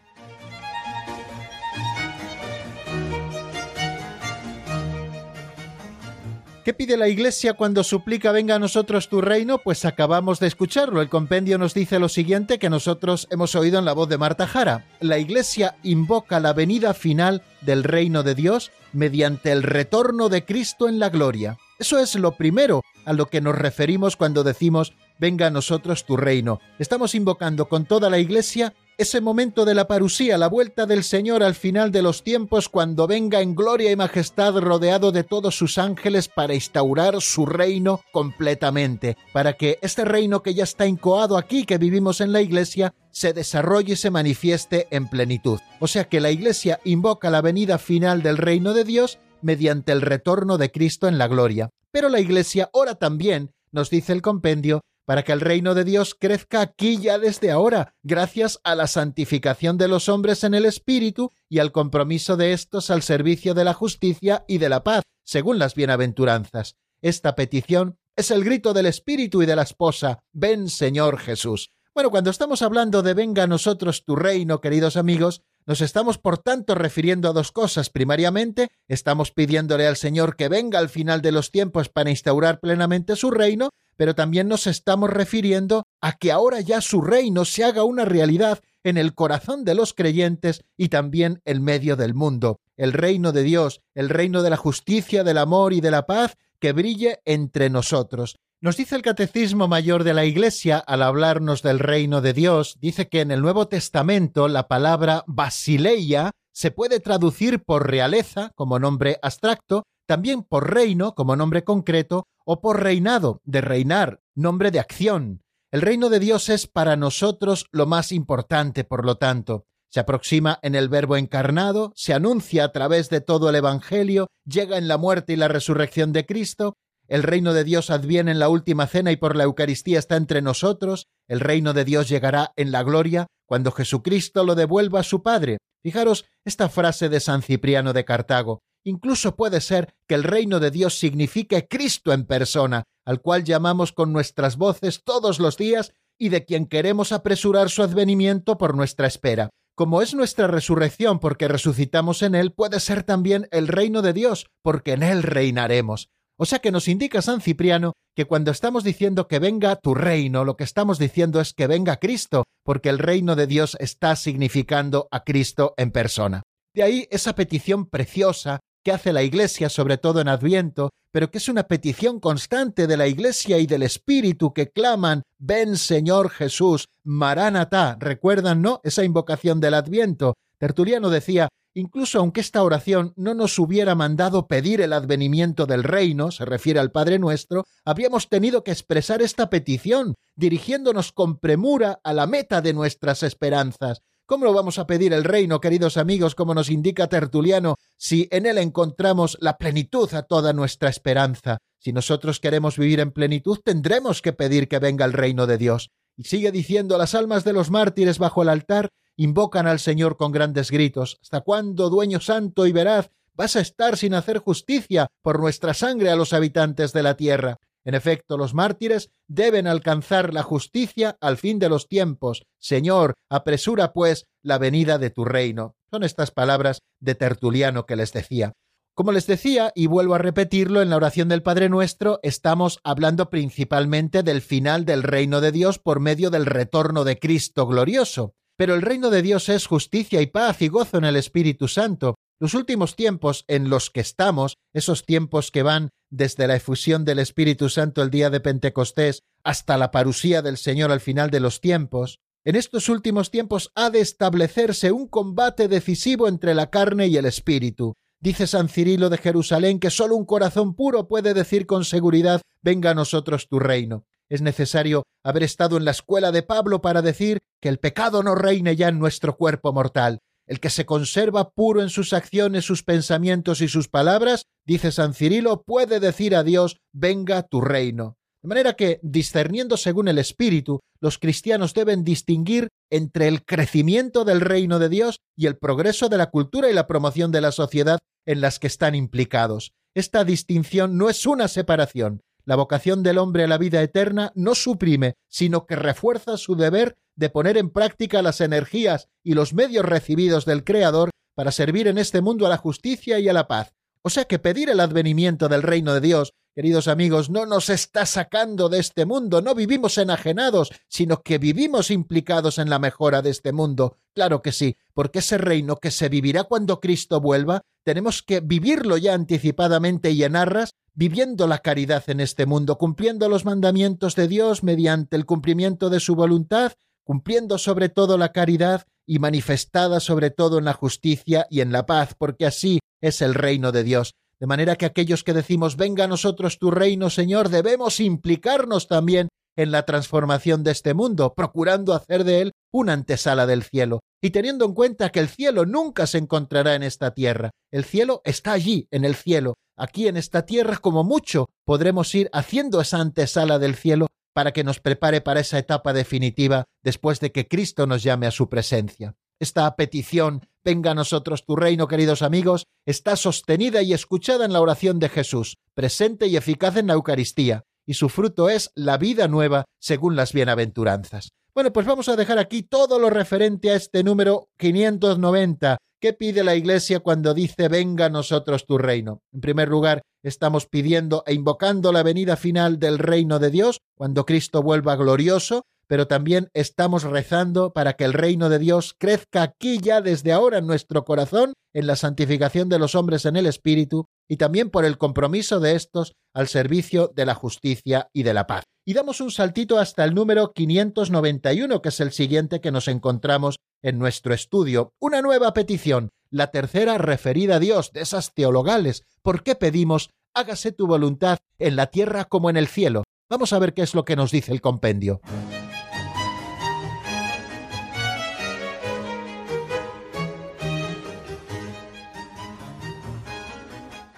¿Qué 6.63 6.73
pide 6.73 6.97
la 6.97 7.07
Iglesia 7.07 7.53
cuando 7.53 7.83
suplica 7.83 8.31
venga 8.31 8.55
a 8.55 8.59
nosotros 8.59 9.07
tu 9.07 9.21
reino? 9.21 9.59
Pues 9.59 9.85
acabamos 9.85 10.39
de 10.39 10.47
escucharlo. 10.47 10.99
El 10.99 11.09
compendio 11.09 11.59
nos 11.59 11.75
dice 11.75 11.99
lo 11.99 12.09
siguiente 12.09 12.57
que 12.57 12.71
nosotros 12.71 13.27
hemos 13.29 13.53
oído 13.53 13.77
en 13.77 13.85
la 13.85 13.93
voz 13.93 14.09
de 14.09 14.17
Marta 14.17 14.47
Jara. 14.47 14.83
La 14.99 15.19
Iglesia 15.19 15.75
invoca 15.83 16.39
la 16.39 16.53
venida 16.53 16.95
final 16.95 17.43
del 17.61 17.83
reino 17.83 18.23
de 18.23 18.33
Dios 18.33 18.71
mediante 18.93 19.51
el 19.51 19.61
retorno 19.61 20.27
de 20.27 20.43
Cristo 20.43 20.89
en 20.89 20.97
la 20.97 21.09
gloria. 21.09 21.59
Eso 21.77 21.99
es 21.99 22.15
lo 22.15 22.31
primero 22.31 22.81
a 23.05 23.13
lo 23.13 23.27
que 23.27 23.41
nos 23.41 23.55
referimos 23.55 24.15
cuando 24.15 24.43
decimos 24.43 24.93
venga 25.19 25.47
a 25.47 25.51
nosotros 25.51 26.05
tu 26.05 26.17
reino. 26.17 26.59
Estamos 26.79 27.15
invocando 27.15 27.67
con 27.67 27.85
toda 27.85 28.09
la 28.09 28.19
Iglesia 28.19 28.73
ese 28.97 29.19
momento 29.19 29.65
de 29.65 29.75
la 29.75 29.87
parusía, 29.87 30.37
la 30.37 30.47
vuelta 30.47 30.85
del 30.85 31.03
Señor 31.03 31.43
al 31.43 31.55
final 31.55 31.91
de 31.91 32.01
los 32.01 32.23
tiempos, 32.23 32.69
cuando 32.69 33.07
venga 33.07 33.41
en 33.41 33.53
gloria 33.53 33.91
y 33.91 33.95
majestad 33.95 34.57
rodeado 34.59 35.11
de 35.11 35.23
todos 35.23 35.57
sus 35.57 35.77
ángeles 35.77 36.29
para 36.29 36.53
instaurar 36.53 37.19
su 37.21 37.45
reino 37.45 37.99
completamente, 38.13 39.17
para 39.33 39.53
que 39.53 39.79
este 39.81 40.05
reino 40.05 40.41
que 40.41 40.53
ya 40.53 40.63
está 40.63 40.87
incoado 40.87 41.37
aquí, 41.37 41.65
que 41.65 41.77
vivimos 41.77 42.21
en 42.21 42.31
la 42.31 42.41
Iglesia, 42.41 42.93
se 43.11 43.33
desarrolle 43.33 43.93
y 43.93 43.97
se 43.97 44.11
manifieste 44.11 44.87
en 44.91 45.09
plenitud. 45.09 45.59
O 45.79 45.87
sea 45.87 46.05
que 46.05 46.21
la 46.21 46.31
Iglesia 46.31 46.79
invoca 46.85 47.29
la 47.29 47.41
venida 47.41 47.77
final 47.77 48.21
del 48.23 48.37
reino 48.37 48.73
de 48.73 48.85
Dios 48.85 49.19
mediante 49.41 49.91
el 49.91 50.01
retorno 50.01 50.57
de 50.57 50.71
Cristo 50.71 51.07
en 51.07 51.17
la 51.17 51.27
gloria. 51.27 51.69
Pero 51.91 52.09
la 52.09 52.19
Iglesia 52.19 52.69
ora 52.71 52.95
también, 52.95 53.51
nos 53.71 53.89
dice 53.89 54.13
el 54.13 54.21
compendio, 54.21 54.81
para 55.05 55.23
que 55.23 55.31
el 55.31 55.41
reino 55.41 55.73
de 55.73 55.83
Dios 55.83 56.15
crezca 56.19 56.61
aquí 56.61 56.97
ya 56.97 57.17
desde 57.19 57.51
ahora, 57.51 57.93
gracias 58.03 58.59
a 58.63 58.75
la 58.75 58.87
santificación 58.87 59.77
de 59.77 59.87
los 59.87 60.09
hombres 60.09 60.43
en 60.43 60.53
el 60.53 60.65
Espíritu 60.65 61.31
y 61.47 61.59
al 61.59 61.71
compromiso 61.71 62.37
de 62.37 62.53
éstos 62.53 62.89
al 62.89 63.03
servicio 63.03 63.53
de 63.53 63.63
la 63.63 63.73
justicia 63.73 64.43
y 64.47 64.57
de 64.57 64.69
la 64.69 64.83
paz, 64.83 65.03
según 65.23 65.59
las 65.59 65.75
bienaventuranzas. 65.75 66.75
Esta 67.01 67.35
petición 67.35 67.97
es 68.15 68.31
el 68.31 68.43
grito 68.43 68.73
del 68.73 68.87
Espíritu 68.87 69.41
y 69.43 69.45
de 69.45 69.55
la 69.55 69.63
esposa, 69.63 70.19
ven 70.33 70.69
Señor 70.69 71.19
Jesús. 71.19 71.71
Bueno, 71.93 72.11
cuando 72.11 72.29
estamos 72.29 72.61
hablando 72.61 73.03
de 73.03 73.13
venga 73.13 73.43
a 73.43 73.47
nosotros 73.47 74.03
tu 74.03 74.17
reino, 74.17 74.59
queridos 74.59 74.97
amigos, 74.97 75.43
nos 75.65 75.81
estamos 75.81 76.17
por 76.17 76.37
tanto 76.37 76.75
refiriendo 76.75 77.29
a 77.29 77.33
dos 77.33 77.51
cosas. 77.51 77.89
Primariamente, 77.89 78.69
estamos 78.87 79.31
pidiéndole 79.31 79.87
al 79.87 79.95
Señor 79.95 80.35
que 80.35 80.49
venga 80.49 80.77
al 80.77 80.89
final 80.89 81.21
de 81.21 81.31
los 81.31 81.51
tiempos 81.51 81.89
para 81.89 82.09
instaurar 82.09 82.59
plenamente 82.59 83.15
su 83.15 83.31
reino, 83.31 83.69
pero 83.97 84.15
también 84.15 84.47
nos 84.47 84.67
estamos 84.67 85.09
refiriendo 85.09 85.83
a 86.01 86.13
que 86.13 86.31
ahora 86.31 86.61
ya 86.61 86.81
su 86.81 87.01
reino 87.01 87.45
se 87.45 87.63
haga 87.63 87.83
una 87.83 88.05
realidad 88.05 88.59
en 88.83 88.97
el 88.97 89.15
corazón 89.15 89.65
de 89.65 89.75
los 89.75 89.93
creyentes 89.93 90.63
y 90.77 90.89
también 90.89 91.41
en 91.45 91.63
medio 91.63 91.95
del 91.95 92.13
mundo. 92.13 92.59
El 92.77 92.93
reino 92.93 93.31
de 93.31 93.43
Dios, 93.43 93.81
el 93.95 94.09
reino 94.09 94.43
de 94.43 94.51
la 94.51 94.57
justicia, 94.57 95.23
del 95.23 95.39
amor 95.39 95.73
y 95.73 95.81
de 95.81 95.91
la 95.91 96.05
paz, 96.05 96.37
que 96.59 96.71
brille 96.71 97.19
entre 97.25 97.69
nosotros. 97.69 98.35
Nos 98.61 98.77
dice 98.77 98.95
el 98.95 99.01
Catecismo 99.01 99.67
Mayor 99.67 100.03
de 100.03 100.13
la 100.13 100.25
Iglesia 100.25 100.77
al 100.79 101.03
hablarnos 101.03 101.61
del 101.61 101.79
reino 101.79 102.21
de 102.21 102.33
Dios, 102.33 102.77
dice 102.79 103.07
que 103.09 103.21
en 103.21 103.31
el 103.31 103.41
Nuevo 103.41 103.67
Testamento 103.67 104.47
la 104.47 104.67
palabra 104.67 105.23
basileia 105.27 106.31
se 106.51 106.71
puede 106.71 106.99
traducir 106.99 107.63
por 107.63 107.89
realeza 107.89 108.51
como 108.55 108.79
nombre 108.79 109.19
abstracto, 109.21 109.83
también 110.05 110.43
por 110.43 110.73
reino 110.73 111.15
como 111.15 111.35
nombre 111.35 111.63
concreto 111.63 112.27
o 112.45 112.61
por 112.61 112.81
reinado, 112.81 113.41
de 113.43 113.61
reinar, 113.61 114.21
nombre 114.35 114.71
de 114.71 114.79
acción. 114.79 115.43
El 115.71 115.81
reino 115.81 116.09
de 116.09 116.19
Dios 116.19 116.49
es 116.49 116.67
para 116.67 116.95
nosotros 116.95 117.65
lo 117.71 117.85
más 117.85 118.11
importante, 118.11 118.83
por 118.83 119.05
lo 119.05 119.17
tanto. 119.17 119.65
Se 119.89 119.99
aproxima 119.99 120.59
en 120.61 120.75
el 120.75 120.89
Verbo 120.89 121.17
encarnado, 121.17 121.91
se 121.95 122.13
anuncia 122.13 122.65
a 122.65 122.71
través 122.71 123.09
de 123.09 123.21
todo 123.21 123.49
el 123.49 123.55
Evangelio, 123.55 124.27
llega 124.45 124.77
en 124.77 124.87
la 124.87 124.97
muerte 124.97 125.33
y 125.33 125.35
la 125.37 125.47
resurrección 125.47 126.11
de 126.11 126.25
Cristo, 126.25 126.75
el 127.07 127.21
reino 127.21 127.53
de 127.53 127.63
Dios 127.63 127.91
adviene 127.91 128.31
en 128.31 128.39
la 128.39 128.49
última 128.49 128.87
cena 128.87 129.11
y 129.11 129.15
por 129.15 129.35
la 129.35 129.43
Eucaristía 129.43 129.99
está 129.99 130.15
entre 130.15 130.41
nosotros. 130.41 131.07
El 131.27 131.39
reino 131.39 131.73
de 131.73 131.85
Dios 131.85 132.09
llegará 132.09 132.51
en 132.55 132.71
la 132.71 132.83
gloria 132.83 133.27
cuando 133.45 133.71
Jesucristo 133.71 134.43
lo 134.43 134.55
devuelva 134.55 135.01
a 135.01 135.03
su 135.03 135.21
Padre. 135.21 135.59
Fijaros 135.83 136.25
esta 136.45 136.67
frase 136.67 137.09
de 137.09 137.19
San 137.19 137.43
Cipriano 137.43 137.93
de 137.93 138.05
Cartago. 138.05 138.63
Incluso 138.85 139.35
puede 139.35 139.61
ser 139.61 139.95
que 140.07 140.13
el 140.13 140.23
reino 140.23 140.59
de 140.59 140.69
Dios 140.69 140.99
signifique 140.99 141.67
Cristo 141.67 142.13
en 142.13 142.25
persona, 142.25 142.83
al 143.03 143.19
cual 143.19 143.43
llamamos 143.43 143.91
con 143.91 144.13
nuestras 144.13 144.57
voces 144.57 145.03
todos 145.03 145.39
los 145.39 145.57
días 145.57 145.91
y 146.19 146.29
de 146.29 146.45
quien 146.45 146.67
queremos 146.67 147.11
apresurar 147.11 147.71
su 147.71 147.81
advenimiento 147.81 148.59
por 148.59 148.75
nuestra 148.75 149.07
espera. 149.07 149.49
Como 149.75 150.03
es 150.03 150.13
nuestra 150.13 150.47
resurrección 150.47 151.19
porque 151.19 151.47
resucitamos 151.47 152.21
en 152.21 152.35
Él, 152.35 152.53
puede 152.53 152.79
ser 152.79 153.01
también 153.01 153.47
el 153.51 153.67
reino 153.67 154.03
de 154.03 154.13
Dios, 154.13 154.45
porque 154.61 154.93
en 154.93 155.01
Él 155.01 155.23
reinaremos. 155.23 156.09
O 156.37 156.45
sea 156.45 156.59
que 156.59 156.71
nos 156.71 156.87
indica 156.87 157.23
San 157.23 157.41
Cipriano 157.41 157.93
que 158.15 158.25
cuando 158.25 158.51
estamos 158.51 158.83
diciendo 158.83 159.27
que 159.27 159.39
venga 159.39 159.75
tu 159.77 159.95
reino, 159.95 160.45
lo 160.45 160.57
que 160.57 160.63
estamos 160.63 160.99
diciendo 160.99 161.41
es 161.41 161.53
que 161.53 161.65
venga 161.65 161.97
Cristo, 161.97 162.43
porque 162.63 162.89
el 162.89 162.99
reino 162.99 163.35
de 163.35 163.47
Dios 163.47 163.75
está 163.79 164.15
significando 164.15 165.07
a 165.11 165.23
Cristo 165.23 165.73
en 165.77 165.91
persona. 165.91 166.43
De 166.75 166.83
ahí 166.83 167.07
esa 167.09 167.35
petición 167.35 167.85
preciosa 167.85 168.59
que 168.85 168.91
hace 168.91 169.11
la 169.11 169.23
Iglesia, 169.23 169.67
sobre 169.67 169.97
todo 169.97 170.21
en 170.21 170.27
Adviento, 170.27 170.91
pero 171.11 171.31
que 171.31 171.39
es 171.39 171.49
una 171.49 171.63
petición 171.63 172.19
constante 172.19 172.85
de 172.85 172.97
la 172.97 173.07
Iglesia 173.07 173.57
y 173.57 173.65
del 173.65 173.81
Espíritu 173.81 174.53
que 174.53 174.69
claman, 174.69 175.23
ven 175.39 175.75
Señor 175.75 176.29
Jesús, 176.29 176.87
Maránata, 177.03 177.97
recuerdan, 177.99 178.61
¿no? 178.61 178.81
Esa 178.83 179.03
invocación 179.03 179.59
del 179.59 179.73
Adviento. 179.73 180.35
Tertuliano 180.59 181.09
decía, 181.09 181.49
Incluso 181.77 182.19
aunque 182.19 182.39
esta 182.39 182.63
oración 182.63 183.11
no 183.17 183.33
nos 183.33 183.59
hubiera 183.59 183.95
mandado 183.95 184.47
pedir 184.47 184.79
el 184.79 184.93
advenimiento 184.93 185.65
del 185.65 185.83
reino, 185.83 186.31
se 186.31 186.45
refiere 186.45 186.79
al 186.79 186.91
Padre 186.91 187.19
nuestro, 187.19 187.65
habríamos 187.83 188.29
tenido 188.29 188.63
que 188.63 188.71
expresar 188.71 189.21
esta 189.21 189.49
petición, 189.49 190.15
dirigiéndonos 190.37 191.11
con 191.11 191.37
premura 191.37 191.99
a 192.01 192.13
la 192.13 192.27
meta 192.27 192.61
de 192.61 192.73
nuestras 192.73 193.23
esperanzas. 193.23 194.03
¿Cómo 194.27 194.45
lo 194.45 194.53
vamos 194.53 194.79
a 194.79 194.87
pedir 194.87 195.13
el 195.13 195.23
reino, 195.23 195.61
queridos 195.61 195.97
amigos, 195.97 196.33
como 196.33 196.55
nos 196.55 196.71
indica 196.71 197.05
Tertuliano, 197.05 197.75
si 197.95 198.27
en 198.31 198.47
él 198.47 198.57
encontramos 198.57 199.37
la 199.39 199.59
plenitud 199.59 200.11
a 200.15 200.23
toda 200.23 200.51
nuestra 200.51 200.89
esperanza? 200.89 201.59
Si 201.77 201.93
nosotros 201.93 202.39
queremos 202.39 202.75
vivir 202.75 203.01
en 203.01 203.11
plenitud, 203.11 203.59
tendremos 203.63 204.23
que 204.23 204.33
pedir 204.33 204.67
que 204.67 204.79
venga 204.79 205.05
el 205.05 205.13
reino 205.13 205.45
de 205.45 205.59
Dios. 205.59 205.91
Y 206.17 206.23
sigue 206.23 206.51
diciendo 206.51 206.97
las 206.97 207.13
almas 207.13 207.43
de 207.43 207.53
los 207.53 207.69
mártires 207.69 208.17
bajo 208.17 208.41
el 208.41 208.49
altar 208.49 208.89
invocan 209.15 209.67
al 209.67 209.79
Señor 209.79 210.17
con 210.17 210.31
grandes 210.31 210.71
gritos. 210.71 211.19
¿Hasta 211.21 211.41
cuándo, 211.41 211.91
dueño 211.91 212.19
santo 212.19 212.65
y 212.65 212.71
veraz, 212.71 213.11
vas 213.35 213.55
a 213.55 213.59
estar 213.59 213.95
sin 213.95 214.15
hacer 214.15 214.39
justicia 214.39 215.07
por 215.21 215.39
nuestra 215.39 215.75
sangre 215.75 216.09
a 216.09 216.15
los 216.15 216.33
habitantes 216.33 216.93
de 216.93 217.03
la 217.03 217.15
tierra. 217.15 217.59
En 217.85 217.93
efecto, 217.93 218.35
los 218.35 218.55
mártires 218.55 219.11
deben 219.27 219.67
alcanzar 219.67 220.33
la 220.33 220.41
justicia 220.41 221.17
al 221.21 221.37
fin 221.37 221.59
de 221.59 221.69
los 221.69 221.87
tiempos. 221.87 222.43
Señor, 222.59 223.13
apresura 223.29 223.93
pues 223.93 224.25
la 224.41 224.57
venida 224.57 224.97
de 224.97 225.11
tu 225.11 225.23
reino. 225.23 225.75
Son 225.91 226.03
estas 226.03 226.31
palabras 226.31 226.79
de 226.99 227.13
Tertuliano 227.13 227.85
que 227.85 227.95
les 227.95 228.11
decía. 228.11 228.53
Como 228.95 229.11
les 229.11 229.27
decía, 229.27 229.71
y 229.75 229.87
vuelvo 229.87 230.15
a 230.15 230.19
repetirlo, 230.19 230.81
en 230.81 230.89
la 230.89 230.95
oración 230.95 231.29
del 231.29 231.43
Padre 231.43 231.69
Nuestro 231.69 232.19
estamos 232.23 232.79
hablando 232.83 233.29
principalmente 233.29 234.23
del 234.23 234.41
final 234.41 234.85
del 234.85 235.03
reino 235.03 235.41
de 235.41 235.51
Dios 235.51 235.79
por 235.79 235.99
medio 235.99 236.29
del 236.31 236.45
retorno 236.45 237.03
de 237.03 237.19
Cristo 237.19 237.67
glorioso. 237.67 238.33
Pero 238.57 238.73
el 238.73 238.81
reino 238.81 239.09
de 239.09 239.21
Dios 239.21 239.49
es 239.49 239.67
justicia 239.67 240.21
y 240.21 240.27
paz 240.27 240.61
y 240.61 240.69
gozo 240.69 240.97
en 240.97 241.03
el 241.03 241.17
Espíritu 241.17 241.67
Santo. 241.67 242.15
Los 242.39 242.53
últimos 242.53 242.95
tiempos 242.95 243.43
en 243.47 243.69
los 243.69 243.89
que 243.89 243.99
estamos, 243.99 244.55
esos 244.73 245.05
tiempos 245.05 245.51
que 245.51 245.63
van 245.63 245.89
desde 246.15 246.47
la 246.47 246.55
efusión 246.55 247.05
del 247.05 247.19
Espíritu 247.19 247.69
Santo 247.69 248.01
el 248.01 248.09
día 248.09 248.29
de 248.29 248.39
Pentecostés 248.39 249.23
hasta 249.43 249.77
la 249.77 249.91
parusía 249.91 250.41
del 250.41 250.57
Señor 250.57 250.91
al 250.91 251.01
final 251.01 251.29
de 251.29 251.39
los 251.39 251.61
tiempos, 251.61 252.19
en 252.45 252.55
estos 252.55 252.89
últimos 252.89 253.31
tiempos 253.31 253.71
ha 253.73 253.89
de 253.89 254.01
establecerse 254.01 254.91
un 254.91 255.07
combate 255.07 255.67
decisivo 255.67 256.27
entre 256.27 256.53
la 256.53 256.69
carne 256.69 257.07
y 257.07 257.17
el 257.17 257.25
Espíritu. 257.25 257.95
Dice 258.19 258.47
San 258.47 258.69
Cirilo 258.69 259.09
de 259.09 259.17
Jerusalén 259.17 259.79
que 259.79 259.89
sólo 259.89 260.15
un 260.15 260.25
corazón 260.25 260.75
puro 260.75 261.07
puede 261.07 261.33
decir 261.33 261.65
con 261.65 261.85
seguridad 261.85 262.41
venga 262.61 262.91
a 262.91 262.95
nosotros 262.95 263.47
tu 263.49 263.59
reino. 263.59 264.05
Es 264.29 264.41
necesario 264.41 265.03
haber 265.23 265.43
estado 265.43 265.77
en 265.77 265.85
la 265.85 265.91
escuela 265.91 266.31
de 266.31 266.43
Pablo 266.43 266.81
para 266.81 267.01
decir 267.01 267.39
que 267.59 267.69
el 267.69 267.79
pecado 267.79 268.23
no 268.23 268.35
reine 268.35 268.75
ya 268.75 268.87
en 268.87 268.99
nuestro 268.99 269.37
cuerpo 269.37 269.73
mortal. 269.73 270.19
El 270.47 270.59
que 270.59 270.69
se 270.69 270.85
conserva 270.85 271.49
puro 271.49 271.81
en 271.81 271.89
sus 271.89 272.13
acciones, 272.13 272.65
sus 272.65 272.83
pensamientos 272.83 273.61
y 273.61 273.67
sus 273.67 273.87
palabras, 273.87 274.43
dice 274.65 274.91
San 274.91 275.13
Cirilo, 275.13 275.63
puede 275.63 275.99
decir 275.99 276.35
a 276.35 276.43
Dios 276.43 276.77
venga 276.93 277.43
tu 277.43 277.61
reino. 277.61 278.17
De 278.43 278.49
manera 278.49 278.73
que, 278.73 278.99
discerniendo 279.01 279.75
según 279.75 280.07
el 280.07 280.19
Espíritu, 280.19 280.81
los 281.01 281.17
cristianos 281.17 281.73
deben 281.73 282.03
distinguir 282.03 282.67
entre 282.91 283.27
el 283.27 283.43
crecimiento 283.43 284.23
del 284.23 284.39
reino 284.39 284.77
de 284.77 284.89
Dios 284.89 285.17
y 285.35 285.47
el 285.47 285.57
progreso 285.57 286.09
de 286.09 286.17
la 286.17 286.29
cultura 286.29 286.69
y 286.69 286.73
la 286.73 286.85
promoción 286.85 287.31
de 287.31 287.41
la 287.41 287.51
sociedad 287.51 287.97
en 288.27 288.41
las 288.41 288.59
que 288.59 288.67
están 288.67 288.93
implicados. 288.93 289.71
Esta 289.95 290.23
distinción 290.23 290.95
no 290.95 291.09
es 291.09 291.25
una 291.25 291.47
separación. 291.47 292.21
La 292.45 292.55
vocación 292.55 293.03
del 293.03 293.17
hombre 293.17 293.43
a 293.43 293.47
la 293.47 293.57
vida 293.57 293.81
eterna 293.81 294.31
no 294.35 294.55
suprime, 294.55 295.15
sino 295.27 295.65
que 295.65 295.75
refuerza 295.75 296.37
su 296.37 296.55
deber 296.55 296.95
de 297.15 297.29
poner 297.29 297.57
en 297.57 297.71
práctica 297.71 298.21
las 298.21 298.39
energías 298.39 299.09
y 299.23 299.33
los 299.33 299.53
medios 299.53 299.85
recibidos 299.85 300.45
del 300.45 300.63
Creador 300.63 301.09
para 301.33 301.51
servir 301.51 301.87
en 301.87 301.97
este 301.97 302.21
mundo 302.21 302.45
a 302.45 302.49
la 302.49 302.57
justicia 302.57 303.19
y 303.19 303.27
a 303.27 303.33
la 303.33 303.47
paz. 303.47 303.73
O 304.03 304.09
sea 304.09 304.25
que 304.25 304.39
pedir 304.39 304.69
el 304.69 304.79
advenimiento 304.79 305.49
del 305.49 305.63
reino 305.63 305.93
de 305.93 306.01
Dios 306.01 306.33
queridos 306.55 306.87
amigos, 306.87 307.29
no 307.29 307.45
nos 307.45 307.69
está 307.69 308.05
sacando 308.05 308.69
de 308.69 308.79
este 308.79 309.05
mundo, 309.05 309.41
no 309.41 309.53
vivimos 309.53 309.97
enajenados, 309.97 310.71
sino 310.87 311.21
que 311.21 311.37
vivimos 311.37 311.91
implicados 311.91 312.59
en 312.59 312.69
la 312.69 312.79
mejora 312.79 313.21
de 313.21 313.29
este 313.29 313.51
mundo. 313.51 313.97
Claro 314.13 314.41
que 314.41 314.53
sí, 314.53 314.77
porque 314.93 315.19
ese 315.19 315.37
reino 315.37 315.75
que 315.75 315.91
se 315.91 316.07
vivirá 316.07 316.45
cuando 316.45 316.79
Cristo 316.79 317.19
vuelva, 317.19 317.63
tenemos 317.83 318.23
que 318.23 318.39
vivirlo 318.39 318.95
ya 318.95 319.13
anticipadamente 319.13 320.11
y 320.11 320.23
en 320.23 320.37
arras, 320.37 320.75
viviendo 320.95 321.45
la 321.47 321.59
caridad 321.59 322.03
en 322.07 322.21
este 322.21 322.45
mundo, 322.45 322.77
cumpliendo 322.77 323.29
los 323.29 323.45
mandamientos 323.45 324.15
de 324.15 324.27
Dios 324.27 324.63
mediante 324.63 325.15
el 325.15 325.25
cumplimiento 325.25 325.89
de 325.89 325.99
su 325.99 326.15
voluntad, 326.15 326.73
cumpliendo 327.03 327.57
sobre 327.57 327.89
todo 327.89 328.17
la 328.17 328.31
caridad 328.31 328.85
y 329.05 329.19
manifestada 329.19 329.99
sobre 329.99 330.31
todo 330.31 330.57
en 330.57 330.65
la 330.65 330.73
justicia 330.73 331.45
y 331.49 331.61
en 331.61 331.71
la 331.71 331.85
paz, 331.85 332.15
porque 332.17 332.45
así 332.45 332.79
es 333.01 333.21
el 333.21 333.35
reino 333.35 333.71
de 333.71 333.83
Dios. 333.83 334.13
De 334.39 334.47
manera 334.47 334.75
que 334.75 334.85
aquellos 334.85 335.23
que 335.23 335.33
decimos 335.33 335.77
venga 335.77 336.05
a 336.05 336.07
nosotros 336.07 336.57
tu 336.57 336.71
reino, 336.71 337.09
Señor, 337.09 337.49
debemos 337.49 337.99
implicarnos 337.99 338.87
también 338.87 339.29
en 339.55 339.71
la 339.71 339.83
transformación 339.83 340.63
de 340.63 340.71
este 340.71 340.93
mundo, 340.93 341.33
procurando 341.33 341.93
hacer 341.93 342.23
de 342.23 342.41
él 342.41 342.51
una 342.77 342.93
antesala 342.93 343.45
del 343.45 343.63
cielo, 343.63 344.01
y 344.21 344.31
teniendo 344.31 344.65
en 344.65 344.73
cuenta 344.73 345.09
que 345.09 345.19
el 345.19 345.29
cielo 345.29 345.65
nunca 345.65 346.07
se 346.07 346.17
encontrará 346.17 346.75
en 346.75 346.83
esta 346.83 347.13
tierra. 347.13 347.51
El 347.71 347.85
cielo 347.85 348.21
está 348.25 348.51
allí, 348.51 348.87
en 348.91 349.05
el 349.05 349.15
cielo. 349.15 349.55
Aquí 349.77 350.07
en 350.07 350.17
esta 350.17 350.45
tierra, 350.45 350.77
como 350.77 351.03
mucho, 351.03 351.47
podremos 351.65 352.13
ir 352.15 352.29
haciendo 352.33 352.81
esa 352.81 352.99
antesala 352.99 353.59
del 353.59 353.75
cielo 353.75 354.07
para 354.33 354.51
que 354.51 354.63
nos 354.63 354.79
prepare 354.79 355.21
para 355.21 355.39
esa 355.39 355.57
etapa 355.57 355.93
definitiva 355.93 356.65
después 356.83 357.19
de 357.19 357.31
que 357.31 357.47
Cristo 357.47 357.87
nos 357.87 358.03
llame 358.03 358.27
a 358.27 358.31
su 358.31 358.49
presencia. 358.49 359.15
Esta 359.39 359.75
petición 359.75 360.41
Venga 360.65 360.91
a 360.91 360.95
nosotros 360.95 361.45
tu 361.45 361.55
reino, 361.55 361.87
queridos 361.87 362.23
amigos, 362.23 362.65
está 362.87 363.15
sostenida 363.15 363.83
y 363.83 363.93
escuchada 363.93 364.45
en 364.45 364.51
la 364.51 364.61
oración 364.61 364.97
de 364.97 365.09
Jesús, 365.09 365.59
presente 365.75 366.25
y 366.25 366.37
eficaz 366.37 366.75
en 366.77 366.87
la 366.87 366.93
Eucaristía, 366.93 367.65
y 367.85 367.93
su 367.93 368.09
fruto 368.09 368.49
es 368.49 368.71
la 368.73 368.97
vida 368.97 369.27
nueva 369.27 369.65
según 369.79 370.15
las 370.15 370.33
bienaventuranzas. 370.33 371.29
Bueno, 371.55 371.71
pues 371.71 371.85
vamos 371.85 372.09
a 372.09 372.17
dejar 372.17 372.37
aquí 372.37 372.63
todo 372.63 372.99
lo 372.99 373.09
referente 373.09 373.71
a 373.71 373.75
este 373.75 374.03
número 374.03 374.49
590. 374.57 375.77
¿Qué 376.01 376.11
pide 376.11 376.43
la 376.43 376.57
Iglesia 376.57 376.99
cuando 376.99 377.33
dice 377.33 377.69
venga 377.69 378.07
a 378.07 378.09
nosotros 378.09 378.65
tu 378.65 378.77
reino? 378.77 379.21
En 379.31 379.39
primer 379.39 379.69
lugar, 379.69 380.01
estamos 380.21 380.67
pidiendo 380.67 381.23
e 381.25 381.33
invocando 381.33 381.93
la 381.93 382.03
venida 382.03 382.35
final 382.35 382.77
del 382.77 382.99
reino 382.99 383.39
de 383.39 383.51
Dios, 383.51 383.77
cuando 383.97 384.25
Cristo 384.25 384.63
vuelva 384.63 384.97
glorioso, 384.97 385.63
pero 385.87 386.07
también 386.07 386.49
estamos 386.53 387.03
rezando 387.03 387.71
para 387.71 387.93
que 387.93 388.03
el 388.03 388.11
reino 388.11 388.49
de 388.49 388.59
Dios 388.59 388.93
crezca 388.97 389.41
aquí 389.43 389.77
ya 389.77 390.01
desde 390.01 390.33
ahora 390.33 390.57
en 390.57 390.67
nuestro 390.67 391.05
corazón, 391.05 391.53
en 391.73 391.87
la 391.87 391.95
santificación 391.95 392.67
de 392.67 392.79
los 392.79 392.95
hombres 392.95 393.23
en 393.23 393.37
el 393.37 393.45
Espíritu, 393.45 394.07
y 394.27 394.37
también 394.37 394.69
por 394.69 394.85
el 394.85 394.97
compromiso 394.97 395.59
de 395.59 395.75
estos 395.75 396.13
al 396.33 396.47
servicio 396.47 397.11
de 397.15 397.25
la 397.25 397.35
justicia 397.35 398.09
y 398.13 398.23
de 398.23 398.33
la 398.33 398.47
paz. 398.47 398.63
Y 398.85 398.93
damos 398.93 399.21
un 399.21 399.31
saltito 399.31 399.79
hasta 399.79 400.03
el 400.03 400.13
número 400.13 400.51
591, 400.53 401.81
que 401.81 401.89
es 401.89 401.99
el 401.99 402.11
siguiente 402.11 402.61
que 402.61 402.71
nos 402.71 402.87
encontramos 402.87 403.57
en 403.81 403.97
nuestro 403.97 404.33
estudio. 404.33 404.91
Una 404.99 405.21
nueva 405.21 405.53
petición, 405.53 406.09
la 406.29 406.51
tercera 406.51 406.97
referida 406.97 407.55
a 407.55 407.59
Dios, 407.59 407.91
de 407.93 408.01
esas 408.01 408.33
teologales. 408.33 409.03
¿Por 409.21 409.43
qué 409.43 409.55
pedimos 409.55 410.09
hágase 410.33 410.71
tu 410.71 410.85
voluntad 410.85 411.37
en 411.57 411.75
la 411.75 411.87
tierra 411.87 412.25
como 412.25 412.49
en 412.49 412.57
el 412.57 412.67
cielo? 412.67 413.03
Vamos 413.29 413.53
a 413.53 413.59
ver 413.59 413.73
qué 413.73 413.81
es 413.81 413.95
lo 413.95 414.05
que 414.05 414.15
nos 414.15 414.31
dice 414.31 414.51
el 414.51 414.61
compendio. 414.61 415.21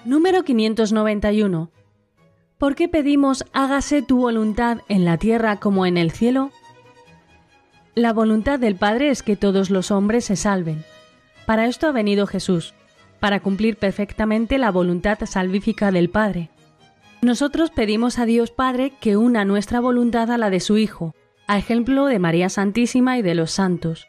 Número 0.07 0.45
591. 0.45 1.69
¿Por 2.57 2.75
qué 2.75 2.87
pedimos 2.87 3.43
hágase 3.51 4.01
tu 4.01 4.19
voluntad 4.19 4.77
en 4.87 5.03
la 5.03 5.17
tierra 5.17 5.59
como 5.59 5.85
en 5.85 5.97
el 5.97 6.11
cielo? 6.11 6.51
La 7.93 8.13
voluntad 8.13 8.57
del 8.57 8.77
Padre 8.77 9.09
es 9.09 9.21
que 9.21 9.35
todos 9.35 9.69
los 9.69 9.91
hombres 9.91 10.23
se 10.23 10.37
salven. 10.37 10.85
Para 11.45 11.65
esto 11.65 11.87
ha 11.87 11.91
venido 11.91 12.25
Jesús, 12.25 12.73
para 13.19 13.41
cumplir 13.41 13.75
perfectamente 13.75 14.57
la 14.57 14.71
voluntad 14.71 15.19
salvífica 15.25 15.91
del 15.91 16.09
Padre. 16.09 16.51
Nosotros 17.21 17.69
pedimos 17.69 18.17
a 18.17 18.25
Dios 18.25 18.49
Padre 18.49 18.93
que 19.01 19.17
una 19.17 19.43
nuestra 19.43 19.81
voluntad 19.81 20.31
a 20.31 20.37
la 20.37 20.49
de 20.49 20.61
su 20.61 20.77
Hijo, 20.77 21.15
a 21.47 21.57
ejemplo 21.57 22.05
de 22.05 22.19
María 22.19 22.47
Santísima 22.47 23.17
y 23.17 23.23
de 23.23 23.35
los 23.35 23.51
santos. 23.51 24.07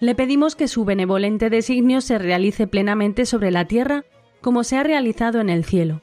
Le 0.00 0.14
pedimos 0.14 0.56
que 0.56 0.66
su 0.66 0.86
benevolente 0.86 1.50
designio 1.50 2.00
se 2.00 2.16
realice 2.16 2.66
plenamente 2.66 3.26
sobre 3.26 3.50
la 3.50 3.66
tierra 3.66 4.06
como 4.46 4.62
se 4.62 4.76
ha 4.76 4.84
realizado 4.84 5.40
en 5.40 5.50
el 5.50 5.64
cielo. 5.64 6.02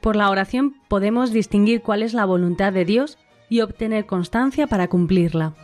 Por 0.00 0.14
la 0.14 0.30
oración 0.30 0.76
podemos 0.86 1.32
distinguir 1.32 1.82
cuál 1.82 2.04
es 2.04 2.14
la 2.14 2.24
voluntad 2.24 2.72
de 2.72 2.84
Dios 2.84 3.18
y 3.48 3.60
obtener 3.60 4.06
constancia 4.06 4.68
para 4.68 4.86
cumplirla. 4.86 5.54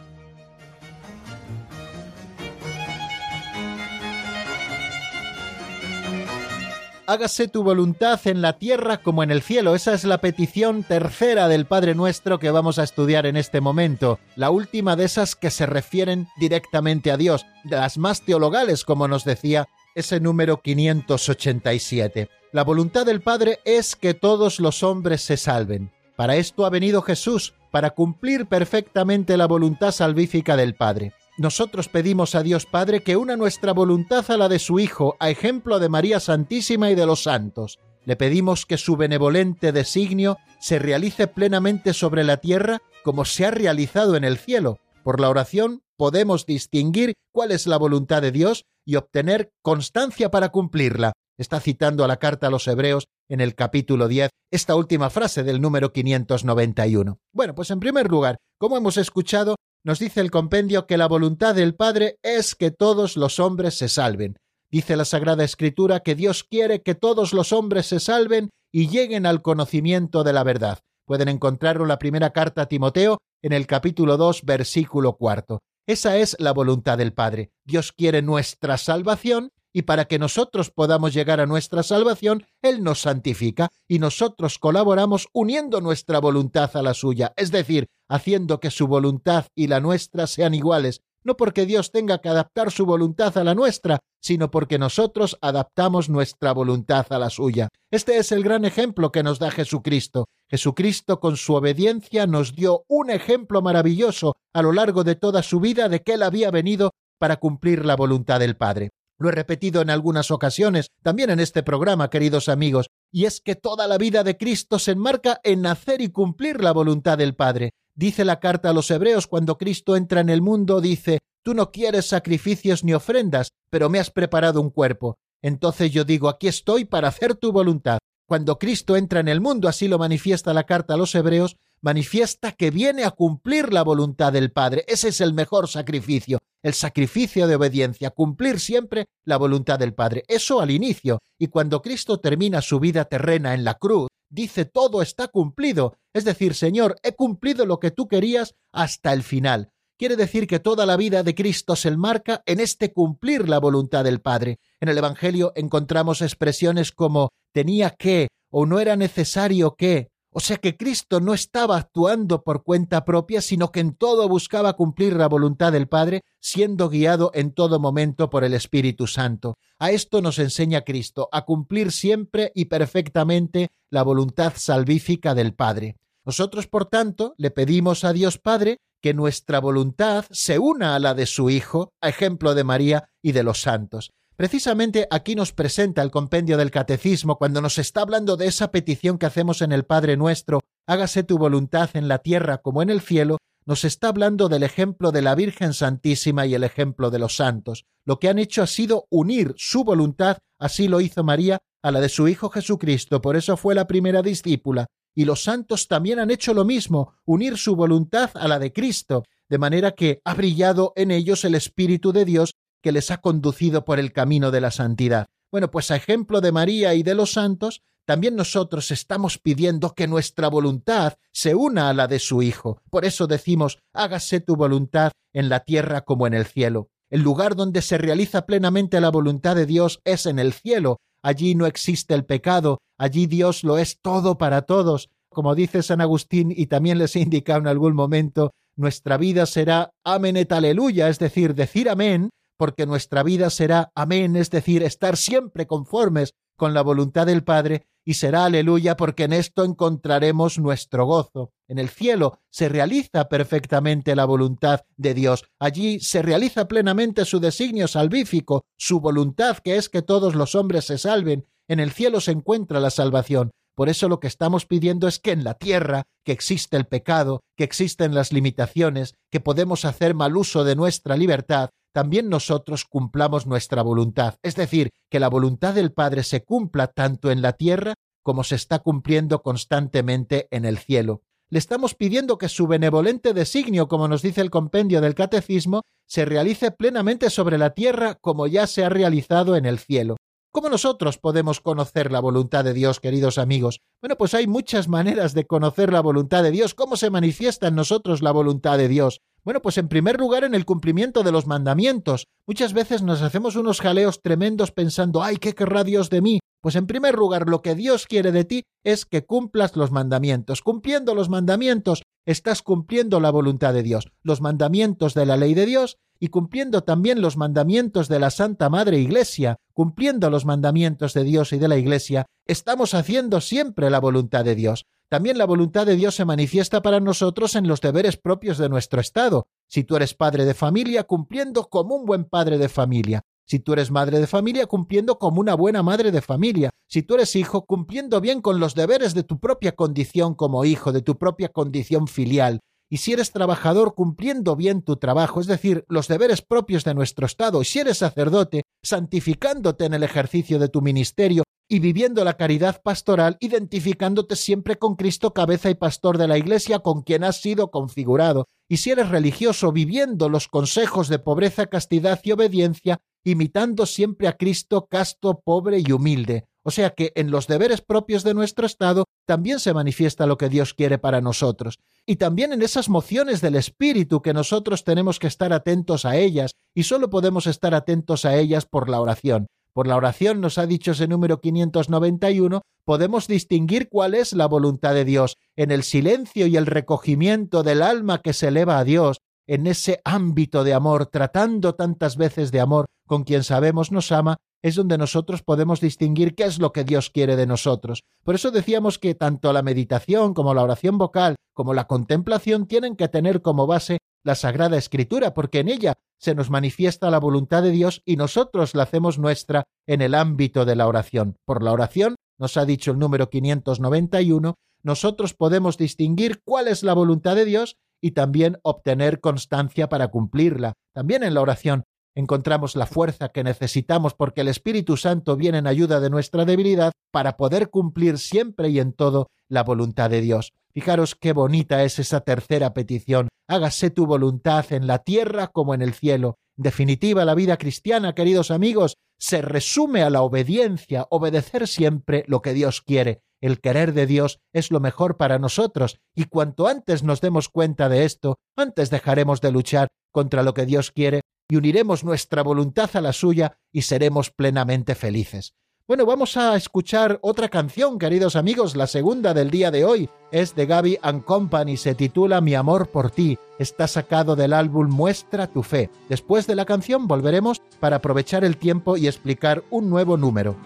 hágase 7.07 7.49
tu 7.49 7.63
voluntad 7.63 8.21
en 8.27 8.43
la 8.43 8.59
tierra 8.59 8.99
como 8.99 9.23
en 9.23 9.31
el 9.31 9.41
cielo. 9.41 9.75
Esa 9.75 9.95
es 9.95 10.05
la 10.05 10.19
petición 10.19 10.83
tercera 10.83 11.49
del 11.49 11.65
Padre 11.65 11.95
Nuestro 11.95 12.39
que 12.39 12.51
vamos 12.51 12.79
a 12.79 12.83
estudiar 12.83 13.25
en 13.25 13.39
este 13.39 13.63
momento, 13.63 14.19
la 14.37 14.51
última 14.51 14.95
de 14.95 15.07
esas 15.07 15.35
que 15.35 15.51
se 15.51 15.65
refieren 15.65 16.29
directamente 16.39 17.11
a 17.11 17.17
Dios, 17.17 17.47
las 17.65 17.97
más 17.97 18.21
teologales, 18.21 18.85
como 18.85 19.09
nos 19.09 19.25
decía 19.25 19.69
ese 19.99 20.21
número 20.21 20.63
587. 20.63 22.29
La 22.53 22.63
voluntad 22.63 23.05
del 23.05 23.21
Padre 23.21 23.59
es 23.65 23.97
que 23.97 24.15
todos 24.15 24.61
los 24.61 24.83
hombres 24.83 25.23
se 25.23 25.37
salven. 25.37 25.91
Para 26.17 26.37
esto 26.37 26.65
ha 26.65 26.71
venido 26.71 27.03
Jesús, 27.03 27.55
para 27.71 27.91
cumplir 27.91 28.47
perfectamente 28.47 29.37
la 29.37 29.47
voluntad 29.47 29.91
salvífica 29.91 30.57
del 30.57 30.75
Padre. 30.75 31.15
Nosotros 31.37 31.89
pedimos 31.89 32.35
a 32.35 32.43
Dios 32.43 32.65
Padre 32.65 33.03
que 33.03 33.17
una 33.17 33.37
nuestra 33.37 33.73
voluntad 33.73 34.29
a 34.31 34.37
la 34.37 34.49
de 34.49 34.59
su 34.59 34.79
Hijo, 34.79 35.17
a 35.19 35.31
ejemplo 35.31 35.79
de 35.79 35.89
María 35.89 36.21
Santísima 36.21 36.91
y 36.91 36.95
de 36.95 37.07
los 37.07 37.25
santos. 37.25 37.79
Le 38.05 38.17
pedimos 38.17 38.67
que 38.67 38.79
su 38.79 38.97
benevolente 38.97 39.73
designio 39.73 40.39
se 40.61 40.79
realice 40.79 41.27
plenamente 41.27 41.93
sobre 41.93 42.25
la 42.25 42.39
tierra 42.39 42.81
como 43.03 43.25
se 43.25 43.47
ha 43.47 43.51
realizado 43.51 44.17
en 44.17 44.25
el 44.25 44.39
cielo. 44.39 44.79
Por 45.09 45.23
la 45.23 45.31
oración 45.31 45.81
podemos 45.97 46.45
distinguir 46.45 47.15
cuál 47.33 47.51
es 47.51 47.67
la 47.67 47.79
voluntad 47.79 48.21
de 48.21 48.31
Dios 48.31 48.67
y 48.87 48.97
obtener 48.97 49.49
constancia 49.63 50.31
para 50.31 50.51
cumplirla. 50.51 51.15
Está 51.39 51.61
citando 51.61 52.05
a 52.05 52.09
la 52.09 52.19
carta 52.19 52.49
a 52.49 52.51
los 52.51 52.69
Hebreos 52.69 53.07
en 53.31 53.41
el 53.41 53.55
capítulo 53.55 54.07
10, 54.07 54.29
esta 54.53 54.77
última 54.77 55.09
frase 55.09 55.45
del 55.45 55.63
número 55.63 55.95
591. 55.95 57.21
Bueno, 57.33 57.55
pues 57.55 57.71
en 57.71 57.81
primer 57.81 58.11
lugar, 58.11 58.37
como 58.59 58.77
hemos 58.77 58.99
escuchado, 58.99 59.57
nos 59.83 59.99
dice 59.99 60.21
el 60.21 60.31
compendio 60.31 60.87
que 60.87 60.99
la 60.99 61.09
voluntad 61.09 61.55
del 61.55 61.75
Padre 61.75 62.19
es 62.23 62.55
que 62.55 62.71
todos 62.71 63.17
los 63.17 63.41
hombres 63.41 63.79
se 63.79 63.89
salven. 63.89 64.37
Dice 64.71 64.95
la 64.95 65.07
Sagrada 65.07 65.43
Escritura 65.43 66.01
que 66.01 66.17
Dios 66.17 66.45
quiere 66.45 66.83
que 66.83 66.95
todos 66.95 67.33
los 67.33 67.55
hombres 67.55 67.87
se 67.87 67.99
salven 67.99 68.51
y 68.71 68.89
lleguen 68.89 69.25
al 69.25 69.41
conocimiento 69.41 70.23
de 70.23 70.35
la 70.35 70.45
verdad. 70.45 70.81
Pueden 71.09 71.29
encontrarlo 71.29 71.85
en 71.85 71.89
la 71.89 71.99
primera 71.99 72.35
carta 72.35 72.61
a 72.61 72.67
Timoteo 72.67 73.17
en 73.41 73.55
el 73.55 73.67
capítulo 73.67 74.19
2, 74.19 74.43
versículo 74.45 75.17
cuarto. 75.17 75.63
Esa 75.87 76.19
es 76.19 76.37
la 76.39 76.53
voluntad 76.53 76.99
del 76.99 77.15
Padre. 77.15 77.51
Dios 77.65 77.93
quiere 77.93 78.21
nuestra 78.21 78.77
salvación 78.77 79.51
y 79.73 79.83
para 79.83 80.05
que 80.05 80.19
nosotros 80.19 80.71
podamos 80.71 81.15
llegar 81.15 81.41
a 81.41 81.47
nuestra 81.47 81.83
salvación, 81.83 82.45
Él 82.61 82.85
nos 82.85 83.01
santifica 83.01 83.71
y 83.89 84.01
nosotros 84.01 84.59
colaboramos 84.59 85.29
uniendo 85.33 85.81
nuestra 85.81 86.19
voluntad 86.19 86.77
a 86.77 86.83
la 86.83 86.93
suya, 86.93 87.33
es 87.37 87.53
decir, 87.53 87.87
haciendo 88.07 88.61
que 88.61 88.71
su 88.71 88.87
voluntad 88.87 89.47
y 89.55 89.69
la 89.69 89.81
nuestra 89.81 90.27
sean 90.27 90.53
iguales, 90.53 91.01
no 91.29 91.37
porque 91.37 91.67
Dios 91.67 91.93
tenga 91.93 92.23
que 92.23 92.31
adaptar 92.31 92.71
su 92.71 92.87
voluntad 92.87 93.37
a 93.37 93.45
la 93.45 93.55
nuestra, 93.55 93.99
sino 94.19 94.51
porque 94.51 94.79
nosotros 94.79 95.37
adaptamos 95.43 96.09
nuestra 96.09 96.53
voluntad 96.53 97.07
a 97.11 97.19
la 97.19 97.29
suya. 97.29 97.69
Este 97.91 98.17
es 98.17 98.33
el 98.33 98.43
gran 98.43 98.65
ejemplo 98.65 99.13
que 99.13 99.23
nos 99.23 99.39
da 99.39 99.51
Jesucristo. 99.51 100.25
Jesucristo 100.49 101.21
con 101.21 101.37
su 101.37 101.53
obediencia 101.53 102.27
nos 102.27 102.57
dio 102.57 102.85
un 102.89 103.11
ejemplo 103.11 103.61
maravilloso 103.61 104.37
a 104.55 104.63
lo 104.63 104.73
largo 104.73 105.05
de 105.05 105.17
toda 105.17 105.43
su 105.43 105.61
vida 105.61 105.91
de 105.91 106.01
que 106.01 106.15
Él 106.15 106.23
había 106.23 106.51
venido 106.51 106.93
para 107.19 107.37
cumplir 107.37 107.85
la 107.85 107.95
voluntad 107.95 108.41
del 108.41 108.57
Padre. 108.57 108.89
Lo 109.19 109.29
he 109.29 109.33
repetido 109.33 109.83
en 109.83 109.91
algunas 109.91 110.31
ocasiones, 110.31 110.93
también 111.03 111.29
en 111.29 111.41
este 111.41 111.63
programa, 111.63 112.09
queridos 112.09 112.49
amigos, 112.49 112.87
y 113.13 113.27
es 113.27 113.43
que 113.43 113.55
toda 113.55 113.87
la 113.87 113.99
vida 113.99 114.25
de 114.25 114.39
Cristo 114.39 114.79
se 114.79 114.93
enmarca 114.93 115.41
en 115.43 115.67
hacer 115.67 116.01
y 116.01 116.09
cumplir 116.09 116.63
la 116.63 116.73
voluntad 116.73 117.19
del 117.19 117.35
Padre. 117.35 117.73
Dice 117.99 118.25
la 118.25 118.39
carta 118.39 118.71
a 118.71 118.73
los 118.73 118.93
Hebreos 118.93 119.27
cuando 119.27 119.59
Cristo 119.59 119.97
entra 119.97 120.21
en 120.21 120.29
el 120.29 120.41
mundo, 120.41 120.81
dice, 120.81 121.19
Tú 121.43 121.53
no 121.53 121.73
quieres 121.73 122.07
sacrificios 122.07 122.85
ni 122.85 122.95
ofrendas, 122.95 123.51
pero 123.71 123.91
me 123.91 123.99
has 123.99 124.13
preparado 124.13 124.61
un 124.61 124.71
cuerpo. 124.71 125.17
Entonces 125.43 125.91
yo 125.91 126.05
digo, 126.05 126.29
aquí 126.29 126.47
estoy 126.47 126.85
para 126.85 127.09
hacer 127.09 127.35
tu 127.35 127.51
voluntad. 127.51 127.99
Cuando 128.29 128.57
Cristo 128.57 128.97
entra 128.97 129.19
en 129.19 129.27
el 129.27 129.41
mundo, 129.41 129.67
así 129.67 129.89
lo 129.89 129.99
manifiesta 129.99 130.55
la 130.55 130.63
carta 130.63 130.95
a 130.95 130.97
los 130.97 131.13
Hebreos, 131.17 131.57
manifiesta 131.81 132.53
que 132.53 132.71
viene 132.71 133.03
a 133.03 133.11
cumplir 133.11 133.73
la 133.73 133.83
voluntad 133.83 134.33
del 134.33 134.53
Padre. 134.53 134.85
Ese 134.87 135.09
es 135.09 135.21
el 135.21 135.33
mejor 135.33 135.67
sacrificio, 135.67 136.39
el 136.63 136.75
sacrificio 136.75 137.49
de 137.49 137.57
obediencia, 137.57 138.11
cumplir 138.11 138.61
siempre 138.61 139.07
la 139.25 139.39
voluntad 139.39 139.77
del 139.77 139.95
Padre. 139.95 140.23
Eso 140.29 140.61
al 140.61 140.71
inicio. 140.71 141.19
Y 141.37 141.49
cuando 141.49 141.83
Cristo 141.83 142.21
termina 142.21 142.63
su 142.63 142.79
vida 142.79 143.07
terrena 143.07 143.55
en 143.55 143.65
la 143.65 143.75
cruz, 143.75 144.07
dice 144.29 144.65
todo 144.65 145.03
está 145.03 145.29
cumplido. 145.29 145.97
Es 146.13 146.25
decir, 146.25 146.55
Señor, 146.55 146.97
he 147.03 147.15
cumplido 147.15 147.67
lo 147.67 147.79
que 147.81 147.91
tú 147.91 148.09
querías 148.09 148.55
hasta 148.73 149.13
el 149.13 149.23
final. 149.23 149.71
Quiere 149.99 150.15
decir 150.15 150.47
que 150.47 150.61
toda 150.61 150.87
la 150.87 150.97
vida 150.97 151.25
de 151.25 151.35
Cristo 151.35 151.75
se 151.75 151.89
enmarca 151.89 152.43
en 152.47 152.61
este 152.61 152.93
cumplir 152.93 153.49
la 153.49 153.59
voluntad 153.59 154.05
del 154.05 154.21
Padre. 154.21 154.61
En 154.81 154.89
el 154.89 154.97
Evangelio 154.97 155.53
encontramos 155.57 156.23
expresiones 156.23 156.93
como 156.93 157.31
tenía 157.53 157.91
que 157.91 158.29
o 158.51 158.65
no 158.65 158.79
era 158.79 158.97
necesario 158.97 159.75
que, 159.75 160.11
o 160.31 160.41
sea 160.41 160.59
que 160.59 160.77
Cristo 160.77 161.21
no 161.21 161.33
estaba 161.33 161.77
actuando 161.77 162.43
por 162.45 162.63
cuenta 162.63 163.05
propia, 163.05 163.41
sino 163.41 163.73
que 163.73 163.81
en 163.81 163.95
todo 163.95 164.29
buscaba 164.29 164.75
cumplir 164.75 165.15
la 165.15 165.27
voluntad 165.27 165.73
del 165.73 165.89
Padre, 165.89 166.23
siendo 166.41 166.89
guiado 166.89 167.31
en 167.35 167.53
todo 167.53 167.81
momento 167.81 168.29
por 168.29 168.45
el 168.45 168.55
Espíritu 168.55 169.07
Santo. 169.07 169.57
A 169.79 169.91
esto 169.91 170.21
nos 170.21 170.39
enseña 170.39 170.83
Cristo, 170.83 171.29
a 171.33 171.45
cumplir 171.45 171.93
siempre 171.93 172.53
y 172.55 172.67
perfectamente 172.67 173.69
la 173.91 174.03
voluntad 174.03 174.53
salvífica 174.57 175.35
del 175.35 175.55
Padre. 175.55 175.97
Nosotros, 176.25 176.67
por 176.67 176.85
tanto, 176.85 177.35
le 177.39 177.51
pedimos 177.51 178.05
a 178.05 178.13
Dios 178.13 178.39
Padre 178.39 178.81
que 179.01 179.15
nuestra 179.15 179.61
voluntad 179.61 180.27
se 180.31 180.59
una 180.59 180.95
a 180.95 180.99
la 180.99 181.15
de 181.15 181.25
su 181.25 181.49
Hijo, 181.49 181.95
a 182.03 182.11
ejemplo 182.11 182.55
de 182.55 182.65
María 182.65 183.09
y 183.23 183.33
de 183.33 183.45
los 183.45 183.63
santos. 183.63 184.11
Precisamente 184.39 185.09
aquí 185.11 185.35
nos 185.35 185.53
presenta 185.53 186.01
el 186.01 186.13
compendio 186.13 186.57
del 186.57 186.71
Catecismo 186.71 187.39
cuando 187.39 187.61
nos 187.61 187.77
está 187.77 188.03
hablando 188.03 188.37
de 188.37 188.47
esa 188.47 188.71
petición 188.71 189.19
que 189.19 189.27
hacemos 189.27 189.63
en 189.63 189.73
el 189.73 189.85
Padre 189.85 190.17
nuestro, 190.17 190.61
hágase 190.87 191.25
tu 191.25 191.39
voluntad 191.39 191.91
en 191.95 192.07
la 192.07 192.19
tierra 192.19 192.59
como 192.59 192.81
en 192.81 192.89
el 192.89 193.01
cielo, 193.01 193.39
nos 193.67 193.85
está 193.85 194.07
hablando 194.07 194.49
del 194.49 194.63
ejemplo 194.63 195.11
de 195.11 195.23
la 195.23 195.35
Virgen 195.35 195.75
Santísima 195.75 196.47
y 196.47 196.55
el 196.55 196.63
ejemplo 196.63 197.11
de 197.11 197.19
los 197.19 197.35
santos. 197.35 197.85
Lo 198.07 198.21
que 198.21 198.29
han 198.29 198.39
hecho 198.39 198.63
ha 198.63 198.69
sido 198.69 199.07
unir 199.11 199.55
su 199.57 199.83
voluntad, 199.83 200.39
así 200.61 200.87
lo 200.87 201.01
hizo 201.01 201.25
María, 201.25 201.59
a 201.83 201.91
la 201.91 202.01
de 202.01 202.09
su 202.09 202.29
Hijo 202.29 202.49
Jesucristo, 202.49 203.21
por 203.21 203.35
eso 203.35 203.57
fue 203.57 203.75
la 203.75 203.89
primera 203.89 204.23
discípula, 204.23 204.87
y 205.17 205.25
los 205.25 205.43
santos 205.43 205.89
también 205.89 206.21
han 206.21 206.31
hecho 206.31 206.55
lo 206.55 206.65
mismo, 206.65 207.17
unir 207.25 207.59
su 207.59 207.75
voluntad 207.75 208.31
a 208.35 208.47
la 208.47 208.61
de 208.61 208.73
Cristo, 208.73 209.25
de 209.49 209.59
manera 209.59 209.91
que 209.97 210.21
ha 210.25 210.35
brillado 210.35 210.93
en 210.95 211.11
ellos 211.11 211.45
el 211.45 211.57
Espíritu 211.57 212.13
de 212.13 212.25
Dios 212.25 212.53
que 212.83 212.93
les 212.93 213.11
ha 213.11 213.19
conducido 213.19 213.85
por 213.85 213.99
el 213.99 214.13
camino 214.13 214.51
de 214.51 214.61
la 214.61 214.71
santidad. 214.71 215.27
Bueno, 215.51 215.71
pues 215.71 215.91
a 215.91 215.97
ejemplo 215.97 216.41
de 216.41 216.53
María 216.53 216.95
y 216.95 217.03
de 217.03 217.15
los 217.15 217.33
santos, 217.33 217.83
también 218.05 218.37
nosotros 218.37 218.91
estamos 218.91 219.39
pidiendo 219.39 219.95
que 219.95 220.07
nuestra 220.07 220.49
voluntad 220.49 221.15
se 221.33 221.55
una 221.55 221.91
a 221.91 221.95
la 221.95 222.07
de 222.07 222.19
su 222.19 222.43
Hijo. 222.43 222.81
Por 222.91 223.05
eso 223.05 223.27
decimos, 223.27 223.79
hágase 223.93 224.41
tu 224.41 224.57
voluntad 224.57 225.13
en 225.35 225.49
la 225.49 225.61
tierra 225.61 226.03
como 226.03 226.27
en 226.27 226.35
el 226.35 226.47
cielo. 226.47 226.89
El 227.11 227.23
lugar 227.23 227.55
donde 227.55 227.83
se 227.83 227.99
realiza 227.99 228.47
plenamente 228.47 229.01
la 229.01 229.11
voluntad 229.11 229.57
de 229.57 229.67
Dios 229.67 230.01
es 230.05 230.27
en 230.27 230.39
el 230.39 230.53
cielo. 230.53 230.99
Allí 231.23 231.55
no 231.55 231.67
existe 231.67 232.15
el 232.15 232.25
pecado, 232.25 232.79
allí 232.99 233.27
Dios 233.27 233.65
lo 233.65 233.79
es 233.79 233.99
todo 234.01 234.39
para 234.39 234.63
todos. 234.63 235.09
Como 235.29 235.55
dice 235.55 235.83
San 235.83 236.01
Agustín 236.01 236.53
y 236.55 236.67
también 236.67 236.99
les 236.99 237.17
he 237.17 237.21
indicado 237.21 237.61
en 237.61 237.67
algún 237.67 237.95
momento, 237.95 238.53
nuestra 238.77 239.17
vida 239.17 239.45
será 239.47 239.91
amén 240.05 240.37
et 240.37 240.53
aleluya, 240.53 241.09
es 241.09 241.19
decir, 241.19 241.55
decir 241.55 241.89
amén 241.89 242.31
porque 242.59 242.85
nuestra 242.85 243.23
vida 243.23 243.49
será 243.49 243.91
amén, 243.95 244.37
es 244.37 244.51
decir, 244.51 244.83
estar 244.83 245.17
siempre 245.17 245.67
conformes 245.67 246.35
con 246.57 246.75
la 246.75 246.83
voluntad 246.83 247.25
del 247.27 247.45
Padre, 247.45 247.87
y 248.05 248.15
será 248.15 248.47
aleluya 248.47 248.97
porque 248.97 249.25
en 249.25 249.35
esto 249.35 249.65
encontraremos 249.65 250.59
nuestro 250.59 251.05
gozo. 251.07 251.53
En 251.69 251.79
el 251.79 251.89
cielo 251.89 252.41
se 252.51 252.69
realiza 252.69 253.29
perfectamente 253.29 254.17
la 254.17 254.25
voluntad 254.25 254.81
de 254.97 255.15
Dios. 255.15 255.45
Allí 255.59 256.01
se 256.01 256.23
realiza 256.23 256.69
plenamente 256.69 257.27
su 257.27 257.39
designio 257.39 257.87
salvífico, 257.87 258.65
su 258.79 259.01
voluntad 259.01 259.59
que 259.59 259.77
es 259.77 259.89
que 259.91 260.03
todos 260.03 260.35
los 260.35 260.55
hombres 260.55 260.87
se 260.87 260.99
salven. 260.99 261.47
En 261.69 261.81
el 261.81 261.93
cielo 261.93 262.21
se 262.21 262.33
encuentra 262.33 262.81
la 262.81 262.91
salvación. 262.91 263.51
Por 263.79 263.89
eso 263.89 264.09
lo 264.09 264.19
que 264.19 264.27
estamos 264.27 264.67
pidiendo 264.67 265.07
es 265.07 265.21
que 265.21 265.31
en 265.31 265.45
la 265.45 265.55
tierra, 265.55 266.03
que 266.25 266.33
existe 266.33 266.77
el 266.77 266.87
pecado, 266.87 267.45
que 267.57 267.63
existen 267.63 268.13
las 268.13 268.33
limitaciones, 268.33 269.15
que 269.31 269.39
podemos 269.39 269.85
hacer 269.85 270.15
mal 270.15 270.37
uso 270.37 270.65
de 270.65 270.75
nuestra 270.75 271.17
libertad, 271.17 271.71
también 271.93 272.29
nosotros 272.29 272.85
cumplamos 272.85 273.47
nuestra 273.47 273.83
voluntad, 273.83 274.37
es 274.43 274.55
decir, 274.55 274.91
que 275.11 275.21
la 275.21 275.29
voluntad 275.29 275.75
del 275.75 275.93
Padre 275.93 276.23
se 276.23 276.45
cumpla 276.45 276.89
tanto 276.89 277.31
en 277.31 277.43
la 277.43 277.53
tierra 277.55 277.95
como 278.23 278.45
se 278.45 278.57
está 278.57 278.81
cumpliendo 278.81 279.43
constantemente 279.43 280.49
en 280.51 280.65
el 280.65 280.79
cielo. 280.79 281.23
Le 281.51 281.59
estamos 281.59 281.95
pidiendo 281.95 282.37
que 282.37 282.51
su 282.51 282.67
benevolente 282.67 283.33
designio, 283.33 283.89
como 283.89 284.07
nos 284.07 284.21
dice 284.21 284.43
el 284.43 284.51
compendio 284.51 285.01
del 285.01 285.15
Catecismo, 285.15 285.81
se 286.07 286.27
realice 286.27 286.71
plenamente 286.71 287.31
sobre 287.31 287.57
la 287.57 287.71
tierra 287.71 288.17
como 288.17 288.47
ya 288.47 288.67
se 288.67 288.85
ha 288.85 288.91
realizado 288.91 289.57
en 289.57 289.65
el 289.65 289.79
cielo. 289.79 290.17
¿Cómo 290.51 290.69
nosotros 290.71 291.19
podemos 291.19 291.61
conocer 291.61 292.11
la 292.11 292.21
voluntad 292.21 292.65
de 292.65 292.75
Dios, 292.75 293.01
queridos 293.01 293.39
amigos? 293.39 293.81
Bueno, 294.03 294.17
pues 294.17 294.35
hay 294.35 294.47
muchas 294.47 294.89
maneras 294.89 295.33
de 295.33 295.47
conocer 295.47 295.93
la 295.93 296.01
voluntad 296.01 296.43
de 296.43 296.51
Dios. 296.51 296.75
¿Cómo 296.75 296.97
se 296.97 297.11
manifiesta 297.11 297.69
en 297.69 297.75
nosotros 297.75 298.23
la 298.23 298.33
voluntad 298.33 298.77
de 298.77 298.89
Dios? 298.89 299.21
Bueno, 299.49 299.63
pues 299.63 299.79
en 299.79 299.89
primer 299.89 300.19
lugar 300.21 300.45
en 300.45 300.55
el 300.55 300.67
cumplimiento 300.67 301.23
de 301.23 301.33
los 301.33 301.47
mandamientos. 301.47 302.27
Muchas 302.47 302.75
veces 302.75 303.01
nos 303.01 303.23
hacemos 303.23 303.57
unos 303.57 303.81
jaleos 303.81 304.21
tremendos 304.21 304.73
pensando, 304.73 305.23
ay, 305.23 305.39
¿qué 305.39 305.55
querrá 305.55 305.85
Dios 305.85 306.11
de 306.11 306.21
mí? 306.21 306.41
Pues 306.61 306.77
en 306.77 306.87
primer 306.87 307.15
lugar 307.15 307.49
lo 307.49 307.63
que 307.63 307.75
Dios 307.75 308.05
quiere 308.05 308.31
de 308.31 308.45
ti 308.45 308.65
es 308.85 309.07
que 309.07 309.25
cumplas 309.25 309.75
los 309.75 309.91
mandamientos. 309.91 310.61
Cumpliendo 310.61 311.15
los 311.15 311.31
mandamientos, 311.31 312.03
estás 312.27 312.61
cumpliendo 312.61 313.21
la 313.21 313.31
voluntad 313.31 313.73
de 313.73 313.83
Dios, 313.83 314.13
los 314.23 314.43
mandamientos 314.43 315.15
de 315.15 315.25
la 315.25 315.39
ley 315.39 315.55
de 315.55 315.65
Dios 315.65 315.97
y 316.21 316.29
cumpliendo 316.29 316.83
también 316.83 317.23
los 317.23 317.39
mandamientos 317.39 318.09
de 318.09 318.19
la 318.19 318.29
Santa 318.29 318.69
Madre 318.69 318.99
Iglesia, 318.99 319.57
cumpliendo 319.73 320.29
los 320.29 320.45
mandamientos 320.45 321.15
de 321.15 321.25
Dios 321.25 321.55
y 321.55 321.59
de 321.59 321.69
la 321.69 321.79
Iglesia, 321.79 322.27
estamos 322.47 322.93
haciendo 322.93 323.41
siempre 323.41 323.89
la 323.89 323.99
voluntad 323.99 324.45
de 324.45 324.57
Dios. 324.57 324.85
También 325.09 325.39
la 325.39 325.47
voluntad 325.47 325.87
de 325.87 325.97
Dios 325.97 326.15
se 326.15 326.27
manifiesta 326.27 326.83
para 326.83 327.01
nosotros 327.01 327.55
en 327.55 327.67
los 327.67 327.81
deberes 327.81 328.19
propios 328.19 328.59
de 328.59 328.69
nuestro 328.69 329.01
Estado. 329.01 329.47
Si 329.67 329.83
tú 329.83 329.97
eres 329.97 330.13
padre 330.13 330.45
de 330.45 330.53
familia, 330.53 331.05
cumpliendo 331.05 331.71
como 331.71 331.95
un 331.95 332.05
buen 332.05 332.25
padre 332.25 332.59
de 332.59 332.69
familia. 332.69 333.23
Si 333.47 333.59
tú 333.59 333.73
eres 333.73 333.91
madre 333.91 334.21
de 334.21 334.27
familia, 334.27 334.67
cumpliendo 334.67 335.19
como 335.19 335.41
una 335.41 335.55
buena 335.55 335.83
madre 335.83 336.13
de 336.13 336.21
familia. 336.21 336.69
Si 336.87 337.03
tú 337.03 337.15
eres 337.15 337.35
hijo, 337.37 337.65
cumpliendo 337.65 338.21
bien 338.21 338.43
con 338.43 338.61
los 338.61 338.75
deberes 338.75 339.15
de 339.15 339.23
tu 339.23 339.41
propia 339.41 339.73
condición 339.73 340.35
como 340.35 340.67
hijo, 340.67 340.93
de 340.93 341.01
tu 341.01 341.17
propia 341.17 341.49
condición 341.49 342.07
filial 342.07 342.61
y 342.91 342.99
si 342.99 343.13
eres 343.13 343.33
trabajador 343.33 343.95
cumpliendo 343.95 344.57
bien 344.57 344.83
tu 344.83 344.97
trabajo, 344.97 345.41
es 345.41 345.47
decir, 345.47 345.85
los 345.89 346.09
deberes 346.09 346.43
propios 346.43 346.85
de 346.85 346.95
nuestro 346.95 347.27
Estado, 347.27 347.61
y 347.63 347.65
si 347.65 347.81
eres 347.81 347.99
sacerdote, 347.99 348.63
santificándote 348.83 349.85
en 349.85 349.95
el 349.95 350.03
ejercicio 350.03 350.59
de 350.59 350.69
tu 350.69 350.81
ministerio 350.81 351.45
y 351.69 351.81
viviendo 351.81 352.25
la 352.25 352.39
caridad 352.39 352.81
pastoral, 352.83 353.37
identificándote 353.41 354.37
siempre 354.37 354.77
con 354.77 354.97
Cristo, 354.97 355.35
cabeza 355.35 355.69
y 355.69 355.75
pastor 355.75 356.17
de 356.17 356.27
la 356.27 356.39
Iglesia, 356.39 356.79
con 356.79 357.03
quien 357.03 357.25
has 357.25 357.43
sido 357.43 357.71
configurado, 357.71 358.47
y 358.69 358.79
si 358.79 358.91
eres 358.91 359.11
religioso, 359.11 359.71
viviendo 359.71 360.31
los 360.31 360.49
consejos 360.49 361.09
de 361.09 361.19
pobreza, 361.19 361.67
castidad 361.67 362.21
y 362.23 362.33
obediencia, 362.33 362.99
imitando 363.23 363.85
siempre 363.85 364.29
a 364.29 364.37
Cristo 364.37 364.87
casto, 364.91 365.43
pobre 365.45 365.83
y 365.87 365.93
humilde. 365.93 366.47
O 366.69 366.71
sea 366.71 366.91
que 366.91 367.13
en 367.15 367.31
los 367.31 367.47
deberes 367.47 367.81
propios 367.81 368.25
de 368.25 368.35
nuestro 368.35 368.67
Estado 368.67 369.07
también 369.25 369.59
se 369.59 369.73
manifiesta 369.73 370.27
lo 370.27 370.37
que 370.37 370.51
Dios 370.51 370.75
quiere 370.75 370.99
para 370.99 371.23
nosotros. 371.23 371.79
Y 372.05 372.17
también 372.17 372.53
en 372.53 372.61
esas 372.61 372.91
mociones 372.91 373.41
del 373.41 373.55
Espíritu 373.55 374.21
que 374.21 374.35
nosotros 374.35 374.85
tenemos 374.85 375.19
que 375.19 375.29
estar 375.29 375.55
atentos 375.55 376.05
a 376.05 376.19
ellas, 376.19 376.51
y 376.75 376.83
solo 376.83 377.09
podemos 377.09 377.47
estar 377.47 377.75
atentos 377.75 378.27
a 378.27 378.37
ellas 378.37 378.67
por 378.67 378.91
la 378.91 379.01
oración. 379.01 379.47
Por 379.73 379.87
la 379.87 379.97
oración, 379.97 380.43
nos 380.43 380.59
ha 380.59 380.67
dicho 380.67 380.91
ese 380.93 381.09
número 381.09 381.41
591, 381.41 382.61
podemos 382.85 383.29
distinguir 383.29 383.89
cuál 383.89 384.13
es 384.13 384.35
la 384.35 384.45
voluntad 384.45 384.93
de 384.93 385.07
Dios. 385.07 385.39
En 385.57 385.71
el 385.71 385.83
silencio 385.83 386.47
y 386.49 386.59
el 386.59 386.67
recogimiento 386.67 387.63
del 387.63 387.81
alma 387.81 388.21
que 388.21 388.35
se 388.35 388.49
eleva 388.49 388.79
a 388.79 388.85
Dios, 388.85 389.23
en 389.49 389.67
ese 389.67 390.01
ámbito 390.05 390.63
de 390.63 390.75
amor, 390.75 391.07
tratando 391.07 391.75
tantas 391.75 392.17
veces 392.17 392.53
de 392.53 392.61
amor 392.61 392.87
con 393.07 393.25
quien 393.25 393.43
sabemos 393.43 393.91
nos 393.91 394.13
ama, 394.13 394.37
es 394.63 394.77
donde 394.77 394.99
nosotros 394.99 395.43
podemos 395.43 395.81
distinguir 395.81 396.35
qué 396.35 396.45
es 396.45 396.59
lo 396.59 396.73
que 396.73 396.85
Dios 396.85 397.11
quiere 397.11 397.35
de 397.35 397.47
nosotros. 397.47 398.03
Por 398.23 398.35
eso 398.35 398.51
decíamos 398.51 398.99
que 398.99 399.15
tanto 399.15 399.53
la 399.53 399.63
meditación 399.63 400.35
como 400.35 400.55
la 400.55 400.63
oración 400.63 400.99
vocal 400.99 401.37
como 401.59 401.75
la 401.75 401.89
contemplación 401.89 402.69
tienen 402.69 402.95
que 402.95 403.09
tener 403.09 403.43
como 403.43 403.67
base 403.67 403.99
la 404.23 404.37
Sagrada 404.37 404.77
Escritura, 404.77 405.35
porque 405.35 405.59
en 405.59 405.69
ella 405.69 405.95
se 406.17 406.37
nos 406.37 406.51
manifiesta 406.51 407.11
la 407.11 407.19
voluntad 407.19 407.65
de 407.65 407.73
Dios 407.73 408.01
y 408.05 408.15
nosotros 408.15 408.77
la 408.77 408.85
hacemos 408.85 409.19
nuestra 409.19 409.65
en 409.85 410.01
el 410.01 410.15
ámbito 410.15 410.65
de 410.65 410.77
la 410.77 410.87
oración. 410.87 411.35
Por 411.45 411.65
la 411.65 411.73
oración, 411.73 412.15
nos 412.39 412.57
ha 412.57 412.65
dicho 412.65 412.93
el 412.93 413.01
número 413.01 413.29
591, 413.29 414.55
nosotros 414.85 415.35
podemos 415.35 415.79
distinguir 415.79 416.43
cuál 416.45 416.69
es 416.69 416.85
la 416.85 416.95
voluntad 416.95 417.35
de 417.35 417.45
Dios 417.45 417.75
y 418.01 418.13
también 418.13 418.59
obtener 418.63 419.21
constancia 419.21 419.89
para 419.89 420.09
cumplirla. 420.09 420.75
También 420.93 421.23
en 421.23 421.35
la 421.35 421.41
oración 421.41 421.85
encontramos 422.15 422.75
la 422.75 422.87
fuerza 422.87 423.29
que 423.29 423.45
necesitamos 423.45 424.15
porque 424.15 424.41
el 424.41 424.49
Espíritu 424.49 424.97
Santo 424.97 425.37
viene 425.37 425.59
en 425.59 425.67
ayuda 425.67 426.01
de 426.01 426.11
nuestra 426.11 426.45
debilidad 426.45 426.93
para 427.13 427.37
poder 427.37 427.71
cumplir 427.71 428.19
siempre 428.19 428.71
y 428.71 428.81
en 428.81 428.93
todo 428.93 429.29
la 429.49 429.63
voluntad 429.63 430.11
de 430.11 430.21
Dios. 430.21 430.53
Fijaros 430.73 431.15
qué 431.15 431.33
bonita 431.33 431.85
es 431.85 431.99
esa 431.99 432.21
tercera 432.21 432.75
petición. 432.75 433.29
Hágase 433.49 433.91
tu 433.91 434.07
voluntad 434.07 434.73
en 434.73 434.87
la 434.87 434.99
tierra 434.99 435.49
como 435.49 435.75
en 435.75 435.83
el 435.83 435.95
cielo. 435.95 436.37
En 436.57 436.65
definitiva, 436.65 437.25
la 437.25 437.35
vida 437.35 437.57
cristiana, 437.57 438.15
queridos 438.15 438.51
amigos, 438.51 438.97
se 439.19 439.43
resume 439.43 440.03
a 440.03 440.11
la 440.11 440.23
obediencia, 440.23 441.07
obedecer 441.11 441.67
siempre 441.67 442.25
lo 442.27 442.43
que 442.43 442.53
Dios 442.53 442.83
quiere. 442.83 443.23
El 443.41 443.61
querer 443.61 443.93
de 443.93 444.07
Dios 444.07 444.41
es 444.53 444.71
lo 444.71 444.81
mejor 444.81 445.17
para 445.17 445.39
nosotros, 445.39 446.01
y 446.15 446.25
cuanto 446.25 446.67
antes 446.67 447.03
nos 447.03 447.21
demos 447.21 447.49
cuenta 447.49 447.89
de 447.89 448.05
esto, 448.05 448.39
antes 448.57 448.91
dejaremos 448.91 449.41
de 449.41 449.53
luchar 449.53 449.89
contra 450.13 450.43
lo 450.43 450.55
que 450.55 450.67
Dios 450.67 450.91
quiere 450.91 451.23
y 451.49 451.57
uniremos 451.57 452.05
nuestra 452.05 452.43
voluntad 452.43 452.91
a 452.95 453.01
la 453.01 453.13
suya 453.13 453.59
y 453.73 453.83
seremos 453.83 454.31
plenamente 454.31 454.95
felices. 454.95 455.55
Bueno, 455.87 456.05
vamos 456.05 456.37
a 456.37 456.55
escuchar 456.55 457.19
otra 457.23 457.49
canción, 457.49 457.99
queridos 457.99 458.37
amigos, 458.37 458.77
la 458.77 458.87
segunda 458.87 459.33
del 459.33 459.51
día 459.51 459.71
de 459.71 459.87
hoy. 459.87 460.11
Es 460.31 460.55
de 460.55 460.67
Gaby 460.67 460.99
Company, 461.25 461.79
se 461.79 461.95
titula 461.95 462.43
Mi 462.43 462.55
amor 462.55 462.89
por 462.91 463.11
ti. 463.11 463.39
Está 463.59 463.89
sacado 463.89 464.37
del 464.37 464.53
álbum 464.53 464.91
Muestra 464.91 465.47
tu 465.47 465.63
fe. 465.63 465.89
Después 466.11 466.47
de 466.47 466.57
la 466.57 466.67
canción 466.67 467.07
volveremos 467.07 467.63
para 467.81 467.97
aprovechar 467.97 468.45
el 468.45 468.59
tiempo 468.59 468.99
y 468.99 469.07
explicar 469.07 469.65
un 469.71 469.89
nuevo 469.89 470.19
número. 470.19 470.57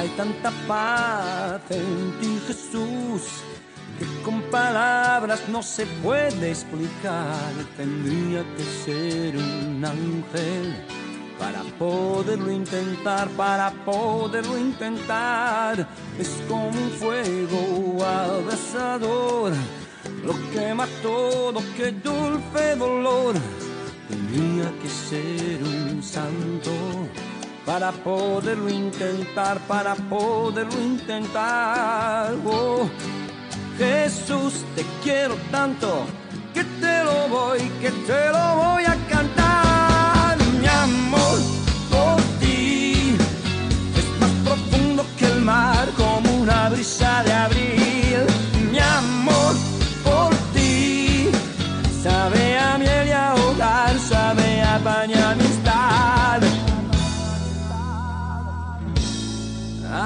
Hay 0.00 0.08
tanta 0.16 0.50
paz 0.66 1.60
en 1.68 2.18
ti, 2.18 2.40
Jesús, 2.46 3.42
que 3.98 4.22
con 4.22 4.40
palabras 4.50 5.46
no 5.50 5.62
se 5.62 5.84
puede 6.02 6.52
explicar. 6.52 7.52
Tendría 7.76 8.42
que 8.56 8.64
ser 8.64 9.36
un 9.36 9.84
ángel 9.84 10.74
para 11.38 11.62
poderlo 11.78 12.50
intentar, 12.50 13.28
para 13.36 13.72
poderlo 13.84 14.56
intentar. 14.56 15.86
Es 16.18 16.30
como 16.48 16.68
un 16.68 16.90
fuego 16.92 18.02
abrasador, 18.02 19.52
lo 20.24 20.32
quema 20.50 20.86
todo, 21.02 21.60
qué 21.76 21.92
dulce 21.92 22.74
dolor. 22.76 23.34
Tendría 24.08 24.72
que 24.80 24.88
ser 24.88 25.62
un 25.62 26.02
santo 26.02 26.70
para 27.70 27.92
poderlo 27.92 28.68
intentar, 28.68 29.60
para 29.68 29.94
poderlo 29.94 30.76
intentar. 30.82 32.34
Oh, 32.44 32.90
Jesús, 33.78 34.64
te 34.74 34.84
quiero 35.04 35.36
tanto 35.52 36.04
que 36.52 36.64
te 36.64 37.04
lo 37.04 37.28
voy, 37.28 37.60
que 37.80 37.92
te 37.92 38.28
lo 38.32 38.56
voy 38.56 38.84
a 38.86 38.96
cantar. 39.08 40.36
Mi 40.60 40.66
amor 40.66 41.38
por 41.92 42.20
ti 42.40 43.14
es 43.96 44.20
más 44.20 44.32
profundo 44.44 45.06
que 45.16 45.26
el 45.26 45.40
mar, 45.40 45.88
como 45.96 46.28
una 46.42 46.70
brisa 46.70 47.22
de 47.22 47.32
abril. 47.32 47.69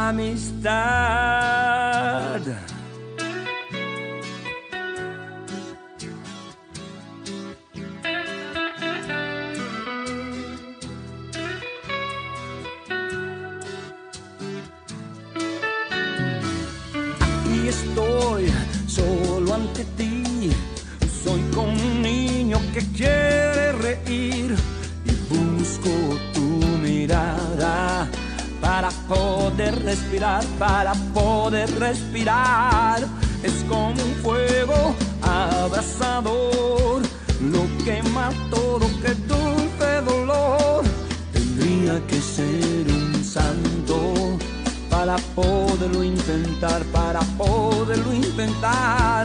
Amistad. 0.08 0.74
Aquí 17.18 17.68
estoy 17.68 18.52
solo 18.86 19.54
ante 19.54 19.84
ti. 19.96 20.50
Soy 21.24 21.40
como 21.54 21.72
un 21.72 22.02
niño 22.02 22.58
que 22.74 22.80
quiere 22.92 23.43
para 28.74 28.90
poder 29.06 29.84
respirar, 29.84 30.44
para 30.58 30.94
poder 31.14 31.70
respirar. 31.78 32.98
Es 33.44 33.64
como 33.68 33.90
un 34.02 34.14
fuego 34.20 34.96
abrasador, 35.22 37.00
lo 37.52 37.84
quema 37.84 38.30
todo, 38.50 38.80
que 39.00 39.14
dulce 39.30 40.00
dolor. 40.04 40.82
Tendría 41.32 42.04
que 42.08 42.20
ser 42.20 42.84
un 42.88 43.22
santo 43.22 44.38
para 44.90 45.18
poderlo 45.36 46.02
intentar, 46.02 46.82
para 46.86 47.20
poderlo 47.38 48.12
intentar. 48.12 49.24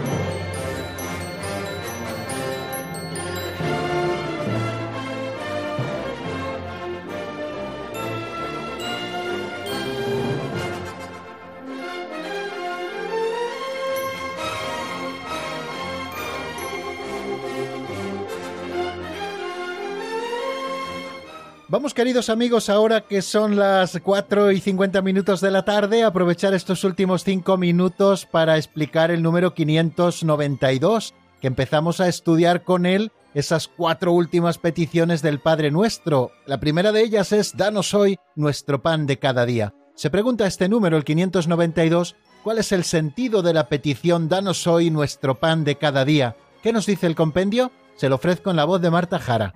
Vamos 21.71 21.93
queridos 21.93 22.29
amigos, 22.29 22.67
ahora 22.67 22.99
que 22.99 23.21
son 23.21 23.55
las 23.55 23.97
4 24.03 24.51
y 24.51 24.59
50 24.59 25.01
minutos 25.01 25.39
de 25.39 25.51
la 25.51 25.63
tarde, 25.63 26.03
aprovechar 26.03 26.53
estos 26.53 26.83
últimos 26.83 27.23
5 27.23 27.55
minutos 27.55 28.25
para 28.25 28.57
explicar 28.57 29.09
el 29.09 29.23
número 29.23 29.53
592, 29.53 31.13
que 31.39 31.47
empezamos 31.47 32.01
a 32.01 32.09
estudiar 32.09 32.65
con 32.65 32.85
él 32.85 33.13
esas 33.33 33.69
cuatro 33.69 34.11
últimas 34.11 34.57
peticiones 34.57 35.21
del 35.21 35.39
Padre 35.39 35.71
Nuestro. 35.71 36.33
La 36.45 36.59
primera 36.59 36.91
de 36.91 37.03
ellas 37.03 37.31
es, 37.31 37.55
Danos 37.55 37.93
hoy 37.93 38.19
nuestro 38.35 38.81
pan 38.81 39.05
de 39.05 39.17
cada 39.17 39.45
día. 39.45 39.73
Se 39.95 40.09
pregunta 40.09 40.47
este 40.47 40.67
número, 40.67 40.97
el 40.97 41.05
592, 41.05 42.17
¿cuál 42.43 42.57
es 42.57 42.73
el 42.73 42.83
sentido 42.83 43.41
de 43.43 43.53
la 43.53 43.69
petición 43.69 44.27
Danos 44.27 44.67
hoy 44.67 44.91
nuestro 44.91 45.39
pan 45.39 45.63
de 45.63 45.77
cada 45.77 46.03
día? 46.03 46.35
¿Qué 46.61 46.73
nos 46.73 46.85
dice 46.85 47.07
el 47.07 47.15
compendio? 47.15 47.71
Se 47.95 48.09
lo 48.09 48.15
ofrezco 48.15 48.49
en 48.49 48.57
la 48.57 48.65
voz 48.65 48.81
de 48.81 48.91
Marta 48.91 49.19
Jara. 49.19 49.53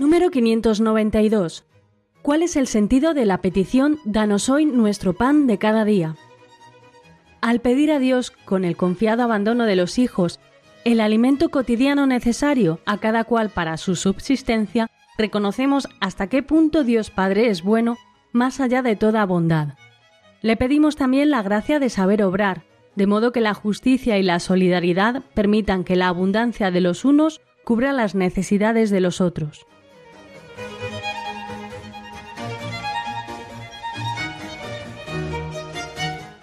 Número 0.00 0.30
592. 0.30 1.66
¿Cuál 2.22 2.42
es 2.42 2.56
el 2.56 2.68
sentido 2.68 3.12
de 3.12 3.26
la 3.26 3.42
petición 3.42 3.98
Danos 4.06 4.48
hoy 4.48 4.64
nuestro 4.64 5.12
pan 5.12 5.46
de 5.46 5.58
cada 5.58 5.84
día? 5.84 6.16
Al 7.42 7.60
pedir 7.60 7.92
a 7.92 7.98
Dios, 7.98 8.30
con 8.30 8.64
el 8.64 8.78
confiado 8.78 9.24
abandono 9.24 9.66
de 9.66 9.76
los 9.76 9.98
hijos, 9.98 10.40
el 10.86 11.00
alimento 11.00 11.50
cotidiano 11.50 12.06
necesario 12.06 12.80
a 12.86 12.96
cada 12.96 13.24
cual 13.24 13.50
para 13.50 13.76
su 13.76 13.94
subsistencia, 13.94 14.86
reconocemos 15.18 15.86
hasta 16.00 16.28
qué 16.28 16.42
punto 16.42 16.82
Dios 16.82 17.10
Padre 17.10 17.50
es 17.50 17.62
bueno 17.62 17.98
más 18.32 18.58
allá 18.60 18.80
de 18.80 18.96
toda 18.96 19.26
bondad. 19.26 19.74
Le 20.40 20.56
pedimos 20.56 20.96
también 20.96 21.28
la 21.28 21.42
gracia 21.42 21.78
de 21.78 21.90
saber 21.90 22.22
obrar, 22.22 22.62
de 22.96 23.06
modo 23.06 23.32
que 23.32 23.42
la 23.42 23.52
justicia 23.52 24.16
y 24.16 24.22
la 24.22 24.40
solidaridad 24.40 25.24
permitan 25.34 25.84
que 25.84 25.96
la 25.96 26.08
abundancia 26.08 26.70
de 26.70 26.80
los 26.80 27.04
unos 27.04 27.42
cubra 27.64 27.92
las 27.92 28.14
necesidades 28.14 28.88
de 28.88 29.00
los 29.00 29.20
otros. 29.20 29.66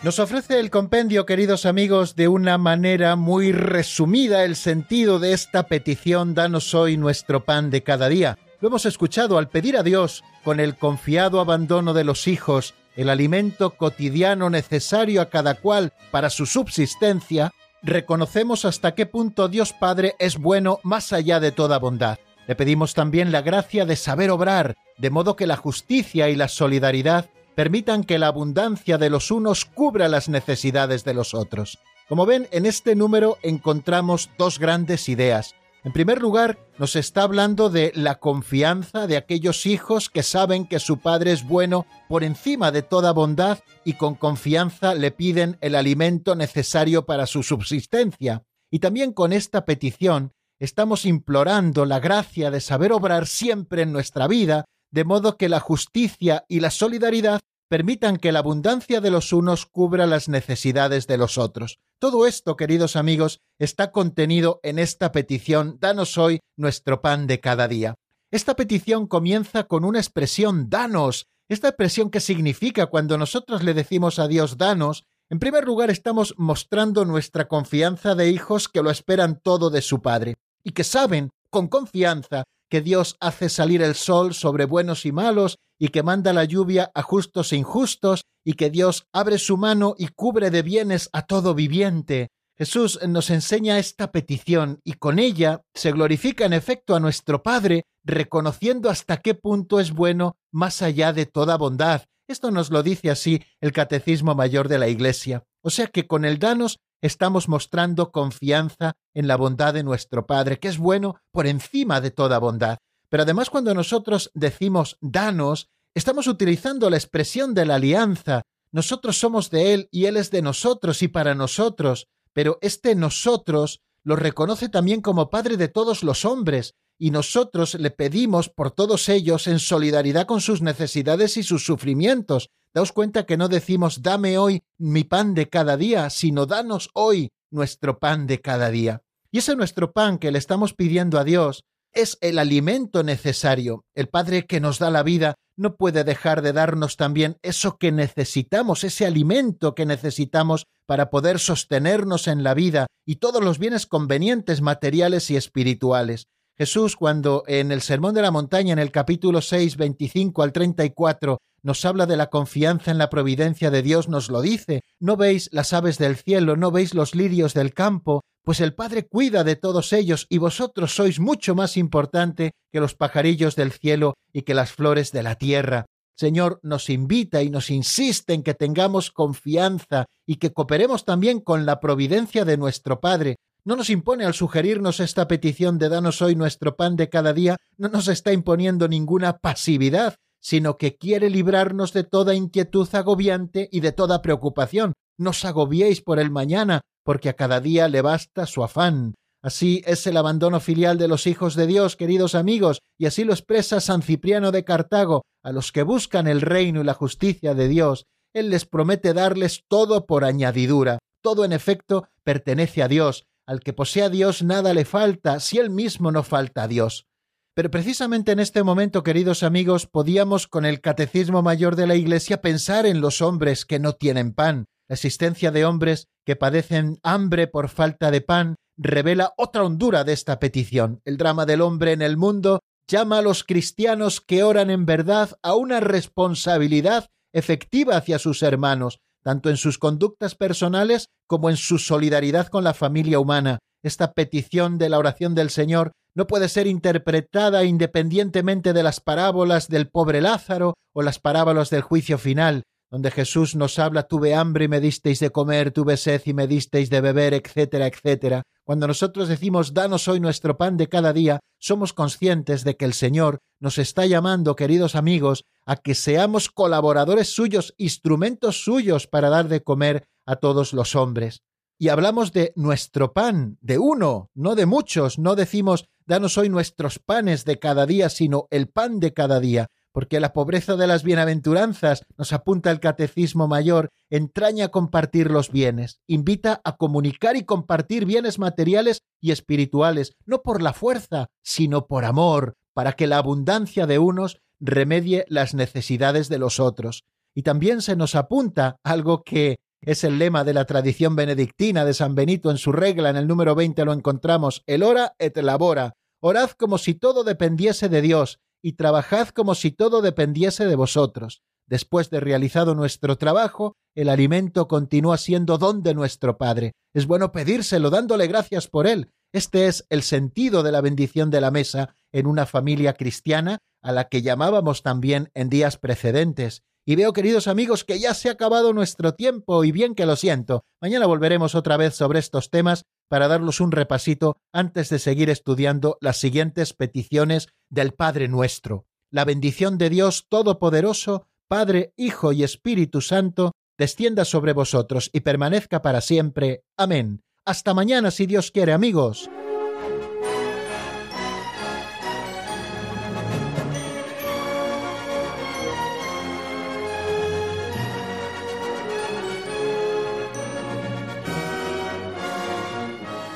Nos 0.07 0.19
ofrece 0.19 0.61
el 0.61 0.69
compendio, 0.69 1.25
queridos 1.25 1.65
amigos, 1.65 2.15
de 2.15 2.29
una 2.29 2.57
manera 2.57 3.17
muy 3.17 3.51
resumida 3.51 4.45
el 4.45 4.55
sentido 4.55 5.19
de 5.19 5.33
esta 5.33 5.63
petición, 5.63 6.33
danos 6.33 6.73
hoy 6.73 6.95
nuestro 6.95 7.43
pan 7.43 7.69
de 7.71 7.83
cada 7.83 8.07
día. 8.07 8.37
Lo 8.61 8.69
hemos 8.69 8.85
escuchado 8.85 9.37
al 9.37 9.49
pedir 9.49 9.75
a 9.75 9.83
Dios, 9.83 10.23
con 10.45 10.61
el 10.61 10.77
confiado 10.77 11.41
abandono 11.41 11.93
de 11.93 12.05
los 12.05 12.29
hijos, 12.29 12.73
el 12.95 13.09
alimento 13.09 13.71
cotidiano 13.71 14.49
necesario 14.49 15.19
a 15.19 15.29
cada 15.29 15.55
cual 15.55 15.91
para 16.09 16.29
su 16.29 16.45
subsistencia, 16.45 17.51
reconocemos 17.83 18.63
hasta 18.63 18.95
qué 18.95 19.07
punto 19.07 19.49
Dios 19.49 19.73
Padre 19.73 20.15
es 20.19 20.37
bueno 20.37 20.79
más 20.83 21.11
allá 21.11 21.41
de 21.41 21.51
toda 21.51 21.79
bondad. 21.79 22.17
Le 22.47 22.55
pedimos 22.55 22.93
también 22.93 23.33
la 23.33 23.41
gracia 23.41 23.85
de 23.85 23.97
saber 23.97 24.29
obrar, 24.29 24.77
de 24.97 25.09
modo 25.09 25.35
que 25.35 25.47
la 25.47 25.57
justicia 25.57 26.29
y 26.29 26.37
la 26.37 26.47
solidaridad 26.47 27.29
permitan 27.57 28.03
que 28.03 28.19
la 28.19 28.27
abundancia 28.27 28.99
de 28.99 29.09
los 29.09 29.31
unos 29.31 29.65
cubra 29.65 30.07
las 30.09 30.29
necesidades 30.29 31.03
de 31.03 31.15
los 31.15 31.33
otros. 31.33 31.79
Como 32.07 32.27
ven, 32.27 32.47
en 32.51 32.67
este 32.67 32.93
número 32.93 33.39
encontramos 33.41 34.29
dos 34.37 34.59
grandes 34.59 35.09
ideas. 35.09 35.55
En 35.83 35.91
primer 35.91 36.21
lugar, 36.21 36.59
nos 36.77 36.95
está 36.95 37.23
hablando 37.23 37.71
de 37.71 37.91
la 37.95 38.19
confianza 38.19 39.07
de 39.07 39.17
aquellos 39.17 39.65
hijos 39.65 40.11
que 40.11 40.21
saben 40.21 40.67
que 40.67 40.77
su 40.77 40.99
padre 40.99 41.31
es 41.31 41.47
bueno 41.47 41.87
por 42.07 42.23
encima 42.23 42.71
de 42.71 42.83
toda 42.83 43.11
bondad 43.11 43.57
y 43.83 43.93
con 43.93 44.13
confianza 44.13 44.93
le 44.93 45.09
piden 45.09 45.57
el 45.59 45.73
alimento 45.73 46.35
necesario 46.35 47.07
para 47.07 47.25
su 47.25 47.41
subsistencia. 47.41 48.43
Y 48.69 48.79
también 48.79 49.13
con 49.13 49.33
esta 49.33 49.65
petición 49.65 50.31
estamos 50.59 51.05
implorando 51.05 51.85
la 51.85 51.99
gracia 51.99 52.51
de 52.51 52.61
saber 52.61 52.91
obrar 52.91 53.25
siempre 53.25 53.81
en 53.81 53.93
nuestra 53.93 54.27
vida 54.27 54.65
de 54.91 55.03
modo 55.03 55.37
que 55.37 55.49
la 55.49 55.59
justicia 55.59 56.45
y 56.47 56.59
la 56.59 56.71
solidaridad 56.71 57.39
permitan 57.69 58.17
que 58.17 58.31
la 58.31 58.39
abundancia 58.39 59.01
de 59.01 59.11
los 59.11 59.33
unos 59.33 59.65
cubra 59.65 60.05
las 60.05 60.29
necesidades 60.29 61.07
de 61.07 61.17
los 61.17 61.37
otros. 61.37 61.79
Todo 61.99 62.25
esto, 62.25 62.55
queridos 62.55 62.95
amigos, 62.95 63.41
está 63.59 63.91
contenido 63.91 64.59
en 64.63 64.79
esta 64.79 65.11
petición 65.11 65.77
Danos 65.79 66.17
hoy 66.17 66.39
nuestro 66.55 67.01
pan 67.01 67.27
de 67.27 67.39
cada 67.39 67.67
día. 67.67 67.95
Esta 68.31 68.55
petición 68.55 69.07
comienza 69.07 69.65
con 69.65 69.83
una 69.83 69.99
expresión 69.99 70.69
Danos. 70.69 71.27
Esta 71.49 71.69
expresión 71.69 72.09
que 72.09 72.19
significa 72.19 72.87
cuando 72.87 73.17
nosotros 73.17 73.63
le 73.63 73.73
decimos 73.73 74.19
a 74.19 74.27
Dios 74.27 74.57
Danos, 74.57 75.03
en 75.29 75.39
primer 75.39 75.65
lugar 75.65 75.89
estamos 75.89 76.33
mostrando 76.37 77.03
nuestra 77.03 77.47
confianza 77.47 78.15
de 78.15 78.29
hijos 78.29 78.69
que 78.69 78.81
lo 78.81 78.91
esperan 78.91 79.39
todo 79.41 79.69
de 79.69 79.81
su 79.81 80.01
Padre 80.01 80.35
y 80.63 80.71
que 80.71 80.83
saben 80.83 81.31
con 81.49 81.67
confianza 81.67 82.43
que 82.69 82.81
Dios 82.81 83.15
hace 83.19 83.49
salir 83.49 83.81
el 83.81 83.95
sol 83.95 84.33
sobre 84.33 84.65
buenos 84.65 85.05
y 85.05 85.11
malos 85.11 85.57
y 85.79 85.89
que 85.89 86.03
manda 86.03 86.33
la 86.33 86.43
lluvia 86.43 86.91
a 86.93 87.01
justos 87.01 87.53
e 87.53 87.57
injustos 87.57 88.23
y 88.43 88.53
que 88.53 88.69
Dios 88.69 89.07
abre 89.11 89.37
su 89.37 89.57
mano 89.57 89.95
y 89.97 90.07
cubre 90.07 90.51
de 90.51 90.61
bienes 90.61 91.09
a 91.13 91.23
todo 91.23 91.53
viviente. 91.53 92.29
Jesús 92.57 92.99
nos 93.07 93.29
enseña 93.29 93.77
esta 93.77 94.11
petición 94.11 94.79
y 94.83 94.93
con 94.93 95.19
ella 95.19 95.61
se 95.75 95.91
glorifica 95.91 96.45
en 96.45 96.53
efecto 96.53 96.95
a 96.95 96.99
nuestro 96.99 97.43
Padre, 97.43 97.85
reconociendo 98.03 98.89
hasta 98.89 99.17
qué 99.17 99.35
punto 99.35 99.79
es 99.79 99.91
bueno 99.91 100.37
más 100.51 100.81
allá 100.81 101.13
de 101.13 101.27
toda 101.27 101.55
bondad. 101.57 102.05
Esto 102.27 102.49
nos 102.49 102.71
lo 102.71 102.81
dice 102.81 103.11
así 103.11 103.43
el 103.61 103.71
Catecismo 103.71 104.33
Mayor 104.33 104.67
de 104.67 104.79
la 104.79 104.87
Iglesia. 104.87 105.43
O 105.61 105.69
sea 105.69 105.87
que 105.87 106.07
con 106.07 106.25
el 106.25 106.39
danos 106.39 106.79
estamos 107.01 107.47
mostrando 107.47 108.11
confianza 108.11 108.95
en 109.13 109.27
la 109.27 109.35
bondad 109.35 109.73
de 109.73 109.83
nuestro 109.83 110.25
Padre, 110.25 110.59
que 110.59 110.67
es 110.67 110.77
bueno 110.77 111.21
por 111.31 111.47
encima 111.47 112.01
de 112.01 112.11
toda 112.11 112.39
bondad. 112.39 112.77
Pero 113.09 113.23
además 113.23 113.49
cuando 113.49 113.73
nosotros 113.73 114.31
decimos 114.33 114.97
danos, 115.01 115.69
estamos 115.93 116.27
utilizando 116.27 116.89
la 116.89 116.97
expresión 116.97 117.53
de 117.53 117.65
la 117.65 117.75
alianza. 117.75 118.41
Nosotros 118.71 119.17
somos 119.17 119.49
de 119.49 119.73
Él 119.73 119.89
y 119.91 120.05
Él 120.05 120.17
es 120.17 120.31
de 120.31 120.41
nosotros 120.41 121.01
y 121.01 121.07
para 121.07 121.35
nosotros, 121.35 122.07
pero 122.33 122.57
este 122.61 122.95
nosotros 122.95 123.81
lo 124.03 124.15
reconoce 124.15 124.69
también 124.69 125.01
como 125.01 125.29
Padre 125.29 125.57
de 125.57 125.67
todos 125.67 126.03
los 126.03 126.23
hombres, 126.25 126.75
y 126.99 127.11
nosotros 127.11 127.75
le 127.75 127.91
pedimos 127.91 128.49
por 128.49 128.71
todos 128.71 129.09
ellos 129.09 129.47
en 129.47 129.59
solidaridad 129.59 130.25
con 130.25 130.41
sus 130.41 130.61
necesidades 130.61 131.37
y 131.37 131.43
sus 131.43 131.65
sufrimientos, 131.65 132.49
Daos 132.73 132.91
cuenta 132.91 133.25
que 133.25 133.37
no 133.37 133.47
decimos 133.47 134.01
dame 134.01 134.37
hoy 134.37 134.61
mi 134.77 135.03
pan 135.03 135.33
de 135.33 135.49
cada 135.49 135.77
día, 135.77 136.09
sino 136.09 136.45
danos 136.45 136.89
hoy 136.93 137.29
nuestro 137.51 137.99
pan 137.99 138.27
de 138.27 138.41
cada 138.41 138.69
día. 138.69 139.01
Y 139.31 139.39
ese 139.39 139.55
nuestro 139.55 139.91
pan 139.91 140.17
que 140.17 140.31
le 140.31 140.39
estamos 140.39 140.73
pidiendo 140.73 141.19
a 141.19 141.23
Dios 141.23 141.63
es 141.93 142.17
el 142.21 142.39
alimento 142.39 143.03
necesario. 143.03 143.83
El 143.95 144.07
Padre 144.07 144.45
que 144.45 144.59
nos 144.59 144.79
da 144.79 144.91
la 144.91 145.03
vida 145.03 145.35
no 145.57 145.75
puede 145.75 146.03
dejar 146.03 146.41
de 146.41 146.53
darnos 146.53 146.97
también 146.97 147.37
eso 147.41 147.77
que 147.77 147.91
necesitamos, 147.91 148.83
ese 148.83 149.05
alimento 149.05 149.73
que 149.73 149.85
necesitamos 149.85 150.65
para 150.85 151.09
poder 151.09 151.39
sostenernos 151.39 152.27
en 152.27 152.43
la 152.43 152.53
vida 152.53 152.87
y 153.05 153.15
todos 153.15 153.43
los 153.43 153.57
bienes 153.57 153.87
convenientes 153.87 154.61
materiales 154.61 155.31
y 155.31 155.35
espirituales. 155.35 156.27
Jesús, 156.57 156.95
cuando 156.95 157.43
en 157.45 157.71
el 157.71 157.81
Sermón 157.81 158.15
de 158.15 158.23
la 158.23 158.31
Montaña, 158.31 158.73
en 158.73 158.79
el 158.79 158.91
capítulo 158.91 159.41
6, 159.41 159.77
25 159.77 160.41
al 160.41 160.51
34, 160.51 161.37
nos 161.61 161.85
habla 161.85 162.07
de 162.07 162.17
la 162.17 162.31
confianza 162.31 162.89
en 162.89 162.97
la 162.97 163.11
providencia 163.11 163.69
de 163.69 163.83
Dios, 163.83 164.09
nos 164.09 164.29
lo 164.29 164.41
dice. 164.41 164.81
¿No 164.99 165.17
veis 165.17 165.49
las 165.51 165.73
aves 165.73 165.99
del 165.99 166.15
cielo, 166.15 166.55
no 166.55 166.71
veis 166.71 166.95
los 166.95 167.13
lirios 167.13 167.53
del 167.53 167.75
campo? 167.75 168.23
Pues 168.43 168.59
el 168.59 168.73
Padre 168.73 169.05
cuida 169.05 169.43
de 169.43 169.55
todos 169.55 169.93
ellos 169.93 170.25
y 170.29 170.39
vosotros 170.39 170.95
sois 170.95 171.19
mucho 171.19 171.53
más 171.53 171.77
importante 171.77 172.53
que 172.71 172.79
los 172.79 172.95
pajarillos 172.95 173.55
del 173.55 173.71
cielo 173.71 174.15
y 174.33 174.41
que 174.41 174.55
las 174.55 174.71
flores 174.71 175.11
de 175.11 175.21
la 175.21 175.35
tierra. 175.35 175.85
Señor 176.17 176.59
nos 176.63 176.89
invita 176.89 177.43
y 177.43 177.51
nos 177.51 177.69
insiste 177.69 178.33
en 178.33 178.41
que 178.41 178.55
tengamos 178.55 179.11
confianza 179.11 180.05
y 180.25 180.37
que 180.37 180.51
cooperemos 180.51 181.05
también 181.05 181.39
con 181.39 181.67
la 181.67 181.79
providencia 181.79 182.43
de 182.45 182.57
nuestro 182.57 182.99
Padre. 182.99 183.35
No 183.67 183.75
nos 183.75 183.89
impone 183.89 184.23
al 184.23 184.33
sugerirnos 184.33 185.01
esta 185.01 185.27
petición 185.27 185.77
de 185.77 185.89
danos 185.89 186.21
hoy 186.21 186.37
nuestro 186.37 186.77
pan 186.77 186.95
de 186.95 187.09
cada 187.09 187.33
día, 187.33 187.57
no 187.75 187.89
nos 187.89 188.07
está 188.07 188.31
imponiendo 188.31 188.87
ninguna 188.87 189.39
pasividad, 189.39 190.15
sino 190.39 190.77
que 190.77 190.95
quiere 190.95 191.29
librarnos 191.29 191.91
de 191.91 192.05
toda 192.05 192.33
inquietud 192.33 192.87
agobiante 192.93 193.67
y 193.69 193.81
de 193.81 193.91
toda 193.91 194.21
preocupación. 194.21 194.93
No 195.19 195.31
os 195.31 195.43
agobiéis 195.43 196.01
por 196.01 196.17
el 196.17 196.31
mañana, 196.31 196.79
porque 197.03 197.27
a 197.27 197.33
cada 197.33 197.59
día 197.59 197.89
le 197.89 198.01
basta 198.01 198.45
su 198.45 198.63
afán. 198.63 199.15
Así 199.43 199.83
es 199.85 200.07
el 200.07 200.15
abandono 200.15 200.61
filial 200.61 200.97
de 200.97 201.09
los 201.09 201.27
hijos 201.27 201.55
de 201.55 201.67
Dios, 201.67 201.97
queridos 201.97 202.35
amigos, 202.35 202.79
y 202.97 203.05
así 203.05 203.25
lo 203.25 203.33
expresa 203.33 203.81
San 203.81 204.01
Cipriano 204.01 204.53
de 204.53 204.63
Cartago, 204.63 205.23
a 205.43 205.51
los 205.51 205.73
que 205.73 205.83
buscan 205.83 206.27
el 206.27 206.39
reino 206.39 206.79
y 206.79 206.85
la 206.85 206.93
justicia 206.93 207.53
de 207.53 207.67
Dios. 207.67 208.05
Él 208.33 208.49
les 208.49 208.65
promete 208.65 209.13
darles 209.13 209.65
todo 209.67 210.05
por 210.05 210.23
añadidura. 210.23 210.99
Todo 211.21 211.43
en 211.43 211.51
efecto 211.51 212.07
pertenece 212.23 212.81
a 212.81 212.87
Dios. 212.87 213.25
Al 213.47 213.61
que 213.61 213.71
posea 213.71 214.09
Dios 214.09 214.43
nada 214.43 214.73
le 214.73 214.83
falta, 214.83 215.39
si 215.39 215.57
él 215.57 215.69
mismo 215.69 216.11
no 216.11 216.23
falta 216.23 216.63
a 216.63 216.67
Dios. 216.67 217.07
Pero 217.55 217.71
precisamente 217.71 218.33
en 218.33 218.39
este 218.39 218.61
momento, 218.61 219.03
queridos 219.03 219.41
amigos, 219.41 219.87
podíamos 219.87 220.47
con 220.47 220.65
el 220.65 220.81
Catecismo 220.81 221.41
Mayor 221.41 221.77
de 221.77 221.87
la 221.87 221.95
Iglesia 221.95 222.41
pensar 222.41 222.85
en 222.85 222.99
los 222.99 223.21
hombres 223.21 223.65
que 223.65 223.79
no 223.79 223.93
tienen 223.93 224.33
pan. 224.33 224.65
La 224.89 224.95
existencia 224.95 225.49
de 225.51 225.65
hombres 225.65 226.07
que 226.25 226.35
padecen 226.35 226.99
hambre 227.03 227.47
por 227.47 227.69
falta 227.69 228.11
de 228.11 228.21
pan 228.21 228.55
revela 228.77 229.33
otra 229.37 229.63
hondura 229.63 230.03
de 230.03 230.13
esta 230.13 230.39
petición. 230.39 231.01
El 231.05 231.17
drama 231.17 231.45
del 231.45 231.61
hombre 231.61 231.93
en 231.93 232.01
el 232.01 232.17
mundo 232.17 232.59
llama 232.87 233.19
a 233.19 233.21
los 233.21 233.43
cristianos 233.43 234.21
que 234.21 234.43
oran 234.43 234.69
en 234.69 234.85
verdad 234.85 235.31
a 235.41 235.55
una 235.55 235.79
responsabilidad 235.79 237.07
efectiva 237.33 237.97
hacia 237.97 238.19
sus 238.19 238.43
hermanos, 238.43 238.99
tanto 239.27 239.49
en 239.49 239.57
sus 239.57 239.77
conductas 239.77 240.35
personales 240.35 241.09
como 241.27 241.49
en 241.49 241.57
su 241.57 241.79
solidaridad 241.79 242.47
con 242.47 242.63
la 242.63 242.73
familia 242.73 243.19
humana. 243.19 243.59
Esta 243.83 244.13
petición 244.13 244.77
de 244.77 244.87
la 244.87 244.99
oración 244.99 245.35
del 245.35 245.49
Señor 245.49 245.91
no 246.15 246.27
puede 246.27 246.47
ser 246.47 246.65
interpretada 246.65 247.65
independientemente 247.65 248.71
de 248.71 248.83
las 248.83 249.01
parábolas 249.01 249.67
del 249.67 249.89
pobre 249.89 250.21
Lázaro 250.21 250.75
o 250.93 251.01
las 251.01 251.19
parábolas 251.19 251.69
del 251.69 251.81
juicio 251.81 252.17
final, 252.17 252.63
donde 252.89 253.11
Jesús 253.11 253.53
nos 253.57 253.79
habla 253.79 254.03
tuve 254.03 254.33
hambre 254.33 254.63
y 254.63 254.69
me 254.69 254.79
disteis 254.79 255.19
de 255.19 255.29
comer, 255.29 255.71
tuve 255.71 255.97
sed 255.97 256.21
y 256.23 256.33
me 256.33 256.47
disteis 256.47 256.89
de 256.89 257.01
beber, 257.01 257.33
etcétera, 257.33 257.87
etcétera. 257.87 258.43
Cuando 258.67 258.85
nosotros 258.85 259.29
decimos 259.29 259.73
danos 259.73 260.09
hoy 260.09 260.19
nuestro 260.19 260.57
pan 260.57 260.75
de 260.75 260.89
cada 260.89 261.13
día, 261.13 261.39
somos 261.57 261.93
conscientes 261.93 262.65
de 262.65 262.75
que 262.75 262.83
el 262.83 262.91
Señor 262.91 263.39
nos 263.61 263.77
está 263.77 264.05
llamando, 264.05 264.57
queridos 264.57 264.95
amigos, 264.95 265.45
a 265.65 265.77
que 265.77 265.95
seamos 265.95 266.49
colaboradores 266.49 267.33
suyos, 267.33 267.73
instrumentos 267.77 268.65
suyos 268.65 269.07
para 269.07 269.29
dar 269.29 269.47
de 269.47 269.63
comer 269.63 270.09
a 270.25 270.35
todos 270.35 270.73
los 270.73 270.97
hombres. 270.97 271.43
Y 271.79 271.87
hablamos 271.87 272.33
de 272.33 272.51
nuestro 272.57 273.13
pan, 273.13 273.57
de 273.61 273.77
uno, 273.77 274.31
no 274.33 274.53
de 274.53 274.65
muchos, 274.65 275.17
no 275.17 275.37
decimos 275.37 275.85
danos 276.05 276.37
hoy 276.37 276.49
nuestros 276.49 276.99
panes 276.99 277.45
de 277.45 277.59
cada 277.59 277.85
día, 277.85 278.09
sino 278.09 278.47
el 278.51 278.67
pan 278.67 278.99
de 278.99 279.13
cada 279.13 279.39
día, 279.39 279.67
porque 279.97 280.19
la 280.19 280.31
pobreza 280.31 280.75
de 280.75 280.85
las 280.85 281.01
bienaventuranzas, 281.01 282.05
nos 282.19 282.31
apunta 282.31 282.69
el 282.69 282.79
Catecismo 282.79 283.47
Mayor, 283.47 283.89
entraña 284.11 284.67
compartir 284.67 285.31
los 285.31 285.49
bienes, 285.51 286.01
invita 286.05 286.61
a 286.63 286.77
comunicar 286.77 287.35
y 287.35 287.45
compartir 287.45 288.05
bienes 288.05 288.37
materiales 288.37 289.01
y 289.19 289.31
espirituales, 289.31 290.13
no 290.27 290.43
por 290.43 290.61
la 290.61 290.73
fuerza, 290.73 291.31
sino 291.41 291.87
por 291.87 292.05
amor, 292.05 292.53
para 292.75 292.93
que 292.93 293.07
la 293.07 293.17
abundancia 293.17 293.87
de 293.87 293.97
unos 293.97 294.37
remedie 294.59 295.25
las 295.29 295.55
necesidades 295.55 296.29
de 296.29 296.37
los 296.37 296.59
otros. 296.59 297.03
Y 297.33 297.41
también 297.41 297.81
se 297.81 297.95
nos 297.95 298.13
apunta 298.13 298.77
algo 298.83 299.23
que 299.23 299.57
es 299.81 300.03
el 300.03 300.19
lema 300.19 300.43
de 300.43 300.53
la 300.53 300.65
tradición 300.65 301.15
benedictina 301.15 301.85
de 301.85 301.95
San 301.95 302.13
Benito 302.13 302.51
en 302.51 302.59
su 302.59 302.71
regla, 302.71 303.09
en 303.09 303.17
el 303.17 303.27
número 303.27 303.55
20 303.55 303.83
lo 303.83 303.93
encontramos, 303.93 304.61
el 304.67 304.83
ora 304.83 305.15
et 305.17 305.35
labora, 305.37 305.95
orad 306.19 306.51
como 306.51 306.77
si 306.77 306.93
todo 306.93 307.23
dependiese 307.23 307.89
de 307.89 308.03
Dios, 308.03 308.37
y 308.61 308.73
trabajad 308.73 309.29
como 309.29 309.55
si 309.55 309.71
todo 309.71 310.01
dependiese 310.01 310.65
de 310.65 310.75
vosotros. 310.75 311.41
Después 311.67 312.09
de 312.09 312.21
realizado 312.21 312.75
nuestro 312.75 313.17
trabajo, 313.17 313.75
el 313.93 314.09
alimento 314.09 314.67
continúa 314.67 315.17
siendo 315.17 315.57
don 315.57 315.83
de 315.83 315.93
nuestro 315.93 316.37
Padre. 316.37 316.73
Es 316.93 317.07
bueno 317.07 317.31
pedírselo 317.31 317.89
dándole 317.89 318.27
gracias 318.27 318.67
por 318.67 318.87
él. 318.87 319.11
Este 319.33 319.67
es 319.67 319.85
el 319.89 320.01
sentido 320.01 320.63
de 320.63 320.71
la 320.71 320.81
bendición 320.81 321.29
de 321.29 321.41
la 321.41 321.51
mesa 321.51 321.95
en 322.13 322.25
una 322.25 322.45
familia 322.45 322.93
cristiana 322.93 323.59
a 323.81 323.91
la 323.91 324.07
que 324.07 324.21
llamábamos 324.21 324.81
también 324.81 325.29
en 325.33 325.49
días 325.49 325.77
precedentes. 325.77 326.63
Y 326.85 326.95
veo, 326.95 327.11
queridos 327.11 327.49
amigos, 327.49 327.83
que 327.83 327.99
ya 327.99 328.13
se 328.13 328.29
ha 328.29 328.31
acabado 328.31 328.71
nuestro 328.71 329.13
tiempo 329.13 329.65
y 329.65 329.73
bien 329.73 329.93
que 329.93 330.05
lo 330.05 330.15
siento. 330.15 330.63
Mañana 330.81 331.05
volveremos 331.05 331.53
otra 331.53 331.75
vez 331.75 331.95
sobre 331.95 332.19
estos 332.19 332.49
temas 332.49 332.85
para 333.09 333.27
darlos 333.27 333.59
un 333.59 333.73
repasito 333.73 334.37
antes 334.53 334.89
de 334.89 334.99
seguir 334.99 335.29
estudiando 335.29 335.97
las 335.99 336.15
siguientes 336.15 336.73
peticiones 336.73 337.49
del 337.69 337.93
Padre 337.93 338.27
nuestro. 338.27 338.85
La 339.09 339.25
bendición 339.25 339.77
de 339.77 339.89
Dios 339.89 340.27
Todopoderoso, 340.29 341.27
Padre, 341.47 341.93
Hijo 341.95 342.31
y 342.31 342.43
Espíritu 342.43 343.01
Santo, 343.01 343.53
descienda 343.77 344.25
sobre 344.25 344.53
vosotros 344.53 345.09
y 345.13 345.21
permanezca 345.21 345.81
para 345.81 346.01
siempre. 346.01 346.63
Amén. 346.75 347.23
Hasta 347.45 347.73
mañana 347.73 348.11
si 348.11 348.25
Dios 348.25 348.51
quiere, 348.51 348.73
amigos. 348.73 349.29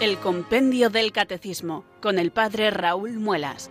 El 0.01 0.17
Compendio 0.17 0.89
del 0.89 1.11
Catecismo 1.11 1.85
con 2.01 2.17
el 2.17 2.31
Padre 2.31 2.71
Raúl 2.71 3.19
Muelas. 3.19 3.69